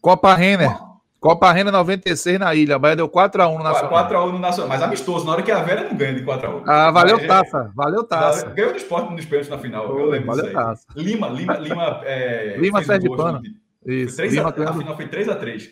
[0.00, 0.83] Copa Renner.
[1.24, 2.76] Copa Renner 96 na ilha.
[2.76, 4.10] A Bahia deu 4x1 no Nacional.
[4.10, 4.68] 4x1 no Nacional.
[4.68, 6.64] Mas amistoso, na hora que a Vera não ganha de 4x1.
[6.66, 7.72] Ah, valeu mas, taça.
[7.74, 8.50] Valeu taça.
[8.50, 9.90] Ganhou do esporte nos pênaltis na final.
[9.90, 10.64] Oh, eu lembro valeu disso aí.
[10.64, 10.86] Taça.
[10.94, 12.00] Lima, Lima, Lima.
[12.04, 13.40] É, Lima Sergipano.
[13.86, 14.16] Isso.
[14.18, 15.70] 3 Lima, a, a final foi 3x3.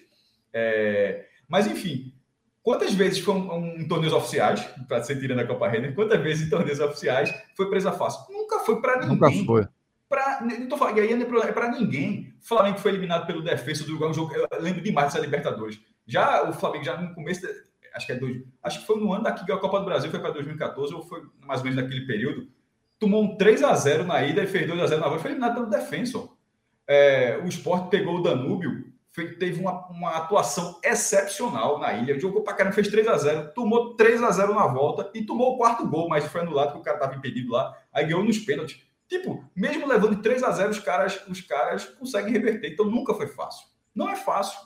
[0.54, 2.14] É, mas enfim,
[2.62, 6.46] quantas vezes foi um, um torneios oficiais, para ser tirando a Copa Renner, quantas vezes
[6.46, 8.24] em torneios oficiais foi presa fácil?
[8.32, 9.10] Nunca foi para ninguém.
[9.10, 9.68] Nunca foi.
[10.12, 10.40] Pra,
[10.76, 12.34] falando, e aí é para ninguém.
[12.38, 15.80] O Flamengo foi eliminado pelo defesa do Uruguai, um jogo, eu lembro demais dessa Libertadores.
[16.06, 17.46] Já o Flamengo, já no começo,
[17.94, 20.10] acho que é dois, acho que foi no ano da que a Copa do Brasil,
[20.10, 22.46] foi para 2014, ou foi mais ou menos naquele período.
[22.98, 25.30] Tomou um 3 a 0 na ida e fez 2 a 0 na volta, foi
[25.30, 26.36] eliminado pelo Defensor.
[26.86, 32.42] É, o Sport pegou o Danúbio, foi, teve uma, uma atuação excepcional na ilha, jogou
[32.42, 35.56] para caramba, fez 3 a 0 tomou 3 a 0 na volta e tomou o
[35.56, 38.91] quarto gol, mas foi anulado porque o cara estava impedido lá, aí ganhou nos pênaltis.
[39.12, 42.72] Tipo, mesmo levando 3 a 0 os caras, os caras conseguem reverter.
[42.72, 43.66] Então nunca foi fácil.
[43.94, 44.58] Não é fácil.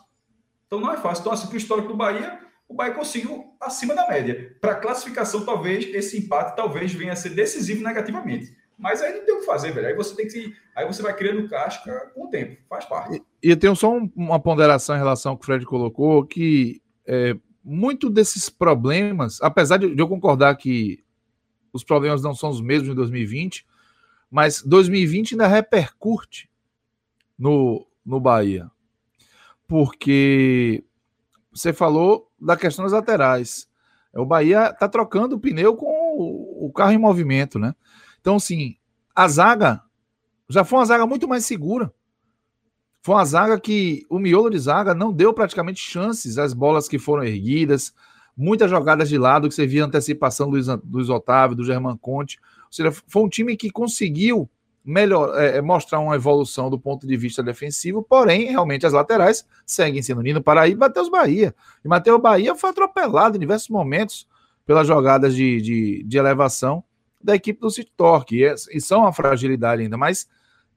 [0.68, 1.22] Então não é fácil.
[1.22, 4.56] Então, assim, para o histórico do Bahia, o Bahia conseguiu acima da média.
[4.60, 8.56] Para a classificação, talvez esse empate talvez venha a ser decisivo negativamente.
[8.78, 9.88] Mas aí não tem o que fazer, velho.
[9.88, 10.54] Aí você tem que.
[10.76, 12.56] Aí você vai criando casca com o tempo.
[12.68, 13.20] Faz parte.
[13.42, 16.80] E, eu tenho só um, uma ponderação em relação ao que o Fred colocou, que
[17.04, 21.04] é, muito desses problemas, apesar de, de eu concordar que
[21.72, 23.66] os problemas não são os mesmos em 2020,
[24.36, 26.50] mas 2020 ainda repercute
[27.38, 28.70] no, no Bahia.
[29.66, 30.84] Porque
[31.50, 33.66] você falou da questão das laterais.
[34.12, 37.74] O Bahia está trocando o pneu com o, carro em movimento, né?
[38.20, 38.76] Então, assim,
[39.14, 39.82] a zaga
[40.50, 41.90] já foi uma zaga muito mais segura.
[43.00, 46.98] Foi uma zaga que o miolo de zaga não deu praticamente chances às bolas que
[46.98, 47.94] foram erguidas.
[48.36, 52.38] muitas jogadas de lado, que você via antecipação do Luiz, Otávio, do Germán Conte.
[52.70, 54.48] Seja, foi um time que conseguiu
[54.86, 59.44] melhor, é, é, mostrar uma evolução do ponto de vista defensivo, porém, realmente as laterais
[59.66, 61.52] seguem sendo Nino Paraíba e Matheus Bahia.
[61.84, 64.28] E Matheus Bahia foi atropelado em diversos momentos
[64.64, 66.84] pelas jogadas de, de, de elevação
[67.20, 70.28] da equipe do City Torque, e, é, e são uma fragilidade ainda, mas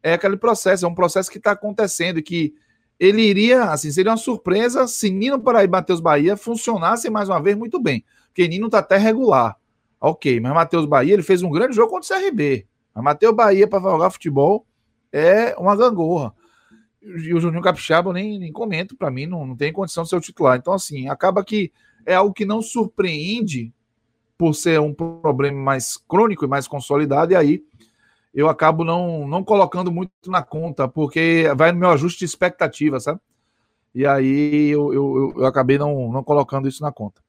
[0.02, 2.56] é aquele processo, é um processo que está acontecendo que
[3.00, 7.42] ele iria, assim, seria uma surpresa se Nino Paraíba e Matheus Bahia funcionassem mais uma
[7.42, 9.56] vez muito bem, porque Nino está até regular,
[10.00, 13.68] ok, mas Matheus Bahia, ele fez um grande jogo contra o CRB, mas Matheus Bahia
[13.68, 14.66] para jogar futebol
[15.12, 16.34] é uma gangorra.
[17.02, 20.10] E o Juninho Capixaba eu nem, nem comento, para mim não, não tem condição de
[20.10, 20.58] ser o titular.
[20.58, 21.72] Então, assim, acaba que
[22.06, 23.74] é algo que não surpreende
[24.38, 27.64] por ser um problema mais crônico e mais consolidado, e aí
[28.34, 33.00] eu acabo não, não colocando muito na conta, porque vai no meu ajuste de expectativa,
[33.00, 33.20] sabe?
[33.94, 37.22] E aí eu, eu, eu acabei não, não colocando isso na conta.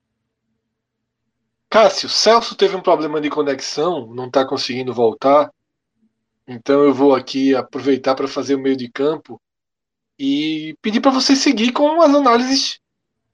[1.70, 5.48] Cássio, Celso teve um problema de conexão, não está conseguindo voltar.
[6.46, 9.40] Então eu vou aqui aproveitar para fazer o meio de campo
[10.18, 12.80] e pedir para você seguir com as análises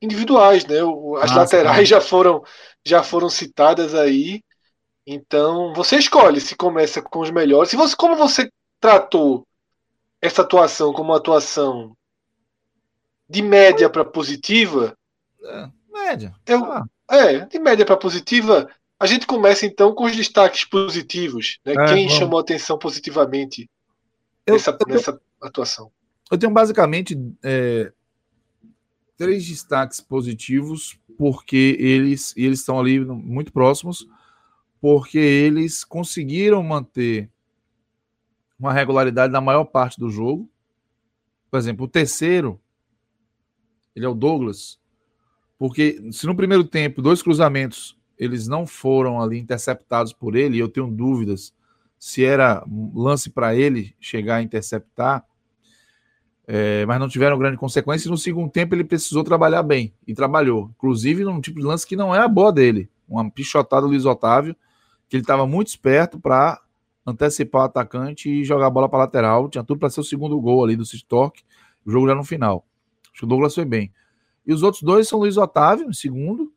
[0.02, 0.76] individuais, né?
[0.76, 1.84] As Nossa, laterais cara.
[1.86, 2.44] já foram
[2.84, 4.42] já foram citadas aí.
[5.06, 7.70] Então você escolhe se começa com os melhores.
[7.70, 9.46] Se você como você tratou
[10.20, 11.96] essa atuação como uma atuação
[13.26, 14.94] de média para positiva,
[15.42, 16.34] é, média.
[16.46, 16.84] Eu, ah.
[17.10, 18.68] É, de média para positiva,
[18.98, 21.58] a gente começa então com os destaques positivos.
[21.64, 21.74] Né?
[21.78, 23.70] É, Quem chamou atenção positivamente
[24.46, 25.92] eu, nessa, eu tenho, nessa, atuação?
[26.30, 27.92] Eu tenho basicamente é,
[29.16, 34.06] três destaques positivos, porque eles, eles estão ali muito próximos,
[34.80, 37.30] porque eles conseguiram manter
[38.58, 40.48] uma regularidade na maior parte do jogo.
[41.50, 42.60] Por exemplo, o terceiro,
[43.94, 44.78] ele é o Douglas,
[45.58, 50.68] porque se no primeiro tempo dois cruzamentos eles não foram ali interceptados por ele, eu
[50.68, 51.54] tenho dúvidas
[51.98, 52.64] se era
[52.94, 55.24] lance para ele chegar a interceptar,
[56.46, 58.08] é, mas não tiveram grande consequência.
[58.08, 61.86] E no segundo tempo ele precisou trabalhar bem e trabalhou, inclusive num tipo de lance
[61.86, 64.54] que não é a boa dele, uma pichotada do Luiz Otávio,
[65.08, 66.60] que ele estava muito esperto para
[67.06, 69.48] antecipar o atacante e jogar a bola para lateral.
[69.48, 71.42] Tinha tudo para ser o segundo gol ali do Torque,
[71.84, 72.66] o jogo já no final.
[73.04, 73.92] Acho que o Douglas foi bem.
[74.46, 76.52] E os outros dois são Luiz Otávio, segundo.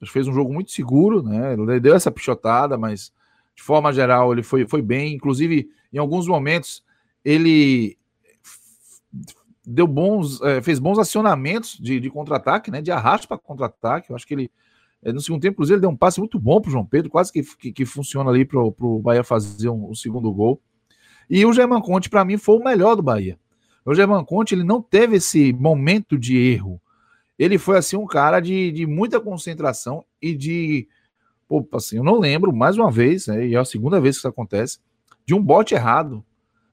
[0.00, 1.52] Ele fez um jogo muito seguro, né?
[1.52, 3.12] Ele deu essa pichotada, mas
[3.54, 5.14] de forma geral ele foi, foi bem.
[5.14, 6.82] Inclusive, em alguns momentos,
[7.24, 7.98] ele
[9.66, 12.80] deu bons, é, fez bons acionamentos de, de contra-ataque, né?
[12.80, 14.10] De arrasto para contra-ataque.
[14.10, 14.50] Eu acho que ele,
[15.02, 17.10] é, no segundo tempo, inclusive, ele deu um passe muito bom para o João Pedro,
[17.10, 20.62] quase que, que, que funciona ali para o Bahia fazer um, um, segundo gol.
[21.28, 23.38] E o German Conte, para mim, foi o melhor do Bahia.
[23.84, 26.80] O German Conte ele não teve esse momento de erro
[27.38, 30.88] ele foi assim um cara de, de muita concentração e de.
[31.48, 34.20] Opa, assim, eu não lembro, mais uma vez, né, e é a segunda vez que
[34.20, 34.78] isso acontece,
[35.24, 36.22] de um bote errado,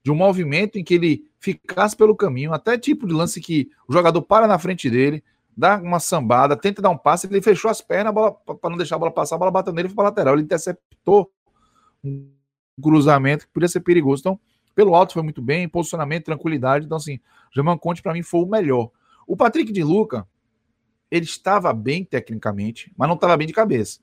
[0.02, 3.92] de um movimento em que ele ficasse pelo caminho, até tipo de lance que o
[3.92, 5.24] jogador para na frente dele,
[5.56, 8.98] dá uma sambada, tenta dar um passe, ele fechou as pernas para não deixar a
[8.98, 10.34] bola passar, a bola bateu nele e foi para lateral.
[10.34, 11.30] Ele interceptou
[12.04, 12.28] um
[12.82, 14.20] cruzamento que podia ser perigoso.
[14.20, 14.40] Então,
[14.74, 16.84] pelo alto foi muito bem, posicionamento, tranquilidade.
[16.84, 18.90] Então, assim, o German Conte para mim foi o melhor.
[19.26, 20.28] O Patrick de Luca,
[21.10, 24.00] ele estava bem tecnicamente, mas não estava bem de cabeça.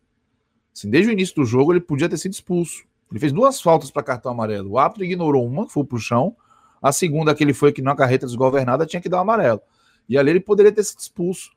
[0.75, 2.84] Assim, desde o início do jogo, ele podia ter sido expulso.
[3.11, 4.71] Ele fez duas faltas para cartão amarelo.
[4.71, 6.35] O árbitro ignorou uma, foi para o chão.
[6.81, 9.61] A segunda, que ele foi que numa carreta desgovernada, tinha que dar o amarelo.
[10.09, 11.51] E ali ele poderia ter sido expulso.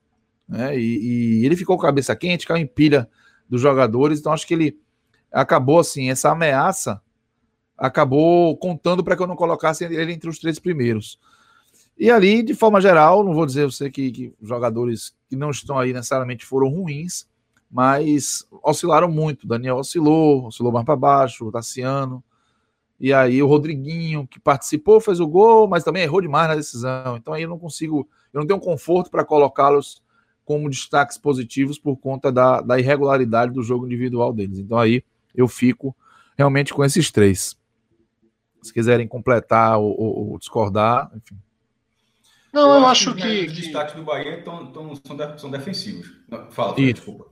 [0.46, 0.78] Né?
[0.78, 3.08] E, e ele ficou com a cabeça quente, caiu em pilha
[3.48, 4.20] dos jogadores.
[4.20, 4.78] Então, acho que ele
[5.32, 7.00] acabou assim, essa ameaça
[7.76, 11.18] acabou contando para que eu não colocasse ele entre os três primeiros.
[11.98, 15.78] E ali, de forma geral, não vou dizer você que, que jogadores que não estão
[15.78, 17.26] aí necessariamente foram ruins,
[17.70, 19.46] mas oscilaram muito.
[19.46, 22.22] Daniel oscilou, oscilou mais para baixo, o Tassiano.
[22.98, 27.16] E aí o Rodriguinho, que participou, fez o gol, mas também errou demais na decisão.
[27.16, 30.02] Então aí eu não consigo, eu não tenho conforto para colocá-los
[30.44, 34.58] como destaques positivos por conta da, da irregularidade do jogo individual deles.
[34.58, 35.04] Então aí
[35.34, 35.94] eu fico
[36.38, 37.56] realmente com esses três.
[38.62, 41.36] Se quiserem completar ou, ou, ou discordar, enfim.
[42.56, 43.46] Não, eu, eu acho, acho, que.
[43.46, 46.10] Os destaques do Bahia tão, tão, são, de, são defensivos.
[46.26, 47.26] Não, fala, fala desculpa.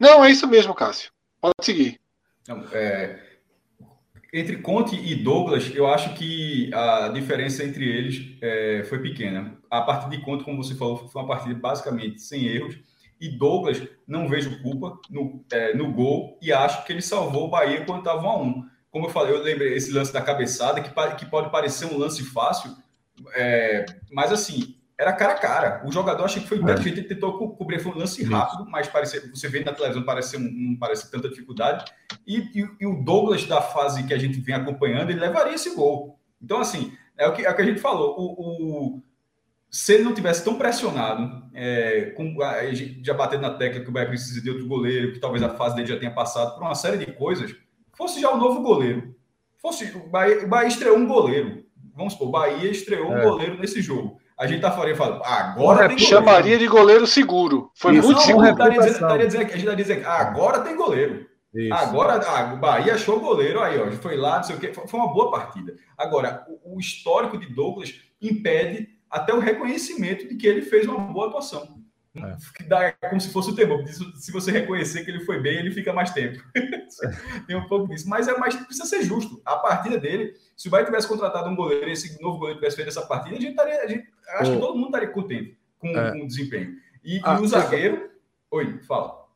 [0.00, 1.12] Não, é isso mesmo, Cássio.
[1.40, 2.00] Pode seguir.
[2.48, 3.20] Não, é,
[4.32, 9.56] entre Conte e Douglas, eu acho que a diferença entre eles é, foi pequena.
[9.70, 12.76] A partida de Conte, como você falou, foi uma partida basicamente sem erros.
[13.20, 17.50] E Douglas, não vejo culpa no, é, no gol e acho que ele salvou o
[17.50, 20.80] Bahia quando estava 1 a 1 Como eu falei, eu lembrei esse lance da cabeçada,
[20.80, 22.76] que, que pode parecer um lance fácil,
[23.34, 25.82] é, mas assim, era cara a cara.
[25.86, 28.88] O jogador achei que foi inteligente, ele tentou co cobrir, foi um lance rápido, mas
[28.88, 31.84] parecia, você vê na televisão, parece um, não parece tanta dificuldade.
[32.26, 35.72] E, e, e, o Douglas, da fase que a gente vem acompanhando, ele levaria esse
[35.74, 36.18] gol.
[36.42, 38.16] Então, assim, é o que, é o que a gente falou.
[38.18, 39.02] O, o,
[39.70, 42.36] se ele não tivesse tão pressionado, é, com,
[43.02, 45.76] já batendo na tecla que o Bahia precisa de outro goleiro, que talvez a fase
[45.76, 47.54] dele já tenha passado por uma série de coisas,
[47.92, 49.14] fosse já o novo goleiro.
[49.58, 51.67] Fosse, o Bahia, o Bahia estreou um goleiro.
[51.98, 53.22] Vamos supor, o Bahia estreou um é.
[53.22, 57.72] goleiro nesse jogo a gente tá falando, falando agora tem Chamaria de goleiro seguro.
[57.74, 58.46] Foi Isso, muito seguro.
[58.46, 61.26] Estaria dizendo, estaria dizendo, a gente estaria dizendo, agora tem goleiro.
[61.52, 61.74] Isso.
[61.74, 64.72] Agora, ah, o Bahia achou goleiro aí, ó, foi lá, não sei o quê.
[64.72, 65.74] Foi uma boa partida.
[65.96, 67.92] Agora, o, o histórico de Douglas
[68.22, 71.78] impede até o reconhecimento de que ele fez uma boa atuação.
[72.18, 72.64] É.
[72.64, 73.86] Dá, como se fosse o tempo.
[74.16, 76.42] Se você reconhecer que ele foi bem, ele fica mais tempo.
[77.46, 78.08] Tem um pouco disso.
[78.08, 79.40] Mas é mais precisa ser justo.
[79.44, 82.88] A partida dele, se o Bahia tivesse contratado um goleiro, esse novo goleiro tivesse feito
[82.88, 83.82] essa partida, a gente estaria.
[83.82, 84.08] A gente,
[84.40, 84.54] acho oh.
[84.54, 86.12] que todo mundo estaria contente com, é.
[86.12, 86.74] com o desempenho.
[87.04, 88.10] E, ah, e o zagueiro.
[88.50, 89.28] Oi, fala.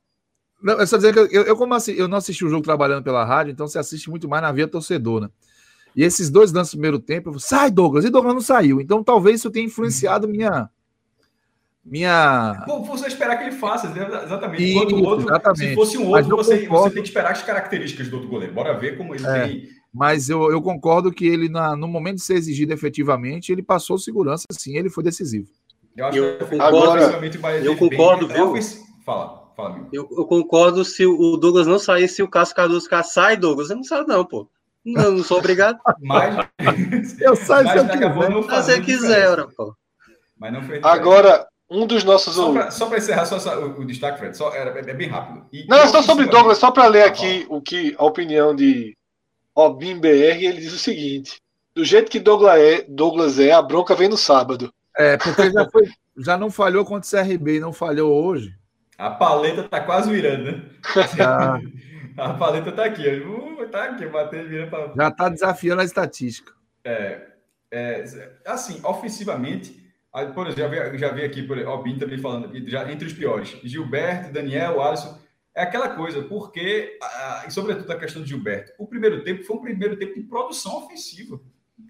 [0.62, 3.02] Não, é só dizer que eu, eu, como assim, eu não assisti o jogo trabalhando
[3.02, 5.26] pela rádio, então você assiste muito mais na via torcedora.
[5.26, 5.32] Né?
[5.94, 8.80] E esses dois lances no primeiro tempo, eu sai Douglas, e Douglas não saiu.
[8.80, 10.70] Então talvez isso tenha influenciado minha,
[11.84, 12.64] minha.
[12.66, 14.62] Bom, você esperar que ele faça, exatamente.
[14.62, 15.68] Isso, Enquanto o outro, exatamente.
[15.68, 16.88] se fosse um outro, você, concordo...
[16.88, 18.54] você, tem que esperar as características do outro goleiro.
[18.54, 19.68] Bora ver como ele é, tem.
[19.92, 23.98] Mas eu, eu concordo que ele, na, no momento de ser exigido efetivamente, ele passou
[23.98, 25.48] segurança, sim, ele foi decisivo.
[25.96, 27.02] Eu, acho eu que concordo,
[27.62, 28.54] eu concordo, bem, viu?
[29.04, 33.02] Fala, fala, eu, eu, concordo se o Douglas não sair, se o Cássio Cardoso ficar,
[33.02, 34.48] sai, Douglas, eu não sai, não, pô.
[34.84, 35.78] Não, não sou obrigado.
[36.00, 38.14] Mas, eu saio se eu quiser.
[38.14, 39.76] Se você quiser, pô.
[40.38, 42.34] Mas não foi Agora, um dos nossos.
[42.74, 45.46] Só para encerrar só, só, o, o, destaque, Fred, só, era, é, é bem rápido.
[45.52, 48.96] E, não, é só sobre Douglas, só para ler aqui o que a opinião de
[49.54, 50.06] Obim BR,
[50.44, 51.40] ele diz o seguinte:
[51.74, 54.72] do jeito que Douglas é, Douglas é, a bronca vem no sábado.
[54.96, 55.88] É, porque já, foi,
[56.18, 58.54] já não falhou contra o CRB, não falhou hoje.
[58.98, 60.64] A paleta tá quase virando, né?
[61.16, 61.58] Já.
[62.18, 64.92] a paleta tá aqui, uh, tá aqui, batendo virando pra...
[64.94, 66.52] Já tá desafiando a estatística.
[66.84, 67.22] É,
[67.70, 68.04] é,
[68.44, 69.81] assim, ofensivamente,
[70.34, 73.56] por exemplo, já vi, já vi aqui, por, Bim também falando, já, entre os piores,
[73.64, 75.18] Gilberto, Daniel, Alisson,
[75.54, 76.98] é aquela coisa, porque,
[77.46, 80.84] e sobretudo a questão de Gilberto, o primeiro tempo foi um primeiro tempo de produção
[80.84, 81.40] ofensiva.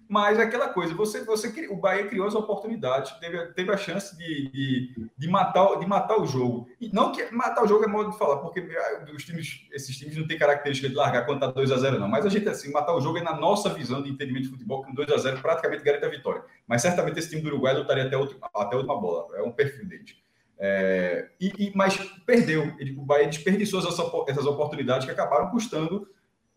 [0.08, 4.14] Mas é aquela coisa, você, você, o Bahia criou as oportunidades, teve, teve a chance
[4.14, 6.68] de, de, de, matar, de matar o jogo.
[6.78, 9.96] E não que matar o jogo é modo de falar, porque ah, os times, esses
[9.96, 12.08] times não têm característica de largar quando está 2 a 0 não.
[12.08, 14.84] Mas a gente, assim, matar o jogo é na nossa visão de entendimento de futebol,
[14.84, 16.44] que 2 a 0 praticamente garante a vitória.
[16.66, 19.34] Mas certamente esse time do Uruguai lutaria até, outro, até a última bola.
[19.38, 20.14] É um perfil deles.
[20.58, 21.96] É, e, e, mas
[22.26, 22.70] perdeu.
[22.98, 23.98] O Bahia desperdiçou essas,
[24.28, 26.06] essas oportunidades que acabaram custando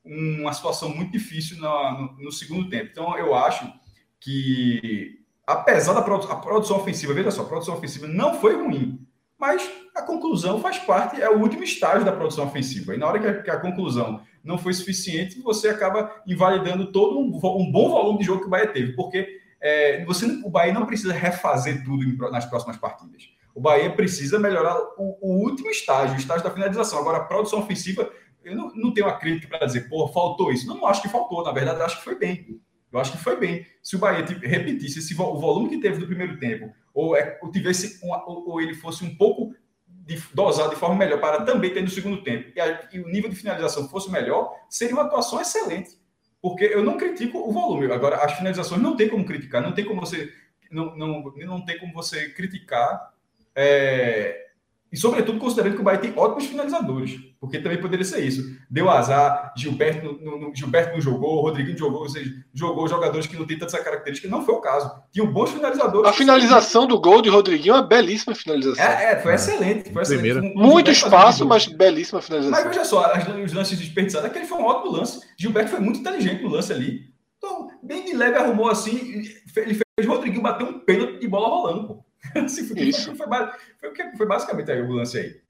[0.05, 2.89] uma situação muito difícil no, no, segundo tempo.
[2.91, 3.71] Então, eu acho
[4.19, 9.05] que, apesar da produ a produção ofensiva, veja só, a produção ofensiva não foi ruim,
[9.37, 12.93] mas a conclusão faz parte, é o último estágio da produção ofensiva.
[12.93, 17.19] E na hora que a, que a conclusão não foi suficiente, você acaba invalidando todo
[17.19, 20.73] um, um, bom volume de jogo que o Bahia teve, porque é, você, o Bahia
[20.73, 23.23] não precisa refazer tudo em, nas próximas partidas.
[23.55, 26.99] O Bahia precisa melhorar o, o último estágio, o estágio da finalização.
[26.99, 28.11] Agora, a produção ofensiva
[28.45, 30.67] eu não, não tenho uma crítica para dizer, pô, faltou isso.
[30.67, 32.61] Não, não acho que faltou, na verdade, acho que foi bem.
[32.91, 33.65] Eu acho que foi bem.
[33.81, 37.51] Se o Bahia repetisse esse, o volume que teve no primeiro tempo, ou, é, ou
[37.51, 39.53] tivesse ou, ou, ele fosse um pouco
[39.87, 43.07] de, dosado de forma melhor para também ter no segundo tempo, e, a, e o
[43.07, 45.99] nível de finalização fosse melhor, seria uma atuação excelente.
[46.41, 47.91] Porque eu não critico o volume.
[47.91, 50.31] Agora, as finalizações não tem como criticar, não tem como você.
[50.71, 53.13] Não, não, não tem como você criticar.
[53.55, 54.44] É,
[54.91, 58.43] e, sobretudo, considerando que o Bahia tem ótimos finalizadores, porque também poderia ser isso.
[58.69, 63.35] Deu azar, Gilberto, no, no, Gilberto não jogou, Rodriguinho jogou, ou seja, jogou jogadores que
[63.35, 64.29] não têm tanta essa característica.
[64.29, 64.89] Não foi o caso.
[65.11, 66.09] Tinham bons finalizadores.
[66.09, 68.85] A finalização do gol de Rodriguinho é uma belíssima finalização.
[68.85, 69.91] É, é foi excelente.
[69.91, 70.55] Foi excelente.
[70.55, 72.63] Muito espaço, mas belíssima finalização.
[72.63, 73.11] Mas veja só,
[73.43, 74.29] os lances desperdiçados.
[74.29, 75.19] Aquele foi um ótimo lance.
[75.37, 77.13] Gilberto foi muito inteligente no lance ali.
[77.37, 79.25] Então, bem de leve arrumou assim.
[79.57, 82.04] Ele fez Rodriguinho bater um pênalti de bola rolando, pô.
[82.43, 83.15] assim, foi, Isso.
[83.15, 85.41] Foi, foi, foi, basicamente aí o lance aí.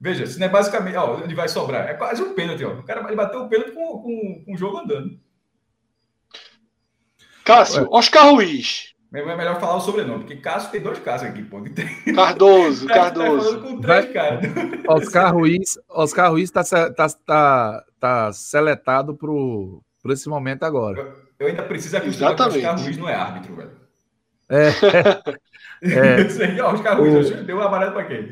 [0.00, 1.88] Veja, se não é basicamente, ó, onde vai sobrar.
[1.88, 2.74] É quase um pênalti, ó.
[2.74, 5.18] O cara ele bateu o pênalti com, com, com o jogo andando.
[7.44, 8.94] Cássio, Oscar Ruiz.
[9.14, 11.62] É melhor falar o sobrenome, porque Cássio tem dois casos aqui, pô.
[12.14, 13.62] Cardoso, Cardoso.
[13.62, 14.06] com três
[14.86, 21.00] Oscar Ruiz, Oscar Ruiz tá, tá, tá, tá seletado pro, por esse momento agora.
[21.00, 23.86] Eu, eu ainda preciso acreditar que Oscar Ruiz não é árbitro, velho.
[24.48, 24.70] É.
[25.82, 27.44] É, Oscar Ruiz, o...
[27.44, 28.28] deu amarelo para quem?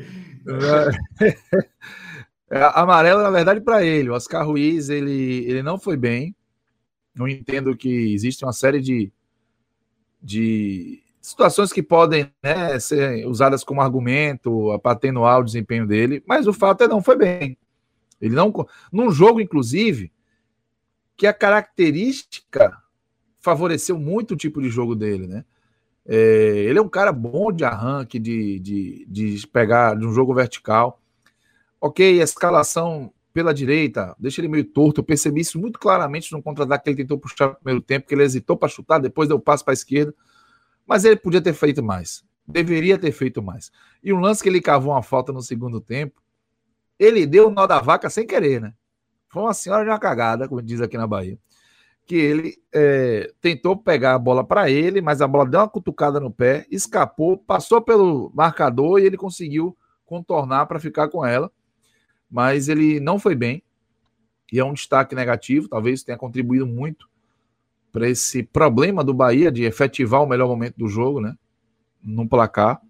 [2.49, 4.09] É, amarelo, na verdade, para ele.
[4.09, 6.35] O Oscar Ruiz, ele, ele não foi bem.
[7.13, 9.11] Não entendo que existe uma série de,
[10.21, 16.45] de situações que podem né, ser usadas como argumento para atenuar o desempenho dele, mas
[16.45, 17.57] o fato é não foi bem.
[18.21, 18.53] Ele não.
[18.91, 20.11] Num jogo, inclusive,
[21.17, 22.77] que a característica
[23.39, 25.45] favoreceu muito o tipo de jogo dele, né?
[26.07, 26.15] É,
[26.67, 31.01] ele é um cara bom de arranque, de, de, de pegar de um jogo vertical.
[31.81, 35.01] Ok, a escalação pela direita, deixa ele meio torto.
[35.01, 38.13] Eu percebi isso muito claramente no contra-ataque que ele tentou puxar no primeiro tempo, que
[38.13, 40.13] ele hesitou para chutar, depois deu passo para a esquerda.
[40.87, 42.23] Mas ele podia ter feito mais.
[42.47, 43.71] Deveria ter feito mais.
[44.03, 46.21] E um lance que ele cavou uma falta no segundo tempo,
[46.97, 48.73] ele deu o nó da vaca sem querer, né?
[49.27, 51.37] Foi uma senhora de uma cagada, como diz aqui na Bahia.
[52.05, 56.19] Que ele é, tentou pegar a bola para ele, mas a bola deu uma cutucada
[56.19, 59.75] no pé, escapou, passou pelo marcador e ele conseguiu
[60.05, 61.51] contornar para ficar com ela.
[62.29, 63.63] Mas ele não foi bem.
[64.51, 67.09] E é um destaque negativo, talvez tenha contribuído muito
[67.91, 71.35] para esse problema do Bahia de efetivar o melhor momento do jogo, né?
[72.03, 72.81] No placar.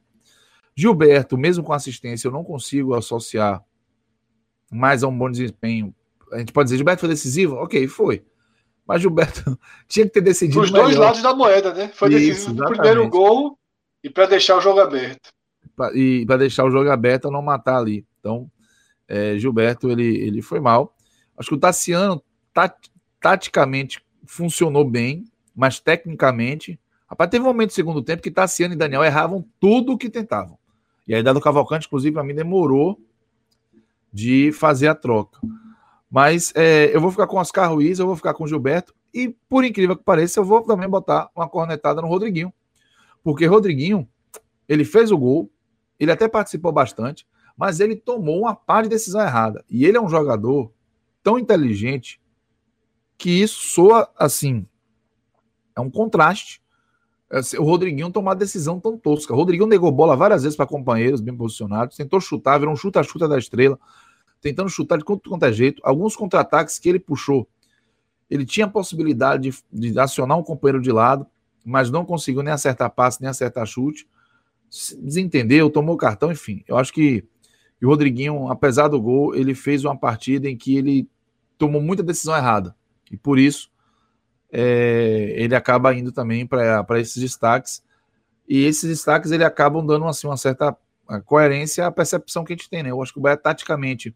[0.76, 3.64] Gilberto, mesmo com assistência, eu não consigo associar
[4.70, 5.94] mais a um bom desempenho.
[6.34, 7.56] A gente pode dizer, Gilberto foi decisivo?
[7.56, 8.26] Ok, foi.
[8.88, 9.57] Mas Gilberto
[9.88, 10.62] tinha que ter decidido.
[10.62, 11.90] Os dois lados da moeda, né?
[11.90, 13.57] Foi Isso, decisivo no primeiro gol
[14.03, 15.30] e para deixar o jogo aberto.
[15.94, 18.06] E para deixar o jogo aberto, não matar ali.
[18.20, 18.49] Então,
[19.07, 20.95] é, Gilberto, ele, ele foi mal.
[21.38, 22.74] Acho que o Tassiano, tat,
[23.20, 25.26] taticamente, funcionou bem,
[25.56, 26.80] mas tecnicamente.
[27.07, 30.10] Rapaz, teve um momento no segundo tempo que Tassiano e Daniel erravam tudo o que
[30.10, 30.57] tentavam.
[31.07, 32.99] E a ideia do Cavalcante, inclusive, para mim demorou
[34.12, 35.40] de fazer a troca.
[36.16, 38.96] Mas é, eu vou ficar com Oscar Ruiz, eu vou ficar com Gilberto.
[39.14, 42.54] E, por incrível que pareça, eu vou também botar uma cornetada no Rodriguinho.
[43.22, 44.08] Porque Rodriguinho,
[44.66, 45.52] ele fez o gol,
[46.00, 47.28] ele até participou bastante,
[47.58, 49.66] mas ele tomou uma par de decisão errada.
[49.70, 50.72] E ele é um jogador
[51.22, 52.22] tão inteligente
[53.18, 54.66] que isso soa assim.
[55.76, 56.62] É um contraste.
[57.30, 59.34] É, o Rodriguinho tomar decisão tão tosca.
[59.34, 63.28] O Rodriguinho negou bola várias vezes para companheiros bem posicionados, tentou chutar, virou um chuta-chuta
[63.28, 63.78] da estrela,
[64.41, 65.82] tentando chutar de quanto quanto é jeito.
[65.84, 67.48] Alguns contra-ataques que ele puxou,
[68.30, 71.26] ele tinha a possibilidade de, de, acionar um companheiro de lado,
[71.64, 74.07] mas não conseguiu nem acertar passe, nem acertar chute.
[74.99, 76.64] Desentendeu, tomou cartão, enfim.
[76.68, 77.24] Eu acho que
[77.82, 81.07] o Rodriguinho, apesar do gol, ele fez uma partida em que ele
[81.57, 82.76] tomou muita decisão errada.
[83.12, 83.70] E por isso
[84.52, 87.84] é, ele acaba indo também para esses destaques.
[88.48, 90.76] E esses destaques ele acabam dando assim, uma certa
[91.26, 92.84] coerência à percepção que a gente tem.
[92.84, 92.91] Né?
[92.91, 94.16] Eu acho que o Bahia taticamente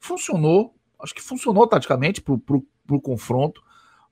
[0.00, 3.62] funcionou, acho que funcionou taticamente para o confronto,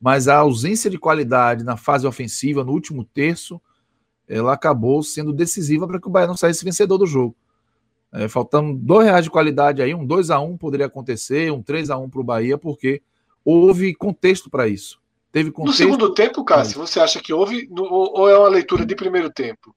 [0.01, 3.60] mas a ausência de qualidade na fase ofensiva, no último terço,
[4.28, 7.35] ela acabou sendo decisiva para que o Bahia não saísse vencedor do jogo.
[8.12, 11.90] É, faltando dois reais de qualidade aí, um 2 a 1 poderia acontecer, um 3
[11.90, 13.02] a 1 para o Bahia, porque
[13.44, 15.01] houve contexto para isso.
[15.32, 15.81] Teve contexto...
[15.81, 19.74] No segundo tempo, Cássio, você acha que houve ou é uma leitura de primeiro tempo?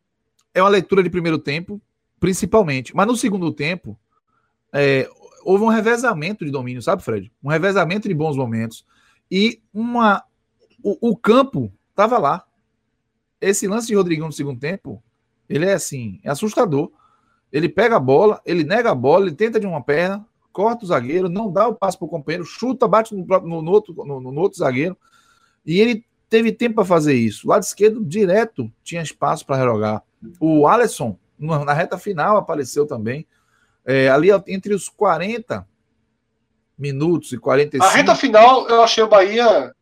[0.53, 1.81] É uma leitura de primeiro tempo,
[2.19, 2.95] principalmente.
[2.95, 3.97] Mas no segundo tempo,
[4.71, 5.09] é,
[5.43, 7.31] houve um revezamento de domínio, sabe, Fred?
[7.43, 8.85] Um revezamento de bons momentos.
[9.29, 10.23] E uma,
[10.83, 12.43] o, o campo estava lá.
[13.39, 15.01] Esse lance de Rodrigão no segundo tempo,
[15.49, 16.91] ele é assim, é assustador.
[17.51, 20.87] Ele pega a bola, ele nega a bola, ele tenta de uma perna, corta o
[20.87, 24.21] zagueiro, não dá o passo para o companheiro, chuta, bate no, no, no outro, no,
[24.21, 24.97] no, outro zagueiro.
[25.65, 27.47] E ele teve tempo para fazer isso.
[27.47, 30.03] Lado esquerdo, direto, tinha espaço para rerogar.
[30.39, 33.27] O Alisson, na reta final, apareceu também.
[33.85, 35.65] É, ali entre os 40
[36.77, 37.83] minutos e 45.
[37.83, 39.73] A reta final, eu achei o Bahia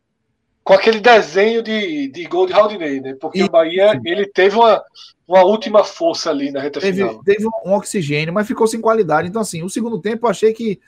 [0.62, 3.16] com aquele desenho de, de gol de Haldinei, né?
[3.20, 4.82] Porque e, o Bahia ele teve uma,
[5.26, 7.22] uma última força ali na reta teve, final.
[7.24, 9.28] Teve um oxigênio, mas ficou sem qualidade.
[9.28, 10.78] Então, assim, o segundo tempo eu achei que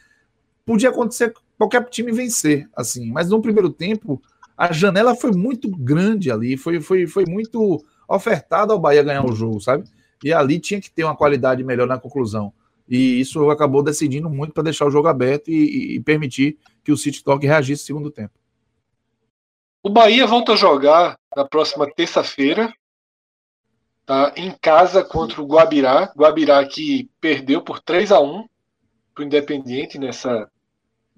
[0.64, 3.10] podia acontecer qualquer time vencer, assim.
[3.10, 4.22] Mas no primeiro tempo,
[4.56, 9.34] a janela foi muito grande ali, foi, foi, foi muito ofertada ao Bahia ganhar o
[9.34, 9.84] jogo, sabe?
[10.22, 12.52] E ali tinha que ter uma qualidade melhor na conclusão.
[12.92, 16.96] E isso acabou decidindo muito para deixar o jogo aberto e, e, permitir que o
[16.96, 18.34] City Talk reagisse no segundo tempo.
[19.82, 22.70] O Bahia volta a jogar na próxima terça-feira,
[24.04, 24.34] tá?
[24.36, 26.12] em casa contra o Guabirá.
[26.14, 28.46] Guabirá que perdeu por 3 a 1
[29.14, 30.46] para o Independiente nessa,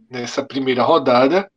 [0.08, 1.50] nessa primeira rodada.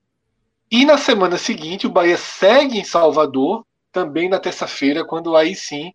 [0.72, 5.94] E na semana seguinte, o Bahia segue em Salvador, também na terça-feira, quando aí sim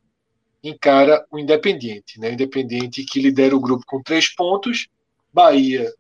[0.63, 2.21] encara o Independiente.
[2.21, 2.33] Né?
[2.33, 4.89] Independiente que lidera o grupo com três pontos,
[5.33, 5.93] Bahia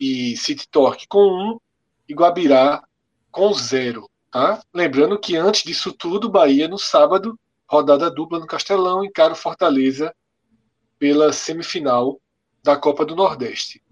[0.00, 1.58] e City Torque com um,
[2.08, 2.82] e Guabirá
[3.30, 4.08] com zero.
[4.30, 4.62] Tá?
[4.72, 7.38] Lembrando que antes disso tudo, Bahia no sábado,
[7.68, 10.14] rodada dupla no Castelão, encara o Fortaleza
[10.98, 12.20] pela semifinal
[12.62, 13.89] da Copa do Então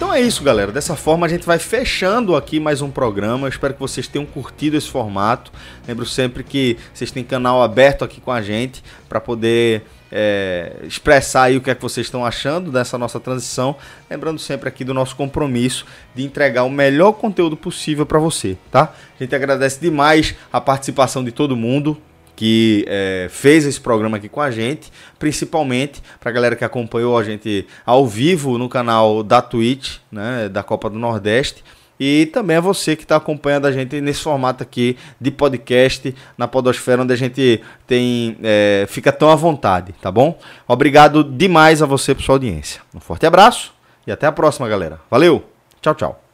[0.00, 0.72] Então é isso, galera.
[0.72, 3.46] Dessa forma a gente vai fechando aqui mais um programa.
[3.46, 5.52] Eu espero que vocês tenham curtido esse formato.
[5.86, 11.42] Lembro sempre que vocês têm canal aberto aqui com a gente para poder é, expressar
[11.42, 13.76] aí o que é que vocês estão achando dessa nossa transição.
[14.08, 18.94] Lembrando sempre aqui do nosso compromisso de entregar o melhor conteúdo possível para você, tá?
[19.20, 22.00] A gente agradece demais a participação de todo mundo
[22.40, 27.18] que é, fez esse programa aqui com a gente, principalmente para a galera que acompanhou
[27.18, 31.62] a gente ao vivo no canal da Twitch, né, da Copa do Nordeste.
[32.00, 36.48] E também a você que está acompanhando a gente nesse formato aqui de podcast na
[36.48, 40.38] Podosfera, onde a gente tem é, fica tão à vontade, tá bom?
[40.66, 42.80] Obrigado demais a você por sua audiência.
[42.94, 43.74] Um forte abraço
[44.06, 44.98] e até a próxima, galera.
[45.10, 45.44] Valeu!
[45.82, 46.29] Tchau, tchau.